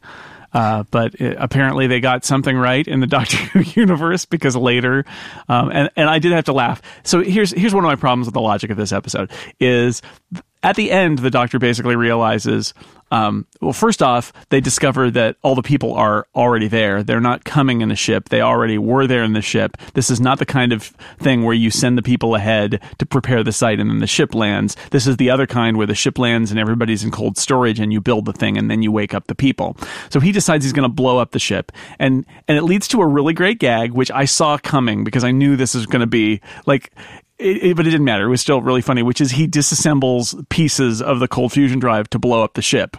Uh, 0.55 0.83
but 0.89 1.13
it, 1.15 1.35
apparently 1.37 1.85
they 1.85 1.99
got 1.99 2.23
something 2.23 2.55
right 2.57 2.87
in 2.87 3.01
the 3.01 3.07
Doctor 3.15 3.35
Who 3.35 3.59
universe 3.79 4.23
because 4.23 4.55
later, 4.55 5.03
um, 5.49 5.69
and 5.69 5.89
and 5.97 6.09
I 6.09 6.17
did 6.19 6.31
have 6.31 6.45
to 6.45 6.53
laugh. 6.53 6.81
So 7.03 7.21
here's 7.21 7.51
here's 7.51 7.73
one 7.73 7.83
of 7.83 7.89
my 7.89 7.97
problems 7.97 8.27
with 8.27 8.33
the 8.33 8.41
logic 8.41 8.71
of 8.71 8.77
this 8.77 8.93
episode 8.93 9.31
is 9.59 10.01
at 10.63 10.77
the 10.77 10.91
end, 10.91 11.19
the 11.19 11.29
doctor 11.29 11.59
basically 11.59 11.95
realizes 11.95 12.73
um, 13.11 13.45
well, 13.61 13.73
first 13.73 14.01
off, 14.01 14.33
they 14.49 14.59
discover 14.59 15.11
that 15.11 15.37
all 15.43 15.55
the 15.55 15.61
people 15.61 15.93
are 15.93 16.27
already 16.35 16.67
there. 16.67 17.03
They're 17.03 17.21
not 17.21 17.43
coming 17.43 17.81
in 17.81 17.91
a 17.91 17.95
ship. 17.95 18.29
They 18.29 18.41
already 18.41 18.77
were 18.77 19.05
there 19.05 19.23
in 19.23 19.33
the 19.33 19.41
ship. 19.41 19.77
This 19.93 20.09
is 20.09 20.19
not 20.19 20.39
the 20.39 20.45
kind 20.45 20.73
of 20.73 20.83
thing 21.19 21.43
where 21.43 21.53
you 21.53 21.69
send 21.69 21.97
the 21.97 22.01
people 22.01 22.35
ahead 22.35 22.81
to 22.97 23.05
prepare 23.05 23.43
the 23.43 23.51
site 23.51 23.79
and 23.79 23.89
then 23.89 23.99
the 23.99 24.07
ship 24.07 24.33
lands. 24.33 24.75
This 24.89 25.05
is 25.05 25.17
the 25.17 25.29
other 25.29 25.45
kind 25.45 25.77
where 25.77 25.87
the 25.87 25.95
ship 25.95 26.17
lands 26.17 26.49
and 26.51 26.59
everybody's 26.59 27.03
in 27.03 27.11
cold 27.11 27.37
storage 27.37 27.79
and 27.79 27.93
you 27.93 28.01
build 28.01 28.25
the 28.25 28.33
thing 28.33 28.57
and 28.57 28.69
then 28.71 28.81
you 28.81 28.91
wake 28.91 29.13
up 29.13 29.27
the 29.27 29.35
people. 29.35 29.77
So 30.09 30.19
he 30.19 30.31
decides 30.31 30.65
he's 30.65 30.73
going 30.73 30.89
to 30.89 30.93
blow 30.93 31.19
up 31.19 31.31
the 31.31 31.39
ship 31.39 31.71
and 31.99 32.25
and 32.47 32.57
it 32.57 32.63
leads 32.63 32.87
to 32.89 33.01
a 33.01 33.07
really 33.07 33.33
great 33.33 33.59
gag 33.59 33.91
which 33.91 34.11
I 34.11 34.25
saw 34.25 34.57
coming 34.57 35.03
because 35.03 35.23
I 35.23 35.31
knew 35.31 35.55
this 35.55 35.75
was 35.75 35.85
going 35.85 36.01
to 36.01 36.07
be 36.07 36.41
like 36.65 36.91
it, 37.37 37.63
it, 37.63 37.75
but 37.75 37.85
it 37.85 37.91
didn't 37.91 38.05
matter. 38.05 38.25
It 38.25 38.29
was 38.29 38.41
still 38.41 38.61
really 38.61 38.81
funny, 38.81 39.03
which 39.03 39.21
is 39.21 39.31
he 39.31 39.47
disassembles 39.47 40.47
pieces 40.49 41.01
of 41.01 41.19
the 41.19 41.27
cold 41.27 41.51
fusion 41.51 41.79
drive 41.79 42.09
to 42.11 42.19
blow 42.19 42.43
up 42.43 42.53
the 42.53 42.61
ship. 42.61 42.97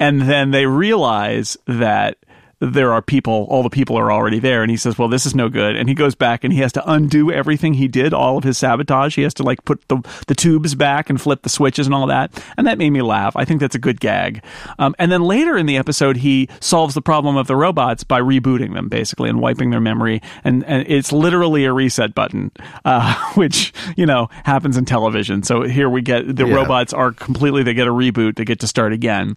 And 0.00 0.22
then 0.22 0.50
they 0.50 0.66
realize 0.66 1.56
that 1.66 2.18
there 2.60 2.92
are 2.92 3.02
people, 3.02 3.46
all 3.50 3.62
the 3.62 3.70
people 3.70 3.98
are 3.98 4.10
already 4.10 4.38
there. 4.38 4.62
And 4.62 4.70
he 4.70 4.76
says, 4.78 4.98
well, 4.98 5.08
this 5.08 5.26
is 5.26 5.34
no 5.34 5.48
good. 5.48 5.76
And 5.76 5.88
he 5.88 5.94
goes 5.94 6.14
back 6.14 6.42
and 6.42 6.52
he 6.52 6.60
has 6.60 6.72
to 6.72 6.90
undo 6.90 7.30
everything 7.30 7.74
he 7.74 7.86
did, 7.86 8.14
all 8.14 8.38
of 8.38 8.44
his 8.44 8.56
sabotage. 8.56 9.14
He 9.14 9.22
has 9.22 9.34
to 9.34 9.42
like 9.42 9.64
put 9.64 9.86
the, 9.88 9.98
the 10.26 10.34
tubes 10.34 10.74
back 10.74 11.10
and 11.10 11.20
flip 11.20 11.42
the 11.42 11.50
switches 11.50 11.86
and 11.86 11.94
all 11.94 12.06
that. 12.06 12.42
And 12.56 12.66
that 12.66 12.78
made 12.78 12.90
me 12.90 13.02
laugh. 13.02 13.36
I 13.36 13.44
think 13.44 13.60
that's 13.60 13.74
a 13.74 13.78
good 13.78 14.00
gag. 14.00 14.42
Um, 14.78 14.94
and 14.98 15.12
then 15.12 15.22
later 15.22 15.56
in 15.56 15.66
the 15.66 15.76
episode, 15.76 16.16
he 16.16 16.48
solves 16.60 16.94
the 16.94 17.02
problem 17.02 17.36
of 17.36 17.46
the 17.46 17.56
robots 17.56 18.04
by 18.04 18.20
rebooting 18.20 18.72
them 18.72 18.88
basically 18.88 19.28
and 19.28 19.40
wiping 19.40 19.70
their 19.70 19.80
memory. 19.80 20.22
And, 20.42 20.64
and 20.64 20.86
it's 20.88 21.12
literally 21.12 21.66
a 21.66 21.72
reset 21.74 22.14
button, 22.14 22.52
uh, 22.86 23.14
which, 23.34 23.74
you 23.96 24.06
know, 24.06 24.28
happens 24.44 24.78
in 24.78 24.86
television. 24.86 25.42
So 25.42 25.62
here 25.62 25.90
we 25.90 26.00
get 26.00 26.36
the 26.36 26.46
yeah. 26.46 26.54
robots 26.54 26.94
are 26.94 27.12
completely, 27.12 27.62
they 27.62 27.74
get 27.74 27.86
a 27.86 27.92
reboot, 27.92 28.36
they 28.36 28.44
get 28.44 28.60
to 28.60 28.66
start 28.66 28.94
again 28.94 29.36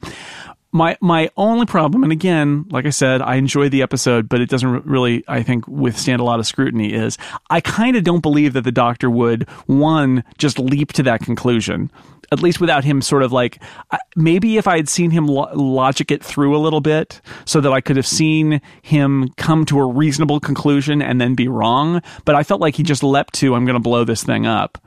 my 0.71 0.97
my 1.01 1.29
only 1.35 1.65
problem, 1.65 2.03
and 2.03 2.11
again, 2.11 2.65
like 2.69 2.85
I 2.85 2.91
said, 2.91 3.21
I 3.21 3.35
enjoy 3.35 3.69
the 3.69 3.81
episode, 3.81 4.29
but 4.29 4.39
it 4.39 4.49
doesn't 4.49 4.85
really, 4.85 5.23
I 5.27 5.41
think, 5.41 5.67
withstand 5.67 6.21
a 6.21 6.23
lot 6.23 6.39
of 6.39 6.45
scrutiny. 6.45 6.93
Is 6.93 7.17
I 7.49 7.61
kind 7.61 7.95
of 7.95 8.03
don't 8.03 8.21
believe 8.21 8.53
that 8.53 8.61
the 8.61 8.71
Doctor 8.71 9.09
would 9.09 9.49
one 9.65 10.23
just 10.37 10.59
leap 10.59 10.93
to 10.93 11.03
that 11.03 11.21
conclusion, 11.21 11.89
at 12.31 12.41
least 12.41 12.61
without 12.61 12.83
him 12.83 13.01
sort 13.01 13.23
of 13.23 13.31
like 13.31 13.61
maybe 14.15 14.57
if 14.57 14.67
I 14.67 14.77
had 14.77 14.89
seen 14.89 15.09
him 15.09 15.27
lo- 15.27 15.49
logic 15.55 16.11
it 16.11 16.23
through 16.23 16.55
a 16.55 16.59
little 16.59 16.81
bit, 16.81 17.19
so 17.45 17.61
that 17.61 17.73
I 17.73 17.81
could 17.81 17.95
have 17.95 18.07
seen 18.07 18.61
him 18.83 19.29
come 19.37 19.65
to 19.65 19.79
a 19.79 19.87
reasonable 19.87 20.39
conclusion 20.39 21.01
and 21.01 21.19
then 21.19 21.33
be 21.33 21.47
wrong. 21.47 22.01
But 22.25 22.35
I 22.35 22.43
felt 22.43 22.61
like 22.61 22.75
he 22.75 22.83
just 22.83 23.03
leapt 23.03 23.33
to, 23.35 23.55
I'm 23.55 23.65
going 23.65 23.73
to 23.73 23.79
blow 23.79 24.03
this 24.03 24.23
thing 24.23 24.45
up 24.45 24.77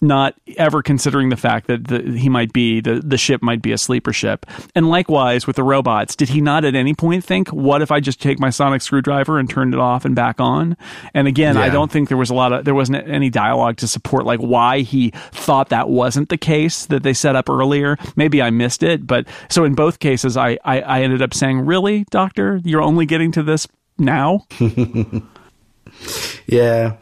not 0.00 0.34
ever 0.56 0.82
considering 0.82 1.28
the 1.28 1.36
fact 1.36 1.66
that 1.66 1.88
the, 1.88 2.02
he 2.18 2.28
might 2.28 2.52
be 2.52 2.80
the, 2.80 3.00
the 3.00 3.18
ship 3.18 3.42
might 3.42 3.62
be 3.62 3.72
a 3.72 3.78
sleeper 3.78 4.12
ship. 4.12 4.46
And 4.74 4.88
likewise 4.88 5.46
with 5.46 5.56
the 5.56 5.62
robots, 5.62 6.14
did 6.16 6.28
he 6.28 6.40
not 6.40 6.64
at 6.64 6.74
any 6.74 6.94
point 6.94 7.24
think, 7.24 7.48
"What 7.48 7.82
if 7.82 7.90
I 7.90 8.00
just 8.00 8.20
take 8.20 8.38
my 8.38 8.50
sonic 8.50 8.82
screwdriver 8.82 9.38
and 9.38 9.48
turned 9.48 9.74
it 9.74 9.80
off 9.80 10.04
and 10.04 10.14
back 10.14 10.40
on?" 10.40 10.76
And 11.14 11.26
again, 11.28 11.56
yeah. 11.56 11.62
I 11.62 11.68
don't 11.68 11.90
think 11.90 12.08
there 12.08 12.18
was 12.18 12.30
a 12.30 12.34
lot 12.34 12.52
of 12.52 12.64
there 12.64 12.74
wasn't 12.74 13.08
any 13.08 13.30
dialogue 13.30 13.76
to 13.78 13.88
support 13.88 14.24
like 14.24 14.40
why 14.40 14.80
he 14.80 15.10
thought 15.32 15.68
that 15.70 15.88
wasn't 15.88 16.28
the 16.28 16.38
case 16.38 16.86
that 16.86 17.02
they 17.02 17.12
set 17.12 17.36
up 17.36 17.48
earlier. 17.48 17.96
Maybe 18.16 18.42
I 18.42 18.50
missed 18.50 18.82
it, 18.82 19.06
but 19.06 19.26
so 19.48 19.64
in 19.64 19.74
both 19.74 19.98
cases, 19.98 20.36
I 20.36 20.58
I, 20.64 20.80
I 20.80 21.00
ended 21.02 21.22
up 21.22 21.34
saying, 21.34 21.60
"Really, 21.60 22.04
Doctor, 22.10 22.60
you're 22.64 22.82
only 22.82 23.06
getting 23.06 23.32
to 23.32 23.42
this 23.42 23.66
now." 23.98 24.46
yeah. 26.46 26.96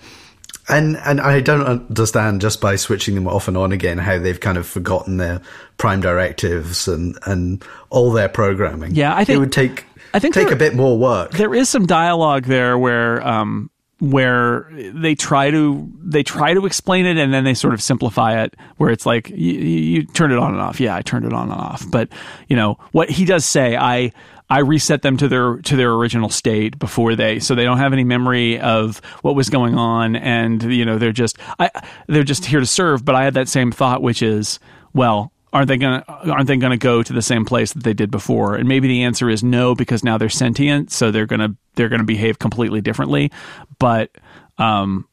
And 0.68 0.96
and 0.98 1.20
I 1.20 1.40
don't 1.40 1.62
understand 1.62 2.40
just 2.40 2.60
by 2.60 2.76
switching 2.76 3.14
them 3.14 3.28
off 3.28 3.48
and 3.48 3.56
on 3.56 3.72
again 3.72 3.98
how 3.98 4.18
they've 4.18 4.40
kind 4.40 4.56
of 4.56 4.66
forgotten 4.66 5.18
their 5.18 5.42
prime 5.76 6.00
directives 6.00 6.88
and 6.88 7.18
and 7.26 7.62
all 7.90 8.12
their 8.12 8.28
programming. 8.28 8.94
Yeah, 8.94 9.14
I 9.14 9.24
think 9.24 9.36
it 9.36 9.40
would 9.40 9.52
take 9.52 9.84
I 10.14 10.20
think 10.20 10.34
take 10.34 10.46
there, 10.46 10.56
a 10.56 10.58
bit 10.58 10.74
more 10.74 10.98
work. 10.98 11.32
There 11.32 11.54
is 11.54 11.68
some 11.68 11.86
dialogue 11.86 12.44
there 12.44 12.78
where 12.78 13.26
um 13.26 13.70
where 14.00 14.68
they 14.72 15.14
try 15.14 15.50
to 15.50 15.90
they 16.02 16.22
try 16.22 16.52
to 16.52 16.66
explain 16.66 17.06
it 17.06 17.16
and 17.16 17.32
then 17.32 17.44
they 17.44 17.54
sort 17.54 17.72
of 17.72 17.80
simplify 17.80 18.42
it 18.42 18.54
where 18.76 18.90
it's 18.90 19.06
like 19.06 19.30
you, 19.30 19.52
you 19.52 20.06
turn 20.06 20.32
it 20.32 20.38
on 20.38 20.52
and 20.52 20.60
off 20.60 20.80
yeah 20.80 20.96
i 20.96 21.00
turned 21.00 21.24
it 21.24 21.32
on 21.32 21.50
and 21.50 21.60
off 21.60 21.88
but 21.90 22.08
you 22.48 22.56
know 22.56 22.76
what 22.90 23.08
he 23.08 23.24
does 23.24 23.44
say 23.44 23.76
i 23.76 24.10
I 24.50 24.60
reset 24.60 25.02
them 25.02 25.16
to 25.18 25.28
their 25.28 25.56
to 25.56 25.76
their 25.76 25.92
original 25.92 26.28
state 26.28 26.78
before 26.78 27.16
they 27.16 27.38
so 27.38 27.54
they 27.54 27.64
don't 27.64 27.78
have 27.78 27.92
any 27.92 28.04
memory 28.04 28.60
of 28.60 29.00
what 29.22 29.34
was 29.34 29.48
going 29.48 29.76
on. 29.76 30.16
And 30.16 30.62
you 30.62 30.84
know 30.84 30.98
they're 30.98 31.12
just 31.12 31.38
I 31.58 31.70
they're 32.08 32.24
just 32.24 32.44
here 32.44 32.60
to 32.60 32.66
serve. 32.66 33.04
But 33.04 33.14
I 33.14 33.24
had 33.24 33.34
that 33.34 33.48
same 33.48 33.72
thought 33.72 34.02
which 34.02 34.22
is 34.22 34.58
well 34.92 35.32
aren't 35.52 35.68
they 35.68 35.78
going 35.78 36.02
to 36.02 36.12
aren't 36.30 36.46
they 36.46 36.56
going 36.56 36.72
to 36.72 36.76
go 36.76 37.02
to 37.02 37.12
the 37.12 37.22
same 37.22 37.44
place 37.44 37.72
that 37.72 37.84
they 37.84 37.94
did 37.94 38.10
before? 38.10 38.56
And 38.56 38.68
maybe 38.68 38.86
the 38.86 39.04
answer 39.04 39.30
is 39.30 39.42
no 39.42 39.74
because 39.74 40.04
now 40.04 40.18
they're 40.18 40.28
sentient 40.28 40.92
so 40.92 41.10
they're 41.10 41.26
going 41.26 41.40
to 41.40 41.56
they're 41.74 41.88
going 41.88 42.00
to 42.00 42.06
behave 42.06 42.38
completely 42.38 42.80
differently. 42.80 43.32
But 43.78 44.10
um 44.58 45.08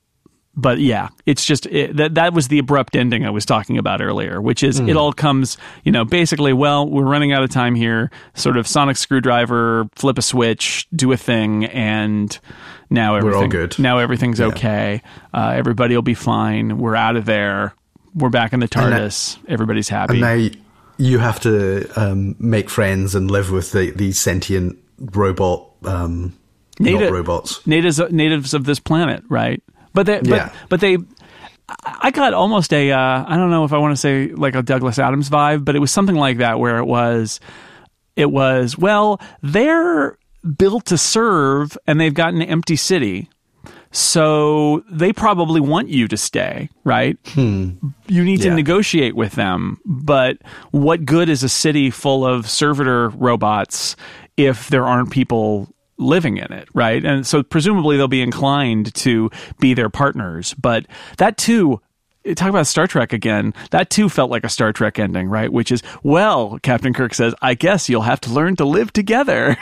but 0.61 0.79
yeah, 0.79 1.09
it's 1.25 1.45
just 1.45 1.65
it, 1.65 1.97
that 1.97 2.15
that 2.15 2.33
was 2.33 2.47
the 2.47 2.59
abrupt 2.59 2.95
ending 2.95 3.25
I 3.25 3.29
was 3.31 3.45
talking 3.45 3.77
about 3.77 4.01
earlier, 4.01 4.39
which 4.39 4.63
is 4.63 4.79
mm. 4.79 4.89
it 4.89 4.95
all 4.95 5.11
comes, 5.11 5.57
you 5.83 5.91
know, 5.91 6.05
basically, 6.05 6.53
well, 6.53 6.87
we're 6.87 7.05
running 7.05 7.33
out 7.33 7.43
of 7.43 7.49
time 7.49 7.75
here. 7.75 8.11
Sort 8.35 8.57
of 8.57 8.67
sonic 8.67 8.97
screwdriver, 8.97 9.89
flip 9.95 10.17
a 10.17 10.21
switch, 10.21 10.87
do 10.95 11.11
a 11.11 11.17
thing, 11.17 11.65
and 11.65 12.37
now 12.89 13.15
everything, 13.15 13.39
we're 13.39 13.43
all 13.43 13.49
good. 13.49 13.79
Now 13.79 13.97
everything's 13.97 14.39
yeah. 14.39 14.47
okay. 14.47 15.01
Uh, 15.33 15.53
everybody 15.55 15.95
will 15.95 16.01
be 16.01 16.13
fine. 16.13 16.77
We're 16.77 16.95
out 16.95 17.15
of 17.15 17.25
there. 17.25 17.73
We're 18.13 18.29
back 18.29 18.53
in 18.53 18.59
the 18.59 18.67
TARDIS. 18.67 19.37
Everybody's 19.47 19.89
happy. 19.89 20.21
And 20.21 20.21
now 20.21 20.49
you 20.97 21.17
have 21.17 21.39
to 21.41 21.89
um, 21.95 22.35
make 22.39 22.69
friends 22.69 23.15
and 23.15 23.31
live 23.31 23.51
with 23.51 23.71
the, 23.71 23.91
these 23.91 24.19
sentient 24.19 24.77
robot. 24.99 25.67
Um, 25.83 26.37
Native, 26.79 27.11
robots, 27.11 27.67
natives, 27.67 27.99
natives 28.09 28.55
of 28.55 28.63
this 28.63 28.79
planet, 28.79 29.23
right? 29.29 29.61
But 29.93 30.05
they, 30.05 30.21
yeah. 30.23 30.49
but, 30.49 30.53
but 30.69 30.79
they, 30.81 30.97
I 31.85 32.11
got 32.11 32.33
almost 32.33 32.73
a, 32.73 32.91
uh, 32.91 33.25
I 33.27 33.37
don't 33.37 33.49
know 33.49 33.63
if 33.63 33.73
I 33.73 33.77
want 33.77 33.93
to 33.93 33.99
say 33.99 34.27
like 34.27 34.55
a 34.55 34.61
Douglas 34.61 34.99
Adams 34.99 35.29
vibe, 35.29 35.65
but 35.65 35.75
it 35.75 35.79
was 35.79 35.91
something 35.91 36.15
like 36.15 36.37
that 36.37 36.59
where 36.59 36.77
it 36.77 36.85
was, 36.85 37.39
it 38.15 38.31
was, 38.31 38.77
well, 38.77 39.21
they're 39.41 40.17
built 40.57 40.85
to 40.87 40.97
serve 40.97 41.77
and 41.87 41.99
they've 41.99 42.13
got 42.13 42.33
an 42.33 42.41
empty 42.41 42.75
city. 42.75 43.29
So 43.93 44.83
they 44.89 45.11
probably 45.11 45.59
want 45.59 45.89
you 45.89 46.07
to 46.07 46.15
stay, 46.15 46.69
right? 46.85 47.17
Hmm. 47.27 47.71
You 48.07 48.23
need 48.23 48.39
yeah. 48.39 48.49
to 48.49 48.55
negotiate 48.55 49.15
with 49.15 49.33
them. 49.33 49.79
But 49.85 50.37
what 50.71 51.03
good 51.03 51.27
is 51.27 51.43
a 51.43 51.49
city 51.49 51.89
full 51.89 52.25
of 52.25 52.49
servitor 52.49 53.09
robots 53.09 53.97
if 54.37 54.69
there 54.69 54.85
aren't 54.85 55.11
people 55.11 55.67
living 56.01 56.37
in 56.37 56.51
it, 56.51 56.67
right? 56.73 57.03
And 57.03 57.25
so 57.25 57.43
presumably 57.43 57.97
they'll 57.97 58.07
be 58.07 58.21
inclined 58.21 58.93
to 58.95 59.29
be 59.59 59.73
their 59.73 59.89
partners. 59.89 60.53
But 60.55 60.85
that 61.17 61.37
too, 61.37 61.81
talk 62.35 62.49
about 62.49 62.67
Star 62.67 62.87
Trek 62.87 63.13
again. 63.13 63.53
That 63.71 63.89
too 63.89 64.09
felt 64.09 64.29
like 64.29 64.43
a 64.43 64.49
Star 64.49 64.73
Trek 64.73 64.99
ending, 64.99 65.27
right? 65.27 65.51
Which 65.51 65.71
is, 65.71 65.81
well, 66.03 66.59
Captain 66.61 66.93
Kirk 66.93 67.13
says, 67.13 67.33
I 67.41 67.55
guess 67.55 67.89
you'll 67.89 68.01
have 68.01 68.21
to 68.21 68.31
learn 68.31 68.55
to 68.57 68.65
live 68.65 68.93
together. 68.93 69.57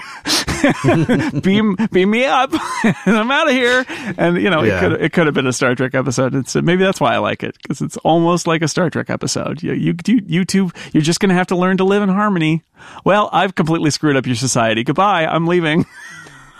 beam, 1.42 1.78
beam 1.92 2.10
me 2.10 2.26
up, 2.26 2.52
and 2.84 2.96
I'm 3.18 3.32
out 3.32 3.48
of 3.48 3.54
here. 3.54 3.86
And 4.18 4.38
you 4.38 4.50
know, 4.50 4.64
yeah. 4.64 4.78
it 4.78 4.80
could 4.80 5.02
it 5.02 5.14
could 5.14 5.26
have 5.28 5.34
been 5.34 5.48
a 5.48 5.54
Star 5.54 5.74
Trek 5.76 5.96
episode. 5.96 6.36
It's 6.36 6.56
maybe 6.56 6.84
that's 6.84 7.00
why 7.00 7.14
I 7.14 7.20
like 7.20 7.44
it 7.44 7.58
because 7.62 7.82
it's 7.82 7.98
almost 7.98 8.46
like 8.46 8.62
a 8.62 8.68
Star 8.68 8.90
Trek 8.90 9.10
episode. 9.10 9.64
You 9.64 9.74
you 9.74 9.96
you, 10.06 10.22
you 10.26 10.46
two, 10.46 10.72
you're 10.92 11.04
just 11.04 11.20
gonna 11.20 11.34
have 11.34 11.48
to 11.48 11.56
learn 11.56 11.78
to 11.78 11.86
live 11.86 12.04
in 12.04 12.10
harmony. 12.10 12.64
Well, 13.06 13.30
I've 13.32 13.56
completely 13.56 13.92
screwed 13.92 14.16
up 14.16 14.26
your 14.26 14.36
society. 14.36 14.84
Goodbye. 14.84 15.26
I'm 15.26 15.48
leaving. 15.48 15.86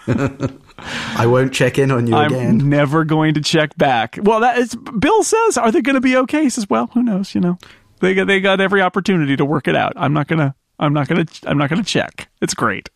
I 0.08 1.26
won't 1.26 1.54
check 1.54 1.78
in 1.78 1.92
on 1.92 2.08
you 2.08 2.16
I'm 2.16 2.34
again. 2.34 2.70
never 2.70 3.04
going 3.04 3.34
to 3.36 3.42
check 3.42 3.78
back. 3.78 4.18
Well, 4.22 4.40
that 4.40 4.58
is 4.58 4.76
Bill 4.76 5.24
says, 5.24 5.58
are 5.58 5.72
they 5.72 5.82
going 5.82 5.96
to 5.96 6.02
be 6.02 6.16
okay? 6.18 6.44
He 6.44 6.50
says, 6.50 6.70
well, 6.70 6.88
who 6.94 7.04
knows? 7.04 7.36
You 7.36 7.42
know, 7.42 7.58
they 8.00 8.14
got 8.14 8.28
they 8.28 8.40
got 8.40 8.62
every 8.62 8.82
opportunity 8.82 9.36
to 9.36 9.46
work 9.46 9.68
it 9.68 9.76
out. 9.76 9.94
I'm 9.96 10.14
not 10.14 10.28
gonna 10.28 10.56
I'm 10.80 10.94
not 10.94 11.08
gonna 11.08 11.26
I'm 11.46 11.58
not 11.58 11.70
gonna 11.70 11.84
check. 11.84 12.30
It's 12.42 12.54
great. 12.54 12.90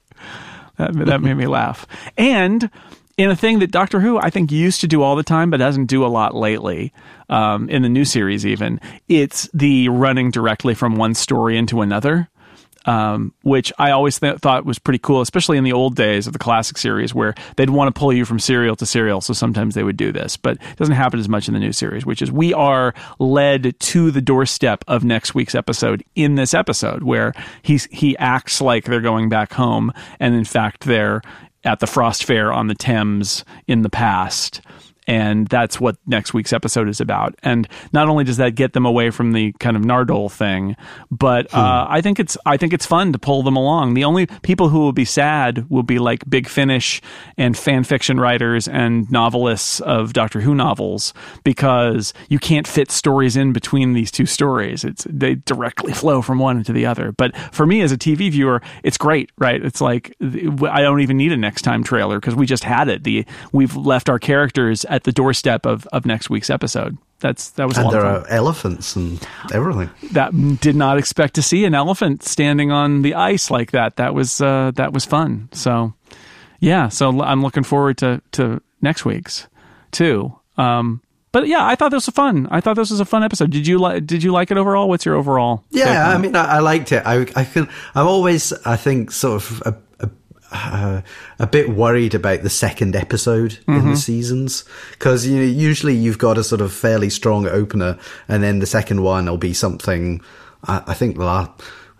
That 0.77 0.93
that 1.05 1.21
made 1.21 1.35
me 1.35 1.47
laugh. 1.47 1.85
And 2.17 2.69
in 3.17 3.29
a 3.29 3.35
thing 3.35 3.59
that 3.59 3.71
Doctor 3.71 3.99
Who 3.99 4.17
I 4.17 4.29
think 4.29 4.51
used 4.51 4.81
to 4.81 4.87
do 4.87 5.01
all 5.01 5.15
the 5.15 5.23
time, 5.23 5.49
but 5.49 5.57
doesn't 5.57 5.85
do 5.85 6.05
a 6.05 6.07
lot 6.07 6.33
lately. 6.33 6.93
Um, 7.29 7.69
in 7.69 7.81
the 7.81 7.89
new 7.89 8.05
series, 8.05 8.45
even 8.45 8.79
it's 9.07 9.49
the 9.53 9.89
running 9.89 10.29
directly 10.29 10.73
from 10.75 10.97
one 10.97 11.13
story 11.13 11.57
into 11.57 11.81
another 11.81 12.29
um, 12.85 13.33
which 13.43 13.71
I 13.77 13.91
always 13.91 14.19
th- 14.19 14.39
thought 14.39 14.65
was 14.65 14.79
pretty 14.79 14.99
cool, 14.99 15.21
especially 15.21 15.57
in 15.57 15.63
the 15.63 15.73
old 15.73 15.95
days 15.95 16.27
of 16.27 16.33
the 16.33 16.39
classic 16.39 16.77
series 16.77 17.13
where 17.13 17.33
they'd 17.55 17.69
want 17.69 17.93
to 17.93 17.97
pull 17.97 18.13
you 18.13 18.25
from 18.25 18.39
serial 18.39 18.75
to 18.77 18.85
serial. 18.85 19.21
So 19.21 19.33
sometimes 19.33 19.75
they 19.75 19.83
would 19.83 19.97
do 19.97 20.11
this, 20.11 20.37
but 20.37 20.57
it 20.57 20.77
doesn't 20.77 20.95
happen 20.95 21.19
as 21.19 21.29
much 21.29 21.47
in 21.47 21.53
the 21.53 21.59
new 21.59 21.71
series, 21.71 22.05
which 22.05 22.21
is 22.21 22.31
we 22.31 22.53
are 22.53 22.93
led 23.19 23.79
to 23.79 24.11
the 24.11 24.21
doorstep 24.21 24.83
of 24.87 25.03
next 25.03 25.33
week's 25.33 25.55
episode 25.55 26.03
in 26.15 26.35
this 26.35 26.53
episode 26.53 27.03
where 27.03 27.33
he's, 27.61 27.85
he 27.85 28.17
acts 28.17 28.61
like 28.61 28.85
they're 28.85 29.01
going 29.01 29.29
back 29.29 29.53
home. 29.53 29.91
And 30.19 30.35
in 30.35 30.45
fact, 30.45 30.83
they're 30.83 31.21
at 31.63 31.79
the 31.79 31.87
Frost 31.87 32.25
Fair 32.25 32.51
on 32.51 32.67
the 32.67 32.75
Thames 32.75 33.45
in 33.67 33.83
the 33.83 33.89
past 33.89 34.61
and 35.07 35.47
that's 35.47 35.79
what 35.79 35.97
next 36.07 36.33
week's 36.33 36.53
episode 36.53 36.87
is 36.89 37.01
about. 37.01 37.35
And 37.43 37.67
not 37.91 38.07
only 38.09 38.23
does 38.23 38.37
that 38.37 38.55
get 38.55 38.73
them 38.73 38.85
away 38.85 39.09
from 39.09 39.33
the 39.33 39.51
kind 39.53 39.75
of 39.77 39.83
Nardole 39.83 40.31
thing, 40.31 40.75
but 41.11 41.49
Hmm. 41.51 41.57
uh, 41.59 41.85
I 41.89 42.01
think 42.01 42.19
it's 42.19 42.37
I 42.45 42.57
think 42.57 42.73
it's 42.73 42.85
fun 42.85 43.11
to 43.13 43.19
pull 43.19 43.43
them 43.43 43.55
along. 43.55 43.93
The 43.93 44.03
only 44.03 44.27
people 44.41 44.69
who 44.69 44.79
will 44.79 44.93
be 44.93 45.05
sad 45.05 45.69
will 45.69 45.83
be 45.83 45.99
like 45.99 46.29
Big 46.29 46.47
Finish 46.47 47.01
and 47.37 47.57
fan 47.57 47.83
fiction 47.83 48.19
writers 48.19 48.67
and 48.67 49.09
novelists 49.11 49.79
of 49.81 50.13
Doctor 50.13 50.41
Who 50.41 50.55
novels 50.55 51.13
because 51.43 52.13
you 52.29 52.39
can't 52.39 52.67
fit 52.67 52.91
stories 52.91 53.35
in 53.35 53.53
between 53.53 53.93
these 53.93 54.11
two 54.11 54.25
stories. 54.25 54.83
It's 54.83 55.05
they 55.09 55.35
directly 55.35 55.93
flow 56.01 56.21
from 56.21 56.39
one 56.39 56.57
into 56.57 56.73
the 56.73 56.85
other. 56.85 57.11
But 57.11 57.35
for 57.51 57.65
me 57.65 57.81
as 57.81 57.91
a 57.91 57.97
TV 57.97 58.31
viewer, 58.31 58.61
it's 58.83 58.97
great, 58.97 59.31
right? 59.37 59.63
It's 59.63 59.81
like 59.81 60.15
I 60.21 60.81
don't 60.81 61.01
even 61.01 61.17
need 61.17 61.31
a 61.31 61.37
next 61.37 61.61
time 61.63 61.83
trailer 61.83 62.19
because 62.19 62.35
we 62.35 62.45
just 62.45 62.63
had 62.63 62.87
it. 62.89 63.03
The 63.03 63.25
we've 63.51 63.75
left 63.75 64.09
our 64.09 64.19
characters 64.19 64.85
at 64.93 65.05
the 65.05 65.11
doorstep 65.11 65.65
of, 65.65 65.87
of 65.87 66.05
next 66.05 66.29
week's 66.29 66.51
episode. 66.51 66.97
That's 67.19 67.49
that 67.51 67.67
was 67.67 67.77
And 67.77 67.89
there 67.91 68.05
are 68.05 68.27
elephants 68.27 68.95
and 68.95 69.25
everything. 69.51 69.89
That 70.11 70.31
did 70.61 70.75
not 70.75 70.97
expect 70.97 71.33
to 71.35 71.41
see 71.41 71.65
an 71.65 71.73
elephant 71.73 72.21
standing 72.21 72.71
on 72.71 73.01
the 73.01 73.15
ice 73.15 73.49
like 73.49 73.71
that. 73.71 73.95
That 73.95 74.13
was 74.13 74.39
uh, 74.39 74.71
that 74.75 74.93
was 74.93 75.05
fun. 75.05 75.49
So 75.51 75.93
yeah, 76.59 76.89
so 76.89 77.21
I'm 77.21 77.41
looking 77.41 77.63
forward 77.63 77.97
to 77.99 78.21
to 78.33 78.61
next 78.81 79.03
week's 79.03 79.47
too. 79.91 80.37
Um, 80.57 81.01
but 81.31 81.47
yeah, 81.47 81.65
I 81.65 81.73
thought 81.73 81.89
this 81.89 82.05
was 82.05 82.13
fun. 82.13 82.47
I 82.51 82.61
thought 82.61 82.75
this 82.75 82.91
was 82.91 82.99
a 82.99 83.05
fun 83.05 83.23
episode. 83.23 83.49
Did 83.49 83.65
you 83.65 83.79
like? 83.79 84.05
Did 84.05 84.21
you 84.21 84.31
like 84.31 84.51
it 84.51 84.57
overall? 84.57 84.87
What's 84.87 85.03
your 85.03 85.15
overall? 85.15 85.63
Yeah, 85.71 86.07
I 86.07 86.19
mean, 86.19 86.35
I, 86.35 86.57
I 86.57 86.59
liked 86.59 86.91
it. 86.91 87.01
I, 87.05 87.25
I 87.35 87.43
can. 87.45 87.67
I'm 87.95 88.05
always, 88.05 88.53
I 88.65 88.75
think, 88.75 89.09
sort 89.11 89.41
of 89.41 89.63
a, 89.65 89.75
uh, 90.53 91.01
a 91.39 91.47
bit 91.47 91.69
worried 91.69 92.13
about 92.13 92.43
the 92.43 92.49
second 92.49 92.95
episode 92.95 93.59
in 93.67 93.73
Mm-hmm. 93.75 93.89
the 93.91 93.97
seasons 93.97 94.63
because 94.91 95.25
you 95.27 95.37
know, 95.37 95.43
usually 95.43 95.95
you've 95.95 96.17
got 96.19 96.37
a 96.37 96.43
sort 96.43 96.61
of 96.61 96.71
fairly 96.71 97.09
strong 97.09 97.47
opener, 97.47 97.97
and 98.27 98.43
then 98.43 98.59
the 98.59 98.65
second 98.67 99.01
one 99.03 99.25
will 99.25 99.37
be 99.37 99.53
something. 99.53 100.21
I, 100.65 100.83
I 100.87 100.93
think 100.93 101.17
the 101.17 101.25
last, 101.25 101.49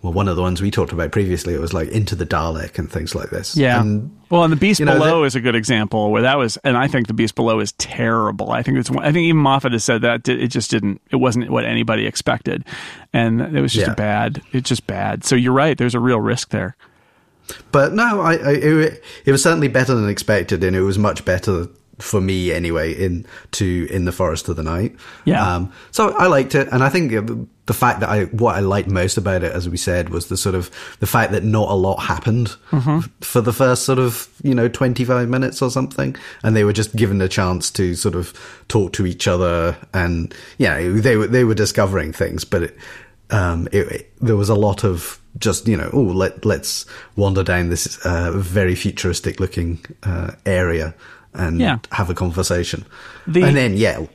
well, 0.02 0.14
one 0.14 0.28
of 0.28 0.36
the 0.36 0.42
ones 0.42 0.62
we 0.62 0.70
talked 0.72 0.92
about 0.94 1.12
previously, 1.12 1.54
it 1.54 1.60
was 1.60 1.74
like 1.74 1.90
Into 1.90 2.16
the 2.16 2.26
Dalek 2.26 2.78
and 2.80 2.92
things 2.92 3.16
like 3.16 3.30
this. 3.30 3.56
Yeah. 3.58 3.82
And 3.82 4.16
well, 4.30 4.44
and 4.44 4.52
the 4.52 4.58
Beast 4.58 4.80
you 4.80 4.86
know, 4.86 4.94
Below 4.94 5.22
that- 5.22 5.28
is 5.28 5.36
a 5.36 5.42
good 5.42 5.56
example 5.56 6.12
where 6.12 6.22
that 6.24 6.38
was, 6.38 6.58
and 6.64 6.78
I 6.78 6.88
think 6.88 7.08
the 7.08 7.14
Beast 7.14 7.36
Below 7.36 7.60
is 7.60 7.72
terrible. 7.74 8.52
I 8.52 8.62
think 8.64 8.78
it's, 8.78 8.90
one- 8.90 9.04
I 9.06 9.12
think 9.12 9.26
even 9.26 9.38
Moffat 9.42 9.72
has 9.74 9.84
said 9.84 10.02
that 10.02 10.28
it 10.30 10.48
just 10.48 10.72
didn't, 10.72 11.02
it 11.12 11.18
wasn't 11.18 11.50
what 11.50 11.66
anybody 11.66 12.06
expected, 12.06 12.64
and 13.14 13.42
it 13.42 13.62
was 13.62 13.74
just 13.74 13.88
Yeah. 13.88 13.94
a 13.94 13.96
bad, 13.96 14.42
it's 14.52 14.70
just 14.70 14.88
bad. 14.88 15.24
So 15.24 15.36
you're 15.36 15.54
right. 15.54 15.78
There's 15.78 15.96
a 15.96 16.00
real 16.00 16.20
risk 16.20 16.50
there. 16.50 16.76
But 17.72 17.94
no, 17.94 18.22
I, 18.22 18.34
I 18.36 18.52
it, 18.52 19.04
it 19.26 19.32
was 19.32 19.44
certainly 19.44 19.68
better 19.68 19.94
than 19.96 20.10
expected, 20.10 20.64
and 20.64 20.76
it 20.76 20.82
was 20.82 20.98
much 20.98 21.26
better 21.26 21.68
for 22.00 22.20
me 22.20 22.52
anyway 22.52 22.92
in 22.92 23.24
to 23.52 23.88
in 23.92 24.06
the 24.06 24.12
forest 24.12 24.50
of 24.50 24.56
the 24.56 24.64
night. 24.64 24.96
Yeah. 25.26 25.56
Um, 25.56 25.72
so 25.92 26.10
I 26.18 26.26
liked 26.28 26.56
it, 26.56 26.68
and 26.72 26.84
I 26.84 26.90
think 26.90 27.12
the- 27.12 27.48
fact 27.74 28.02
that 28.02 28.10
I 28.10 28.26
what 28.26 28.56
I 28.56 28.60
liked 28.60 28.90
most 28.90 29.18
about 29.18 29.42
it, 29.44 29.52
as 29.54 29.70
we 29.70 29.78
said, 29.78 30.10
was 30.10 30.28
the 30.28 30.36
sort 30.38 30.54
of 30.56 30.70
the 31.00 31.08
fact 31.08 31.32
that 31.32 31.44
not 31.44 31.70
a 31.70 31.74
lot 31.76 31.98
happened 32.02 32.50
for 33.22 33.40
the 33.42 33.54
first 33.54 33.84
sort 33.86 34.00
of 34.00 34.28
you 34.44 34.54
know 34.54 34.68
twenty 34.68 35.06
five 35.06 35.30
minutes 35.30 35.62
or 35.62 35.70
something, 35.72 36.16
and 36.44 36.56
they 36.56 36.64
were 36.66 36.74
just 36.74 36.94
given 36.96 37.22
a 37.22 37.30
chance 37.30 37.72
to 37.72 37.96
sort 37.96 38.16
of 38.16 38.34
talk 38.68 38.92
to 38.94 39.06
each 39.06 39.28
other, 39.28 39.78
and 39.94 40.34
yeah, 40.58 40.78
they 40.90 41.16
were 41.16 41.28
they 41.28 41.44
were 41.44 41.56
discovering 41.56 42.12
things, 42.14 42.44
but. 42.46 42.64
It, 42.64 42.78
um, 43.30 43.68
it, 43.72 43.88
it- 43.92 44.10
there 44.22 44.36
was 44.36 44.50
a 44.50 44.56
lot 44.56 44.84
of 44.84 45.20
just 45.40 45.68
you 45.68 45.76
know 45.78 45.90
oh 45.94 46.02
let 46.02 46.46
let's 46.46 46.86
wander 47.16 47.44
down 47.44 47.70
this 47.70 47.98
uh, 48.06 48.32
very 48.36 48.76
futuristic 48.76 49.40
looking 49.40 49.80
uh, 50.04 50.32
area 50.46 50.94
and 51.34 51.60
Yeah. 51.60 51.80
have 51.92 52.10
a 52.10 52.14
conversation, 52.14 52.86
The- 53.28 53.44
and 53.44 53.56
then 53.58 53.76
yeah, 53.76 54.06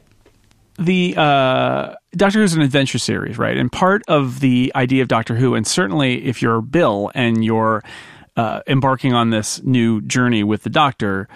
the 0.78 1.14
uh, 1.16 1.94
Doctor 2.12 2.38
Who 2.38 2.44
is 2.44 2.54
an 2.54 2.62
adventure 2.62 2.98
series, 2.98 3.36
right? 3.38 3.56
And 3.56 3.70
part 3.72 4.02
of 4.06 4.38
the 4.40 4.70
idea 4.76 5.02
of 5.02 5.08
Doctor 5.08 5.34
Who, 5.34 5.54
and 5.56 5.66
certainly 5.66 6.24
if 6.24 6.40
you're 6.40 6.60
Bill 6.60 7.10
and 7.14 7.44
you're 7.44 7.82
uh, 8.36 8.60
embarking 8.68 9.14
on 9.14 9.30
this 9.30 9.60
new 9.64 10.00
journey 10.02 10.44
with 10.44 10.62
the 10.62 10.70
Doctor, 10.70 11.28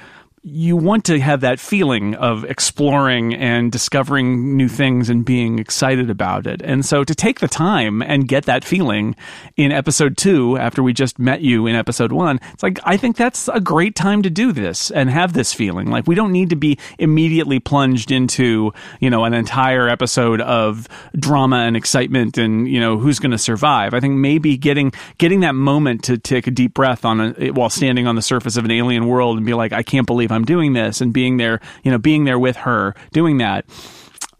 you 0.45 0.77
want 0.77 1.05
to 1.05 1.21
have 1.21 1.43
that 1.43 1.61
feeling 1.61 2.17
of 2.17 2.45
exploring 2.45 3.33
and 3.33 3.71
discovering 3.71 4.57
new 4.57 4.67
things 4.67 5.09
and 5.09 5.25
being 5.25 5.61
excited 5.61 6.11
about 6.11 6.49
it. 6.49 6.61
And 6.63 6.85
so 6.85 7.05
to 7.05 7.15
take 7.15 7.39
the 7.39 7.47
time 7.47 8.03
and 8.03 8.27
get 8.27 8.47
that 8.47 8.65
feeling 8.65 9.15
in 9.57 9.71
episode 9.71 10.17
two, 10.17 10.59
after 10.59 10.83
we 10.83 10.93
just 10.95 11.17
met 11.17 11.43
you 11.43 11.69
in 11.69 11.77
episode 11.77 12.11
one, 12.11 12.41
it's 12.53 12.63
like, 12.65 12.81
I 12.83 12.97
think 12.97 13.17
that's 13.17 13.47
a 13.47 13.61
great 13.61 13.95
time 13.95 14.23
to 14.23 14.31
do 14.31 14.51
this 14.51 14.91
and 14.91 15.09
have 15.11 15.33
this 15.33 15.55
feeling. 15.55 15.91
Like, 15.91 16.09
we 16.09 16.17
don't 16.17 16.33
need 16.33 16.51
to 16.51 16.57
be 16.57 16.77
immediately 16.99 17.61
plunged 17.61 18.11
into, 18.11 18.73
you 18.99 19.11
know, 19.11 19.23
an 19.23 19.35
entire 19.35 19.89
episode 19.89 20.41
of 20.41 20.89
drama 21.15 21.59
and 21.59 21.77
excitement 21.77 22.37
and, 22.37 22.67
you 22.69 22.81
know, 22.81 22.99
who's 22.99 23.21
going 23.21 23.31
to 23.31 23.39
survive. 23.39 23.95
I 23.95 24.01
think 24.01 24.15
maybe 24.15 24.57
getting, 24.57 24.93
getting 25.19 25.41
that 25.41 25.55
moment 25.55 26.03
to 26.05 26.19
take 26.19 26.49
a 26.49 26.51
deep 26.51 26.75
breath 26.75 27.05
on 27.05 27.21
a, 27.21 27.51
while 27.51 27.71
standing 27.71 28.09
on 28.09 28.17
the 28.17 28.23
surface 28.23 28.57
of 28.57 28.65
an 28.65 28.73
alien 28.73 29.07
world 29.07 29.37
and 29.37 29.47
be 29.47 29.55
like, 29.55 29.73
I 29.73 29.85
can't 29.85 30.07
believe 30.07 30.32
I'm 30.33 30.45
doing 30.45 30.73
this 30.73 31.01
and 31.01 31.13
being 31.13 31.37
there, 31.37 31.61
you 31.85 31.91
know, 31.91 31.99
being 31.99 32.25
there 32.25 32.39
with 32.39 32.57
her, 32.57 32.95
doing 33.13 33.39
that. 33.39 33.65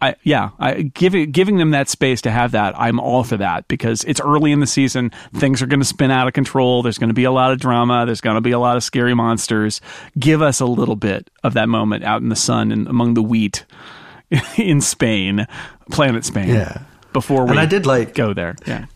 I, 0.01 0.17
yeah, 0.25 0.51
I, 0.59 0.83
giving 0.83 1.31
giving 1.31 1.59
them 1.59 1.71
that 1.71 1.89
space 1.89 2.23
to 2.23 2.31
have 2.33 2.51
that, 2.53 2.77
I'm 2.77 2.99
all 2.99 3.23
for 3.23 3.37
that 3.37 3.69
because 3.69 4.03
it's 4.03 4.21
early 4.21 4.51
in 4.51 4.59
the 4.59 4.67
season. 4.67 5.13
Things 5.35 5.63
are 5.63 5.67
going 5.67 5.79
to 5.79 5.87
spin 5.87 6.11
out 6.11 6.27
of 6.27 6.33
control. 6.33 6.83
There's 6.83 6.99
going 6.99 7.11
to 7.11 7.15
be 7.15 7.23
a 7.23 7.31
lot 7.31 7.53
of 7.53 7.61
drama. 7.61 8.05
There's 8.05 8.21
going 8.21 8.35
to 8.35 8.41
be 8.41 8.51
a 8.51 8.59
lot 8.59 8.77
of 8.77 8.83
scary 8.83 9.15
monsters. 9.15 9.81
Give 10.19 10.43
us 10.43 10.59
a 10.59 10.67
little 10.67 10.97
bit 10.97 11.31
of 11.45 11.55
that 11.55 11.69
moment 11.69 12.03
out 12.03 12.21
in 12.21 12.31
the 12.31 12.37
sun 12.37 12.73
and 12.73 12.89
among 12.89 13.15
the 13.15 13.23
wheat 13.23 13.65
in 14.57 14.81
Spain, 14.81 15.47
planet 15.93 16.25
Spain. 16.25 16.49
Yeah. 16.49 16.83
Before 17.13 17.45
we 17.45 17.51
And 17.53 17.61
I 17.61 17.67
did 17.67 17.87
like- 17.87 18.15
go 18.15 18.33
there. 18.35 18.57
Yeah. 18.67 18.87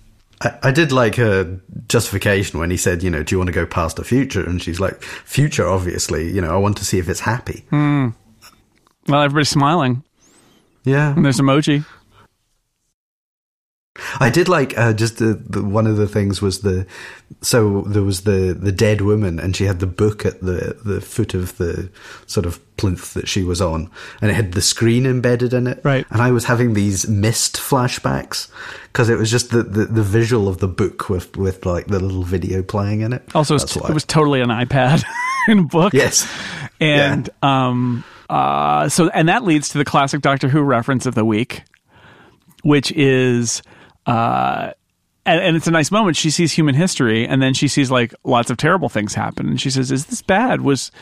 I, 0.40 0.58
I 0.64 0.70
did 0.70 0.92
like 0.92 1.16
her 1.16 1.60
justification 1.88 2.58
when 2.58 2.70
he 2.70 2.76
said, 2.76 3.02
you 3.02 3.10
know, 3.10 3.22
do 3.22 3.34
you 3.34 3.38
want 3.38 3.48
to 3.48 3.52
go 3.52 3.66
past 3.66 3.96
the 3.96 4.04
future? 4.04 4.44
And 4.44 4.62
she's 4.62 4.80
like, 4.80 5.02
future, 5.02 5.66
obviously. 5.66 6.30
You 6.30 6.40
know, 6.40 6.50
I 6.50 6.56
want 6.56 6.76
to 6.78 6.84
see 6.84 6.98
if 6.98 7.08
it's 7.08 7.20
happy. 7.20 7.64
Hmm. 7.70 8.08
Well, 9.08 9.22
everybody's 9.22 9.48
smiling. 9.48 10.02
Yeah. 10.84 11.14
And 11.14 11.24
there's 11.24 11.40
emoji. 11.40 11.84
I 14.20 14.30
did 14.30 14.48
like 14.48 14.76
uh, 14.78 14.92
just 14.92 15.18
the, 15.18 15.34
the 15.48 15.62
one 15.62 15.86
of 15.86 15.96
the 15.96 16.06
things 16.06 16.40
was 16.42 16.60
the 16.60 16.86
so 17.40 17.82
there 17.82 18.02
was 18.02 18.22
the 18.22 18.56
the 18.58 18.72
dead 18.72 19.00
woman 19.00 19.38
and 19.40 19.54
she 19.56 19.64
had 19.64 19.80
the 19.80 19.86
book 19.86 20.24
at 20.24 20.40
the 20.40 20.76
the 20.84 21.00
foot 21.00 21.34
of 21.34 21.56
the 21.58 21.90
sort 22.26 22.46
of 22.46 22.60
plinth 22.76 23.14
that 23.14 23.26
she 23.28 23.42
was 23.42 23.60
on 23.60 23.90
and 24.20 24.30
it 24.30 24.34
had 24.34 24.52
the 24.52 24.60
screen 24.62 25.06
embedded 25.06 25.52
in 25.54 25.66
it 25.66 25.80
Right. 25.82 26.06
and 26.10 26.20
I 26.22 26.30
was 26.30 26.44
having 26.44 26.74
these 26.74 27.08
Myst 27.08 27.56
flashbacks 27.56 28.48
because 28.92 29.08
it 29.08 29.18
was 29.18 29.30
just 29.30 29.50
the, 29.50 29.62
the 29.62 29.86
the 29.86 30.02
visual 30.02 30.46
of 30.48 30.58
the 30.58 30.68
book 30.68 31.08
with 31.08 31.36
with 31.36 31.64
like 31.66 31.86
the 31.86 31.98
little 31.98 32.22
video 32.22 32.62
playing 32.62 33.00
in 33.00 33.12
it 33.12 33.22
Also, 33.34 33.54
it 33.54 33.62
was, 33.62 33.74
why. 33.76 33.88
it 33.90 33.94
was 33.94 34.04
totally 34.04 34.40
an 34.40 34.50
iPad 34.50 35.02
in 35.48 35.66
book. 35.66 35.92
yes 35.94 36.30
And 36.80 37.28
um 37.42 38.04
uh 38.28 38.88
so 38.88 39.08
and 39.10 39.28
that 39.28 39.42
leads 39.44 39.70
to 39.70 39.78
the 39.78 39.84
classic 39.84 40.20
Doctor 40.20 40.48
Who 40.48 40.60
reference 40.60 41.06
of 41.06 41.14
the 41.14 41.24
week, 41.24 41.62
which 42.62 42.92
is 42.92 43.62
uh 44.06 44.72
and, 45.24 45.40
and 45.40 45.56
it's 45.56 45.66
a 45.66 45.72
nice 45.72 45.90
moment. 45.90 46.16
She 46.16 46.30
sees 46.30 46.52
human 46.52 46.76
history, 46.76 47.26
and 47.26 47.42
then 47.42 47.52
she 47.52 47.66
sees 47.66 47.90
like 47.90 48.14
lots 48.22 48.48
of 48.48 48.56
terrible 48.56 48.88
things 48.88 49.14
happen, 49.14 49.48
and 49.48 49.60
she 49.60 49.70
says, 49.70 49.90
"Is 49.90 50.06
this 50.06 50.22
bad? 50.22 50.60
Was, 50.60 50.92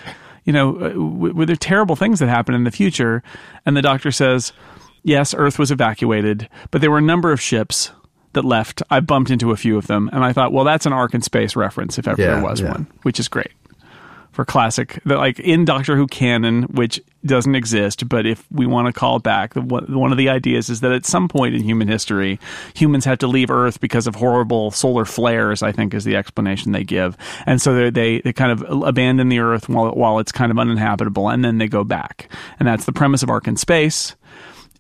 you 0.45 0.53
know, 0.53 0.77
uh, 0.77 0.89
w- 0.89 1.35
were 1.35 1.45
there 1.45 1.57
terrible 1.57 1.95
things 1.95 2.21
that 2.21 2.29
happen 2.31 2.55
in 2.55 2.65
the 2.65 2.71
future?" 2.71 3.23
And 3.67 3.77
the 3.77 3.83
doctor 3.83 4.11
says, 4.11 4.55
"Yes, 5.03 5.35
Earth 5.37 5.59
was 5.59 5.71
evacuated, 5.71 6.49
but 6.71 6.81
there 6.81 6.91
were 6.91 6.99
a 6.99 7.03
number 7.03 7.33
of 7.33 7.41
ships 7.41 7.93
that 8.33 8.47
left. 8.47 8.83
I 8.91 9.01
bumped 9.01 9.31
into 9.31 9.51
a 9.51 9.57
few 9.57 9.77
of 9.77 9.89
them, 9.89 10.09
and 10.13 10.25
I 10.25 10.33
thought, 10.33 10.53
well, 10.53 10.65
that's 10.65 10.87
an 10.87 10.93
Ark 10.95 11.13
in 11.15 11.21
space 11.21 11.55
reference 11.55 11.99
if 11.99 12.09
ever 12.09 12.21
Yeah, 12.21 12.35
there 12.37 12.43
was 12.43 12.61
yeah. 12.63 12.71
one, 12.71 12.87
which 13.03 13.21
is 13.21 13.29
great." 13.29 13.53
For 14.35 14.45
classic 14.45 15.01
the, 15.05 15.17
like 15.17 15.39
in 15.41 15.65
doctor 15.65 15.97
who 15.97 16.07
canon 16.07 16.65
which 16.65 17.01
doesn't 17.25 17.55
exist 17.55 18.07
but 18.09 18.27
if 18.27 18.45
we 18.51 18.67
want 18.67 18.87
to 18.87 18.93
call 18.93 19.19
back 19.19 19.55
one 19.55 20.13
of 20.13 20.19
the 20.19 20.29
ideas 20.29 20.69
is 20.69 20.81
that 20.81 20.93
at 20.93 21.07
some 21.07 21.29
point 21.29 21.55
in 21.55 21.63
human 21.63 21.89
history 21.89 22.39
humans 22.75 23.05
had 23.05 23.19
to 23.19 23.27
leave 23.27 23.51
earth 23.51 23.81
because 23.81 24.07
of 24.07 24.15
horrible 24.15 24.71
solar 24.71 25.07
flares 25.07 25.63
i 25.63 25.73
think 25.73 25.95
is 25.95 26.05
the 26.05 26.17
explanation 26.17 26.73
they 26.73 26.85
give. 26.85 27.17
And 27.47 27.61
so 27.61 27.75
they 27.75 27.91
they, 27.91 28.21
they 28.21 28.33
kind 28.33 28.53
of 28.53 28.63
abandon 28.83 29.29
the 29.29 29.39
earth 29.39 29.69
while, 29.69 29.93
while 29.93 30.19
it's 30.19 30.33
kind 30.33 30.51
of 30.51 30.59
uninhabitable 30.59 31.29
and 31.29 31.45
then 31.45 31.59
they 31.59 31.69
go 31.69 31.85
back. 31.85 32.29
And 32.59 32.69
that's 32.69 32.85
the 32.85 32.93
premise 32.93 33.23
of 33.23 33.31
ark 33.31 33.47
in 33.47 33.57
space. 33.57 34.17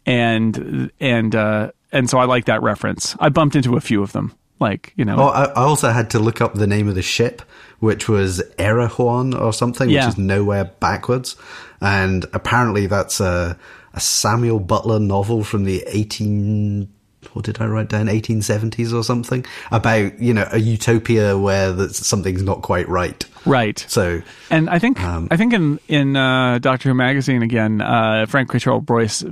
And 0.06 0.90
and 1.00 1.34
uh 1.34 1.70
and 1.92 2.10
so 2.10 2.18
i 2.18 2.24
like 2.24 2.46
that 2.46 2.62
reference. 2.62 3.16
I 3.20 3.28
bumped 3.30 3.56
into 3.56 3.76
a 3.76 3.80
few 3.80 4.02
of 4.02 4.12
them 4.12 4.34
like 4.60 4.92
you 4.96 5.04
know 5.04 5.16
Oh, 5.18 5.28
I, 5.28 5.44
I 5.44 5.62
also 5.62 5.90
had 5.90 6.10
to 6.10 6.18
look 6.18 6.40
up 6.40 6.54
the 6.54 6.66
name 6.66 6.88
of 6.88 6.94
the 6.94 7.02
ship, 7.02 7.42
which 7.80 8.08
was 8.08 8.42
Erewhon 8.58 9.34
or 9.34 9.52
something, 9.52 9.88
Yeah. 9.90 10.06
which 10.06 10.14
is 10.14 10.18
nowhere 10.18 10.64
backwards. 10.80 11.36
And 11.80 12.24
apparently 12.32 12.86
that's 12.86 13.20
a, 13.20 13.58
a 13.92 14.00
Samuel 14.00 14.60
Butler 14.60 14.98
novel 15.00 15.44
from 15.44 15.64
the 15.64 15.84
18, 15.88 16.88
what 17.32 17.44
did 17.44 17.60
I 17.60 17.66
write 17.66 17.88
down? 17.88 18.06
1870s 18.06 18.94
or 18.94 19.02
something 19.02 19.44
about 19.70 20.18
you 20.20 20.32
know 20.34 20.46
a 20.52 20.58
utopia 20.58 21.36
where 21.38 21.72
that 21.72 21.94
something's 21.94 22.42
not 22.42 22.62
quite 22.62 22.88
right. 22.88 23.24
Right. 23.46 23.84
So 23.88 24.22
And 24.50 24.70
I 24.70 24.78
think 24.78 24.98
I 25.02 25.36
think 25.36 25.52
in 25.52 25.78
in 25.88 26.16
uh, 26.16 26.58
Doctor 26.60 26.88
Who 26.90 26.94
magazine 26.94 27.42
again, 27.42 27.80
uh, 27.80 28.26
Frank 28.28 28.48
Cottrell 28.50 28.80
Boyce 28.80 29.24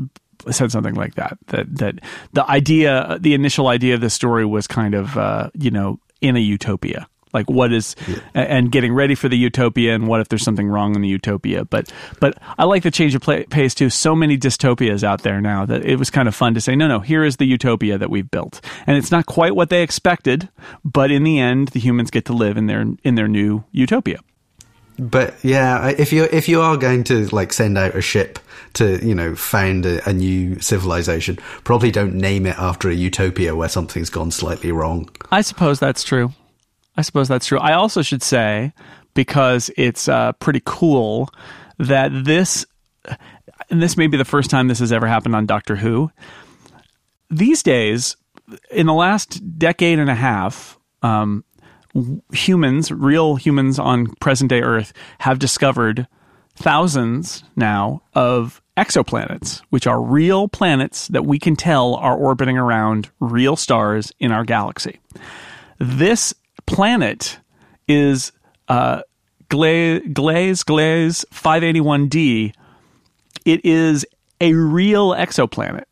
said 0.51 0.72
something 0.72 0.95
like 0.95 1.14
that. 1.14 1.38
That 1.49 1.74
that 1.76 1.95
the 2.32 2.49
idea, 2.51 3.18
the 3.20 3.34
initial 3.34 3.68
idea 3.68 3.95
of 3.95 4.01
the 4.01 4.11
story 4.11 4.45
was 4.47 4.66
kind 4.66 4.95
of 4.95 5.16
uh, 5.16 5.51
you 5.55 5.70
know 5.70 5.99
in 6.20 6.36
a 6.36 6.40
utopia. 6.40 7.07
Like 7.34 7.49
what 7.49 7.72
is, 7.72 7.97
a- 8.34 8.38
and 8.40 8.70
getting 8.70 8.93
ready 8.93 9.14
for 9.14 9.26
the 9.26 9.38
utopia, 9.38 9.95
and 9.95 10.07
what 10.07 10.20
if 10.20 10.28
there's 10.28 10.43
something 10.43 10.68
wrong 10.68 10.95
in 10.95 11.01
the 11.01 11.09
utopia? 11.09 11.64
But 11.64 11.90
but 12.20 12.36
I 12.59 12.64
like 12.64 12.82
the 12.82 12.90
change 12.90 13.14
of 13.14 13.22
pla 13.22 13.38
pace 13.49 13.74
too. 13.74 13.88
So 13.88 14.14
many 14.14 14.36
dystopias 14.36 15.03
out 15.03 15.22
there 15.22 15.40
now 15.40 15.64
that 15.64 15.82
it 15.82 15.97
was 15.99 16.11
kind 16.11 16.28
of 16.28 16.34
fun 16.34 16.53
to 16.53 16.61
say, 16.61 16.76
no, 16.76 16.88
no, 16.88 17.01
here 17.01 17.24
is 17.24 17.38
the 17.38 17.47
utopia 17.47 17.97
that 17.97 18.11
we've 18.11 18.30
built, 18.30 18.61
and 18.86 18.99
it's 18.99 19.11
not 19.11 19.24
quite 19.24 19.57
what 19.57 19.70
they 19.70 19.82
expected, 19.82 20.51
but 20.84 21.11
in 21.11 21.24
the 21.24 21.38
end, 21.40 21.68
the 21.68 21.80
humans 21.80 22.11
get 22.11 22.26
to 22.26 22.34
live 22.34 22.59
in 22.59 22.66
their 22.66 22.84
in 23.03 23.14
their 23.14 23.28
new 23.28 23.64
utopia. 23.72 24.18
But 24.99 25.34
yeah, 25.43 25.88
if 25.88 26.12
you 26.12 26.24
if 26.24 26.49
you 26.49 26.61
are 26.61 26.76
going 26.76 27.05
to 27.05 27.26
like 27.34 27.53
send 27.53 27.78
out 27.78 27.95
a 27.95 28.01
ship 28.01 28.38
to 28.74 29.05
you 29.05 29.14
know 29.14 29.34
found 29.34 29.86
a, 29.86 30.09
a 30.09 30.12
new 30.12 30.61
civilization, 30.61 31.36
probably 31.64 31.90
don't 31.90 32.14
name 32.14 32.47
it 32.47 32.59
after 32.59 32.88
a 32.88 32.95
utopia 32.95 33.57
where 33.57 33.68
something's 33.68 34.11
gone 34.11 34.30
slightly 34.30 34.72
wrong. 34.72 35.09
I 35.30 35.40
suppose 35.40 35.80
that's 35.80 36.03
true. 36.03 36.32
I 36.97 37.03
suppose 37.03 37.28
that's 37.28 37.47
true. 37.47 37.59
I 37.59 37.72
also 37.72 38.03
should 38.03 38.22
say, 38.22 38.72
because 39.14 39.70
it's 39.76 40.09
uh, 40.09 40.32
pretty 40.32 40.61
cool, 40.64 41.30
that 41.78 42.11
this, 42.24 42.66
and 43.70 43.82
this 43.82 43.97
may 43.97 44.07
be 44.07 44.18
the 44.18 44.24
first 44.24 44.51
time 44.51 44.68
this 44.68 44.80
has 44.80 44.93
ever 44.93 45.07
happened 45.07 45.34
on 45.34 45.47
Doctor 45.47 45.76
Who. 45.76 46.11
These 47.30 47.62
days, 47.62 48.16
in 48.70 48.86
the 48.86 48.93
last 48.93 49.59
decade 49.59 49.99
and 49.99 50.11
a 50.11 50.14
half, 50.14 50.78
um, 51.03 51.45
humans, 52.32 52.90
real 52.90 53.36
humans 53.36 53.78
on 53.78 54.07
present 54.16 54.51
day 54.51 54.62
Earth, 54.62 54.93
have 55.18 55.38
discovered 55.38 56.07
thousands 56.55 57.45
now 57.57 58.03
of 58.14 58.62
exoplanets, 58.76 59.62
which 59.70 59.86
are 59.86 60.01
real 60.01 60.49
planets 60.49 61.09
that 61.09 61.24
we 61.24 61.38
can 61.38 61.57
tell 61.57 61.95
are 61.97 62.16
orbiting 62.16 62.57
around 62.57 63.11
real 63.20 63.57
stars 63.57 64.12
in 64.18 64.32
our 64.32 64.45
galaxy. 64.45 65.01
This 65.78 66.34
planet 66.66 67.38
is 67.88 68.32
uh, 68.68 69.03
Gla- 69.49 70.01
Glaze 70.01 70.62
Glaze 70.62 71.24
581d. 71.32 72.55
It 73.45 73.64
is 73.64 74.07
a 74.40 74.55
real 74.55 75.11
exoplanet. 75.11 75.84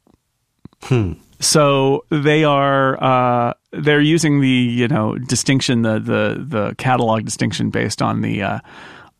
Hmm. 0.83 1.15
So 1.41 2.05
they 2.11 2.45
are 2.45 3.03
uh, 3.03 3.55
they're 3.73 4.01
using 4.01 4.41
the 4.41 4.49
you 4.49 4.89
know 4.89 5.17
distinction 5.17 5.83
the 5.83 5.99
the 5.99 6.45
the 6.47 6.75
catalog 6.77 7.25
distinction 7.25 7.71
based 7.71 8.03
on 8.03 8.21
the 8.21 8.43
uh, 8.43 8.59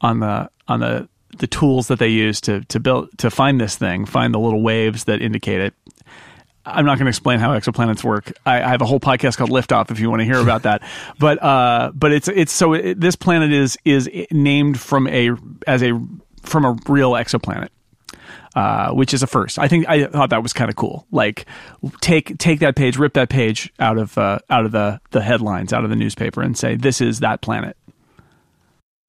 on 0.01 0.21
the 0.21 0.51
on 0.69 0.81
the 0.81 1.09
the 1.39 1.47
tools 1.47 1.89
that 1.89 1.99
they 1.99 2.09
use 2.09 2.41
to 2.43 2.61
to 2.65 2.81
build 2.81 3.09
to 3.19 3.31
find 3.31 3.61
this 3.61 3.77
thing, 3.77 4.05
find 4.07 4.35
the 4.35 4.39
little 4.39 4.63
waves 4.63 5.05
that 5.05 5.23
indicate 5.23 5.61
it. 5.61 5.75
I'm 6.67 6.85
not 6.85 6.99
going 6.99 7.07
to 7.07 7.11
explain 7.11 7.41
how 7.41 7.59
exoplanets 7.59 8.05
work. 8.05 8.33
I, 8.45 8.63
I 8.63 8.69
have 8.69 8.83
a 8.83 8.87
whole 8.87 9.01
podcast 9.01 9.39
called 9.39 9.51
Liftoff 9.51 9.91
if 9.91 9.99
you 9.99 10.11
want 10.11 10.21
to 10.21 10.27
hear 10.27 10.39
about 10.39 10.65
that. 10.65 10.83
But 11.19 11.43
uh, 11.43 11.93
but 11.95 12.13
it's 12.13 12.29
it's 12.29 12.53
so 12.53 12.75
it, 12.75 13.01
this 13.01 13.17
planet 13.17 13.53
is 13.53 13.79
is 13.85 14.09
named 14.31 14.79
from 14.81 15.07
a 15.07 15.31
as 15.67 15.83
a 15.83 15.99
from 16.43 16.65
a 16.65 16.77
real 16.89 17.13
exoplanet 17.13 17.69
uh, 18.55 18.93
which 18.93 19.15
is 19.15 19.23
a 19.23 19.27
first. 19.27 19.59
I 19.59 19.69
think 19.69 19.89
I 19.89 20.07
thought 20.07 20.31
that 20.31 20.43
was 20.43 20.53
kind 20.53 20.71
of 20.71 20.77
cool. 20.77 21.07
Like 21.11 21.47
take 22.01 22.37
take 22.39 22.61
that 22.61 22.77
page, 22.77 22.99
rip 22.99 23.15
that 23.15 23.29
page 23.29 23.73
out 23.79 23.99
of 23.99 24.17
uh, 24.19 24.39
out 24.49 24.65
of 24.65 24.73
the 24.73 25.01
the 25.11 25.23
headlines, 25.23 25.73
out 25.73 25.85
of 25.85 25.91
the 25.91 25.97
newspaper, 25.97 26.43
and 26.43 26.57
say 26.57 26.77
this 26.77 27.01
is 27.01 27.21
that 27.21 27.41
planet. 27.41 27.77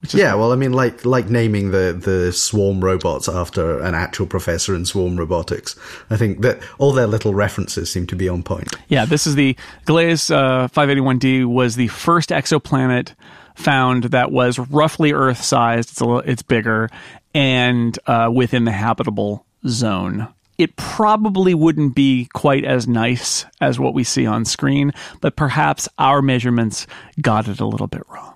Yeah, 0.09 0.33
well, 0.33 0.51
I 0.51 0.55
mean, 0.55 0.73
like 0.73 1.05
like 1.05 1.29
naming 1.29 1.69
the 1.71 1.93
the 1.93 2.33
swarm 2.33 2.83
robots 2.83 3.29
after 3.29 3.79
an 3.81 3.93
actual 3.93 4.25
professor 4.25 4.73
in 4.73 4.85
swarm 4.85 5.15
robotics. 5.15 5.77
I 6.09 6.17
think 6.17 6.41
that 6.41 6.59
all 6.79 6.91
their 6.91 7.05
little 7.05 7.35
references 7.35 7.91
seem 7.91 8.07
to 8.07 8.15
be 8.15 8.27
on 8.27 8.41
point. 8.41 8.73
Yeah, 8.87 9.05
this 9.05 9.27
is 9.27 9.35
the 9.35 9.55
uh, 9.87 10.67
581d 10.67 11.45
was 11.45 11.75
the 11.75 11.87
first 11.89 12.29
exoplanet 12.29 13.13
found 13.53 14.05
that 14.05 14.31
was 14.31 14.57
roughly 14.57 15.13
Earth 15.13 15.43
sized. 15.43 15.91
It's 15.91 16.01
a 16.01 16.05
little, 16.05 16.21
it's 16.21 16.41
bigger 16.41 16.89
and 17.33 17.97
uh, 18.07 18.29
within 18.33 18.65
the 18.65 18.71
habitable 18.71 19.45
zone. 19.67 20.27
It 20.57 20.75
probably 20.75 21.53
wouldn't 21.53 21.95
be 21.95 22.29
quite 22.33 22.65
as 22.65 22.87
nice 22.87 23.45
as 23.59 23.79
what 23.79 23.93
we 23.93 24.03
see 24.03 24.25
on 24.25 24.45
screen, 24.45 24.93
but 25.19 25.35
perhaps 25.35 25.89
our 25.97 26.21
measurements 26.21 26.85
got 27.19 27.47
it 27.47 27.59
a 27.59 27.65
little 27.65 27.87
bit 27.87 28.03
wrong. 28.09 28.35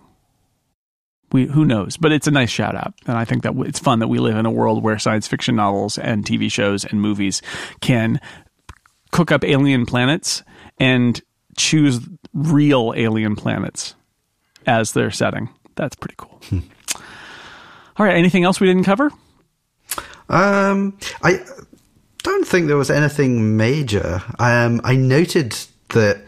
We, 1.32 1.46
who 1.46 1.66
knows? 1.66 1.98
But 1.98 2.12
it's 2.12 2.28
a 2.28 2.32
nice 2.32 2.50
shout 2.50 2.76
out, 2.76 2.94
and 3.06 3.18
I 3.18 3.26
think 3.26 3.44
that 3.44 3.54
it's 3.58 3.80
fun 3.80 4.00
that 4.00 4.08
we 4.08 4.20
live 4.20 4.38
in 4.38 4.46
a 4.46 4.52
world 4.52 4.84
where 4.84 4.98
science 4.98 5.28
fiction 5.28 5.56
novels 5.56 5.98
and 5.98 6.26
TV 6.26 6.52
shows 6.52 6.86
and 6.86 7.02
movies 7.02 7.42
can 7.82 8.20
cook 9.12 9.32
up 9.32 9.44
alien 9.44 9.86
planets 9.86 10.44
and 10.80 11.22
choose 11.58 12.00
real 12.34 12.94
alien 12.96 13.36
planets 13.36 13.96
as 14.66 14.94
their 14.94 15.12
setting. 15.12 15.50
That's 15.76 15.96
pretty 15.96 16.16
cool. 16.18 16.42
All 17.98 18.06
right, 18.06 18.16
anything 18.16 18.44
else 18.44 18.60
we 18.60 18.68
didn't 18.68 18.84
cover? 18.84 19.12
Um, 20.28 20.98
I 21.24 21.40
don't 22.24 22.48
think 22.48 22.68
there 22.68 22.78
was 22.78 22.90
anything 22.90 23.56
major. 23.58 24.22
Um, 24.40 24.82
I 24.84 24.96
noted 24.96 25.56
that 25.90 26.24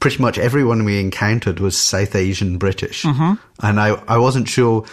pretty 0.00 0.20
much 0.20 0.38
everyone 0.38 0.84
we 0.84 0.98
encountered 0.98 1.60
was 1.60 1.76
South 1.76 2.16
Asian 2.16 2.56
British, 2.58 3.04
and 3.62 3.78
I 3.80 3.88
I 4.08 4.16
wasn't 4.16 4.48
sure 4.48 4.86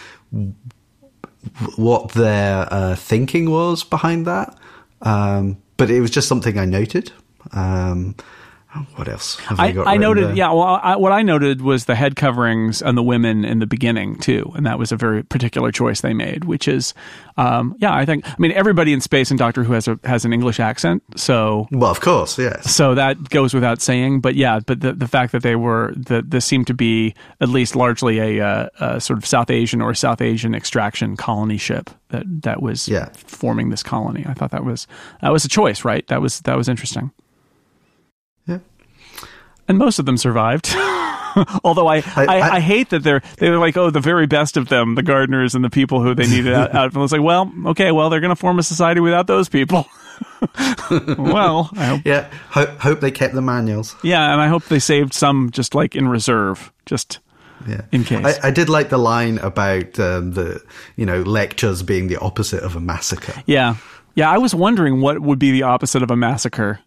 what 1.77 2.11
their 2.11 2.67
uh, 2.71 2.95
thinking 2.95 3.49
was 3.49 3.83
behind 3.83 4.27
that, 4.27 4.57
um, 5.01 5.57
but 5.77 5.89
it 5.89 6.01
was 6.01 6.11
just 6.11 6.27
something 6.27 6.59
I 6.59 6.65
noted. 6.65 7.11
Um, 7.53 8.15
what 8.95 9.07
else? 9.07 9.37
Have 9.41 9.59
I, 9.59 9.71
got 9.71 9.87
I 9.87 9.97
noted, 9.97 10.27
there? 10.29 10.35
yeah. 10.35 10.51
Well, 10.51 10.79
I, 10.81 10.95
what 10.95 11.11
I 11.11 11.21
noted 11.21 11.61
was 11.61 11.85
the 11.85 11.95
head 11.95 12.15
coverings 12.15 12.81
and 12.81 12.97
the 12.97 13.03
women 13.03 13.45
in 13.45 13.59
the 13.59 13.67
beginning 13.67 14.17
too, 14.19 14.51
and 14.55 14.65
that 14.65 14.77
was 14.79 14.91
a 14.91 14.95
very 14.97 15.23
particular 15.23 15.71
choice 15.71 16.01
they 16.01 16.13
made. 16.13 16.45
Which 16.45 16.67
is, 16.67 16.93
um, 17.37 17.75
yeah, 17.79 17.93
I 17.93 18.05
think. 18.05 18.27
I 18.27 18.35
mean, 18.39 18.51
everybody 18.51 18.93
in 18.93 19.01
space 19.01 19.29
and 19.31 19.37
Doctor 19.37 19.63
Who 19.63 19.73
has 19.73 19.87
a 19.87 19.99
has 20.03 20.25
an 20.25 20.33
English 20.33 20.59
accent, 20.59 21.03
so 21.15 21.67
Well, 21.71 21.91
of 21.91 21.99
course, 22.01 22.37
yes. 22.37 22.73
so 22.73 22.95
that 22.95 23.29
goes 23.29 23.53
without 23.53 23.81
saying. 23.81 24.21
But 24.21 24.35
yeah, 24.35 24.59
but 24.65 24.81
the 24.81 24.93
the 24.93 25.07
fact 25.07 25.31
that 25.31 25.43
they 25.43 25.55
were 25.55 25.93
that 25.95 26.31
this 26.31 26.45
seemed 26.45 26.67
to 26.67 26.73
be 26.73 27.13
at 27.41 27.49
least 27.49 27.75
largely 27.75 28.19
a, 28.19 28.45
uh, 28.45 28.69
a 28.79 29.01
sort 29.01 29.17
of 29.19 29.25
South 29.25 29.49
Asian 29.49 29.81
or 29.81 29.93
South 29.93 30.21
Asian 30.21 30.53
extraction 30.55 31.15
colony 31.17 31.57
ship 31.57 31.89
that 32.09 32.23
that 32.43 32.61
was 32.61 32.87
Yeah. 32.87 33.09
forming 33.15 33.69
this 33.69 33.83
colony. 33.83 34.25
I 34.27 34.33
thought 34.33 34.51
that 34.51 34.63
was 34.65 34.87
that 35.21 35.31
was 35.31 35.45
a 35.45 35.49
choice, 35.49 35.83
right? 35.85 36.05
That 36.07 36.21
was 36.21 36.41
that 36.41 36.55
was 36.57 36.69
interesting. 36.69 37.11
And 39.67 39.77
most 39.77 39.99
of 39.99 40.05
them 40.05 40.17
survived. 40.17 40.69
Although 41.63 41.87
I, 41.87 41.97
I, 42.15 42.25
I, 42.25 42.55
I- 42.55 42.59
hate 42.59 42.89
that 42.89 43.03
they're 43.03 43.21
they're 43.37 43.59
like 43.59 43.77
oh 43.77 43.89
the 43.91 43.99
very 43.99 44.25
best 44.25 44.57
of 44.57 44.69
them 44.69 44.95
the 44.95 45.03
gardeners 45.03 45.53
and 45.55 45.63
the 45.63 45.69
people 45.69 46.01
who 46.01 46.15
they 46.15 46.25
needed 46.25 46.51
out, 46.53 46.73
out 46.73 46.95
it's 46.95 47.11
like 47.11 47.21
well 47.21 47.51
okay 47.67 47.91
well 47.91 48.09
they're 48.09 48.21
going 48.21 48.29
to 48.31 48.35
form 48.35 48.57
a 48.57 48.63
society 48.63 49.01
without 49.01 49.27
those 49.27 49.47
people. 49.49 49.85
well, 51.17 51.69
I 51.75 51.85
hope, 51.85 52.01
Yeah, 52.05 52.27
hope, 52.49 52.69
hope 52.79 52.99
they 53.01 53.11
kept 53.11 53.33
the 53.35 53.41
manuals. 53.41 53.95
yeah, 54.03 54.31
and 54.31 54.41
I 54.41 54.47
hope 54.47 54.65
they 54.65 54.79
saved 54.79 55.13
some 55.13 55.51
just 55.51 55.75
like 55.75 55.95
in 55.95 56.07
reserve, 56.07 56.71
just 56.87 57.19
Yeah. 57.67 57.81
in 57.91 58.03
case. 58.03 58.25
I, 58.43 58.47
I 58.47 58.51
did 58.51 58.69
like 58.69 58.89
the 58.89 58.97
line 58.97 59.37
about 59.39 59.99
um, 59.99 60.31
the, 60.31 60.61
you 60.95 61.05
know, 61.05 61.21
lectures 61.21 61.83
being 61.83 62.07
the 62.07 62.17
opposite 62.17 62.63
of 62.63 62.75
a 62.75 62.79
massacre. 62.79 63.33
yeah, 63.45 63.75
yeah. 64.15 64.29
I 64.29 64.37
was 64.39 64.55
wondering 64.55 65.01
what 65.01 65.19
would 65.19 65.37
be 65.39 65.51
the 65.51 65.63
opposite 65.63 66.01
of 66.01 66.09
a 66.11 66.15
massacre, 66.15 66.79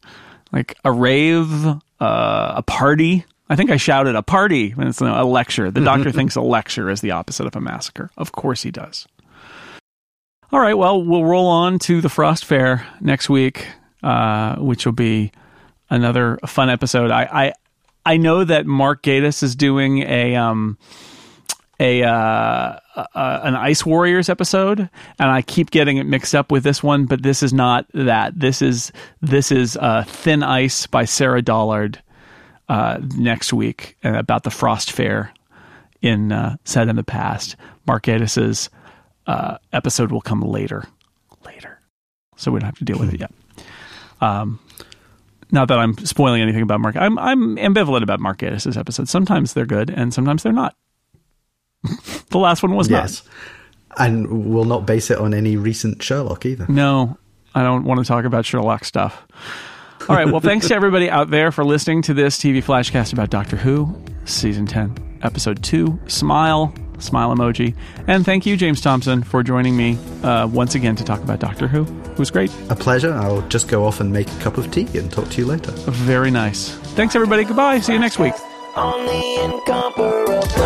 like 0.53 0.77
a 0.85 0.91
rave, 0.93 1.49
uh, 2.01 2.55
a 2.57 2.63
party. 2.63 3.25
I 3.49 3.57
think 3.57 3.71
I 3.71 3.77
shouted 3.77 4.15
a 4.15 4.23
party 4.23 4.71
when 4.71 4.87
it's 4.87 5.01
a 5.01 5.25
lecture. 5.25 5.71
The 5.71 5.81
doctor 5.81 6.13
thinks 6.13 6.37
a 6.37 6.41
lecture 6.41 6.89
is 6.89 7.01
the 7.01 7.11
opposite 7.11 7.47
of 7.47 7.57
a 7.57 7.61
massacre. 7.61 8.11
Of 8.17 8.33
course 8.33 8.63
he 8.63 8.71
does. 8.71 9.07
All 10.53 10.61
right, 10.61 10.75
well, 10.75 11.03
we'll 11.03 11.25
roll 11.25 11.47
on 11.47 11.79
to 11.81 12.01
the 12.01 12.09
Frost 12.09 12.45
Fair 12.45 12.87
next 13.01 13.29
week, 13.29 13.67
uh, 14.03 14.57
which 14.57 14.85
will 14.85 14.93
be 14.93 15.33
another 15.91 16.39
fun 16.47 16.71
episode. 16.71 17.11
I, 17.11 17.23
I 17.25 17.53
I 18.07 18.17
know 18.17 18.45
that 18.45 18.67
Mark 18.67 19.03
Gatiss 19.03 19.43
is 19.43 19.55
doing 19.55 19.99
a 19.99 20.37
um 20.37 20.79
a 21.81 22.03
uh, 22.03 22.79
uh, 22.95 23.41
an 23.43 23.57
Ice 23.57 23.87
Warriors 23.87 24.29
episode, 24.29 24.81
and 25.19 25.31
I 25.31 25.41
keep 25.43 25.71
getting 25.71 25.97
it 25.97 26.05
mixed 26.05 26.35
up 26.35 26.53
with 26.53 26.63
this 26.63 26.83
one, 26.83 27.07
but 27.07 27.23
this 27.23 27.43
is 27.43 27.53
not 27.53 27.87
that. 27.95 28.39
This 28.39 28.61
is 28.61 28.93
this 29.23 29.51
is 29.51 29.77
uh, 29.79 30.05
Thin 30.07 30.43
Ice 30.43 30.87
by 30.87 31.07
Sarah 31.07 31.41
Dollard 31.43 32.03
uh, 32.69 33.01
next 33.17 33.53
week 33.53 33.97
about 34.05 34.43
the 34.45 34.51
Frost 34.51 34.93
Fair 34.93 35.33
in 36.03 36.33
uh, 36.33 36.57
set 36.65 36.89
in 36.89 36.97
the 36.97 37.03
past. 37.03 37.57
Mark 37.87 38.05
Gatiss's 38.05 38.69
uh, 39.27 39.57
episode 39.73 40.13
will 40.13 40.21
come 40.21 40.43
later, 40.43 40.85
later, 41.47 41.81
so 42.37 42.53
we 42.53 42.61
don't 42.61 42.67
have 42.67 42.79
to 42.79 42.85
deal 42.85 42.99
with 42.99 43.15
it 43.15 43.21
yet. 43.21 43.33
Um, 44.21 44.61
Not 45.51 45.69
that 45.69 45.79
I'm 45.79 45.97
spoiling 45.99 46.43
anything 46.43 46.63
about 46.63 46.81
Mark. 46.81 46.95
I'm 46.97 47.19
I'm 47.19 47.57
ambivalent 47.57 48.03
about 48.03 48.21
Mark 48.21 48.39
Gatiss' 48.39 48.77
episodes. 48.77 49.11
Sometimes 49.11 49.55
they're 49.55 49.65
good, 49.65 49.89
and 49.89 50.13
sometimes 50.13 50.43
they're 50.43 50.53
not. 50.53 50.77
The 51.83 52.39
last 52.39 52.63
one 52.63 52.75
was 52.75 52.89
yes. 52.89 53.23
And 53.99 54.47
we'll 54.53 54.65
not 54.65 54.87
base 54.87 55.11
it 55.11 55.19
on 55.19 55.35
any 55.35 55.57
recent 55.57 56.03
Sherlock 56.03 56.47
either. 56.47 56.67
No, 56.69 57.19
I 57.55 57.63
don't 57.63 57.85
want 57.85 57.99
to 58.01 58.07
talk 58.07 58.25
about 58.25 58.45
Sherlock 58.47 58.85
stuff. 58.85 59.27
All 60.09 60.17
right. 60.17 60.27
Well, 60.27 60.41
thanks 60.41 60.69
to 60.69 60.75
everybody 60.75 61.11
out 61.11 61.31
there 61.31 61.53
for 61.53 61.65
listening 61.65 62.03
to 62.03 62.15
this 62.15 62.39
TV 62.39 62.59
flashcast 62.63 63.13
about 63.13 63.31
Doctor 63.31 63.57
Who, 63.57 64.01
season 64.25 64.67
10, 64.67 65.19
episode 65.23 65.63
2, 65.63 66.01
Smile, 66.07 66.73
smile 66.99 67.35
emoji. 67.35 67.75
And 68.07 68.25
thank 68.25 68.47
you, 68.47 68.57
James 68.57 68.81
Thomson, 68.81 69.23
for 69.23 69.43
joining 69.43 69.77
me 69.77 69.99
uh, 70.23 70.47
once 70.47 70.75
again 70.75 70.97
to 70.97 71.05
talk 71.05 71.21
about 71.21 71.41
Doctor 71.41 71.67
Who. 71.69 71.83
It 72.11 72.19
was 72.19 72.31
great. 72.31 72.51
A 72.71 72.77
pleasure. 72.77 73.13
I'll 73.13 73.43
just 73.49 73.69
go 73.69 73.85
off 73.85 74.01
and 74.01 74.13
make 74.13 74.31
a 74.31 74.37
cup 74.39 74.57
of 74.59 74.71
tea 74.71 74.87
and 74.99 75.11
talk 75.13 75.29
to 75.31 75.39
you 75.39 75.47
later. 75.47 75.73
Very 75.73 76.31
nice. 76.31 76.71
Thanks, 76.95 77.15
everybody. 77.15 77.45
Goodbye. 77.45 77.81
See 77.81 77.93
you 77.93 77.99
next 77.99 78.19
week. 78.19 78.35
On 78.77 79.05
the 79.05 79.55
incomparable. 79.55 80.60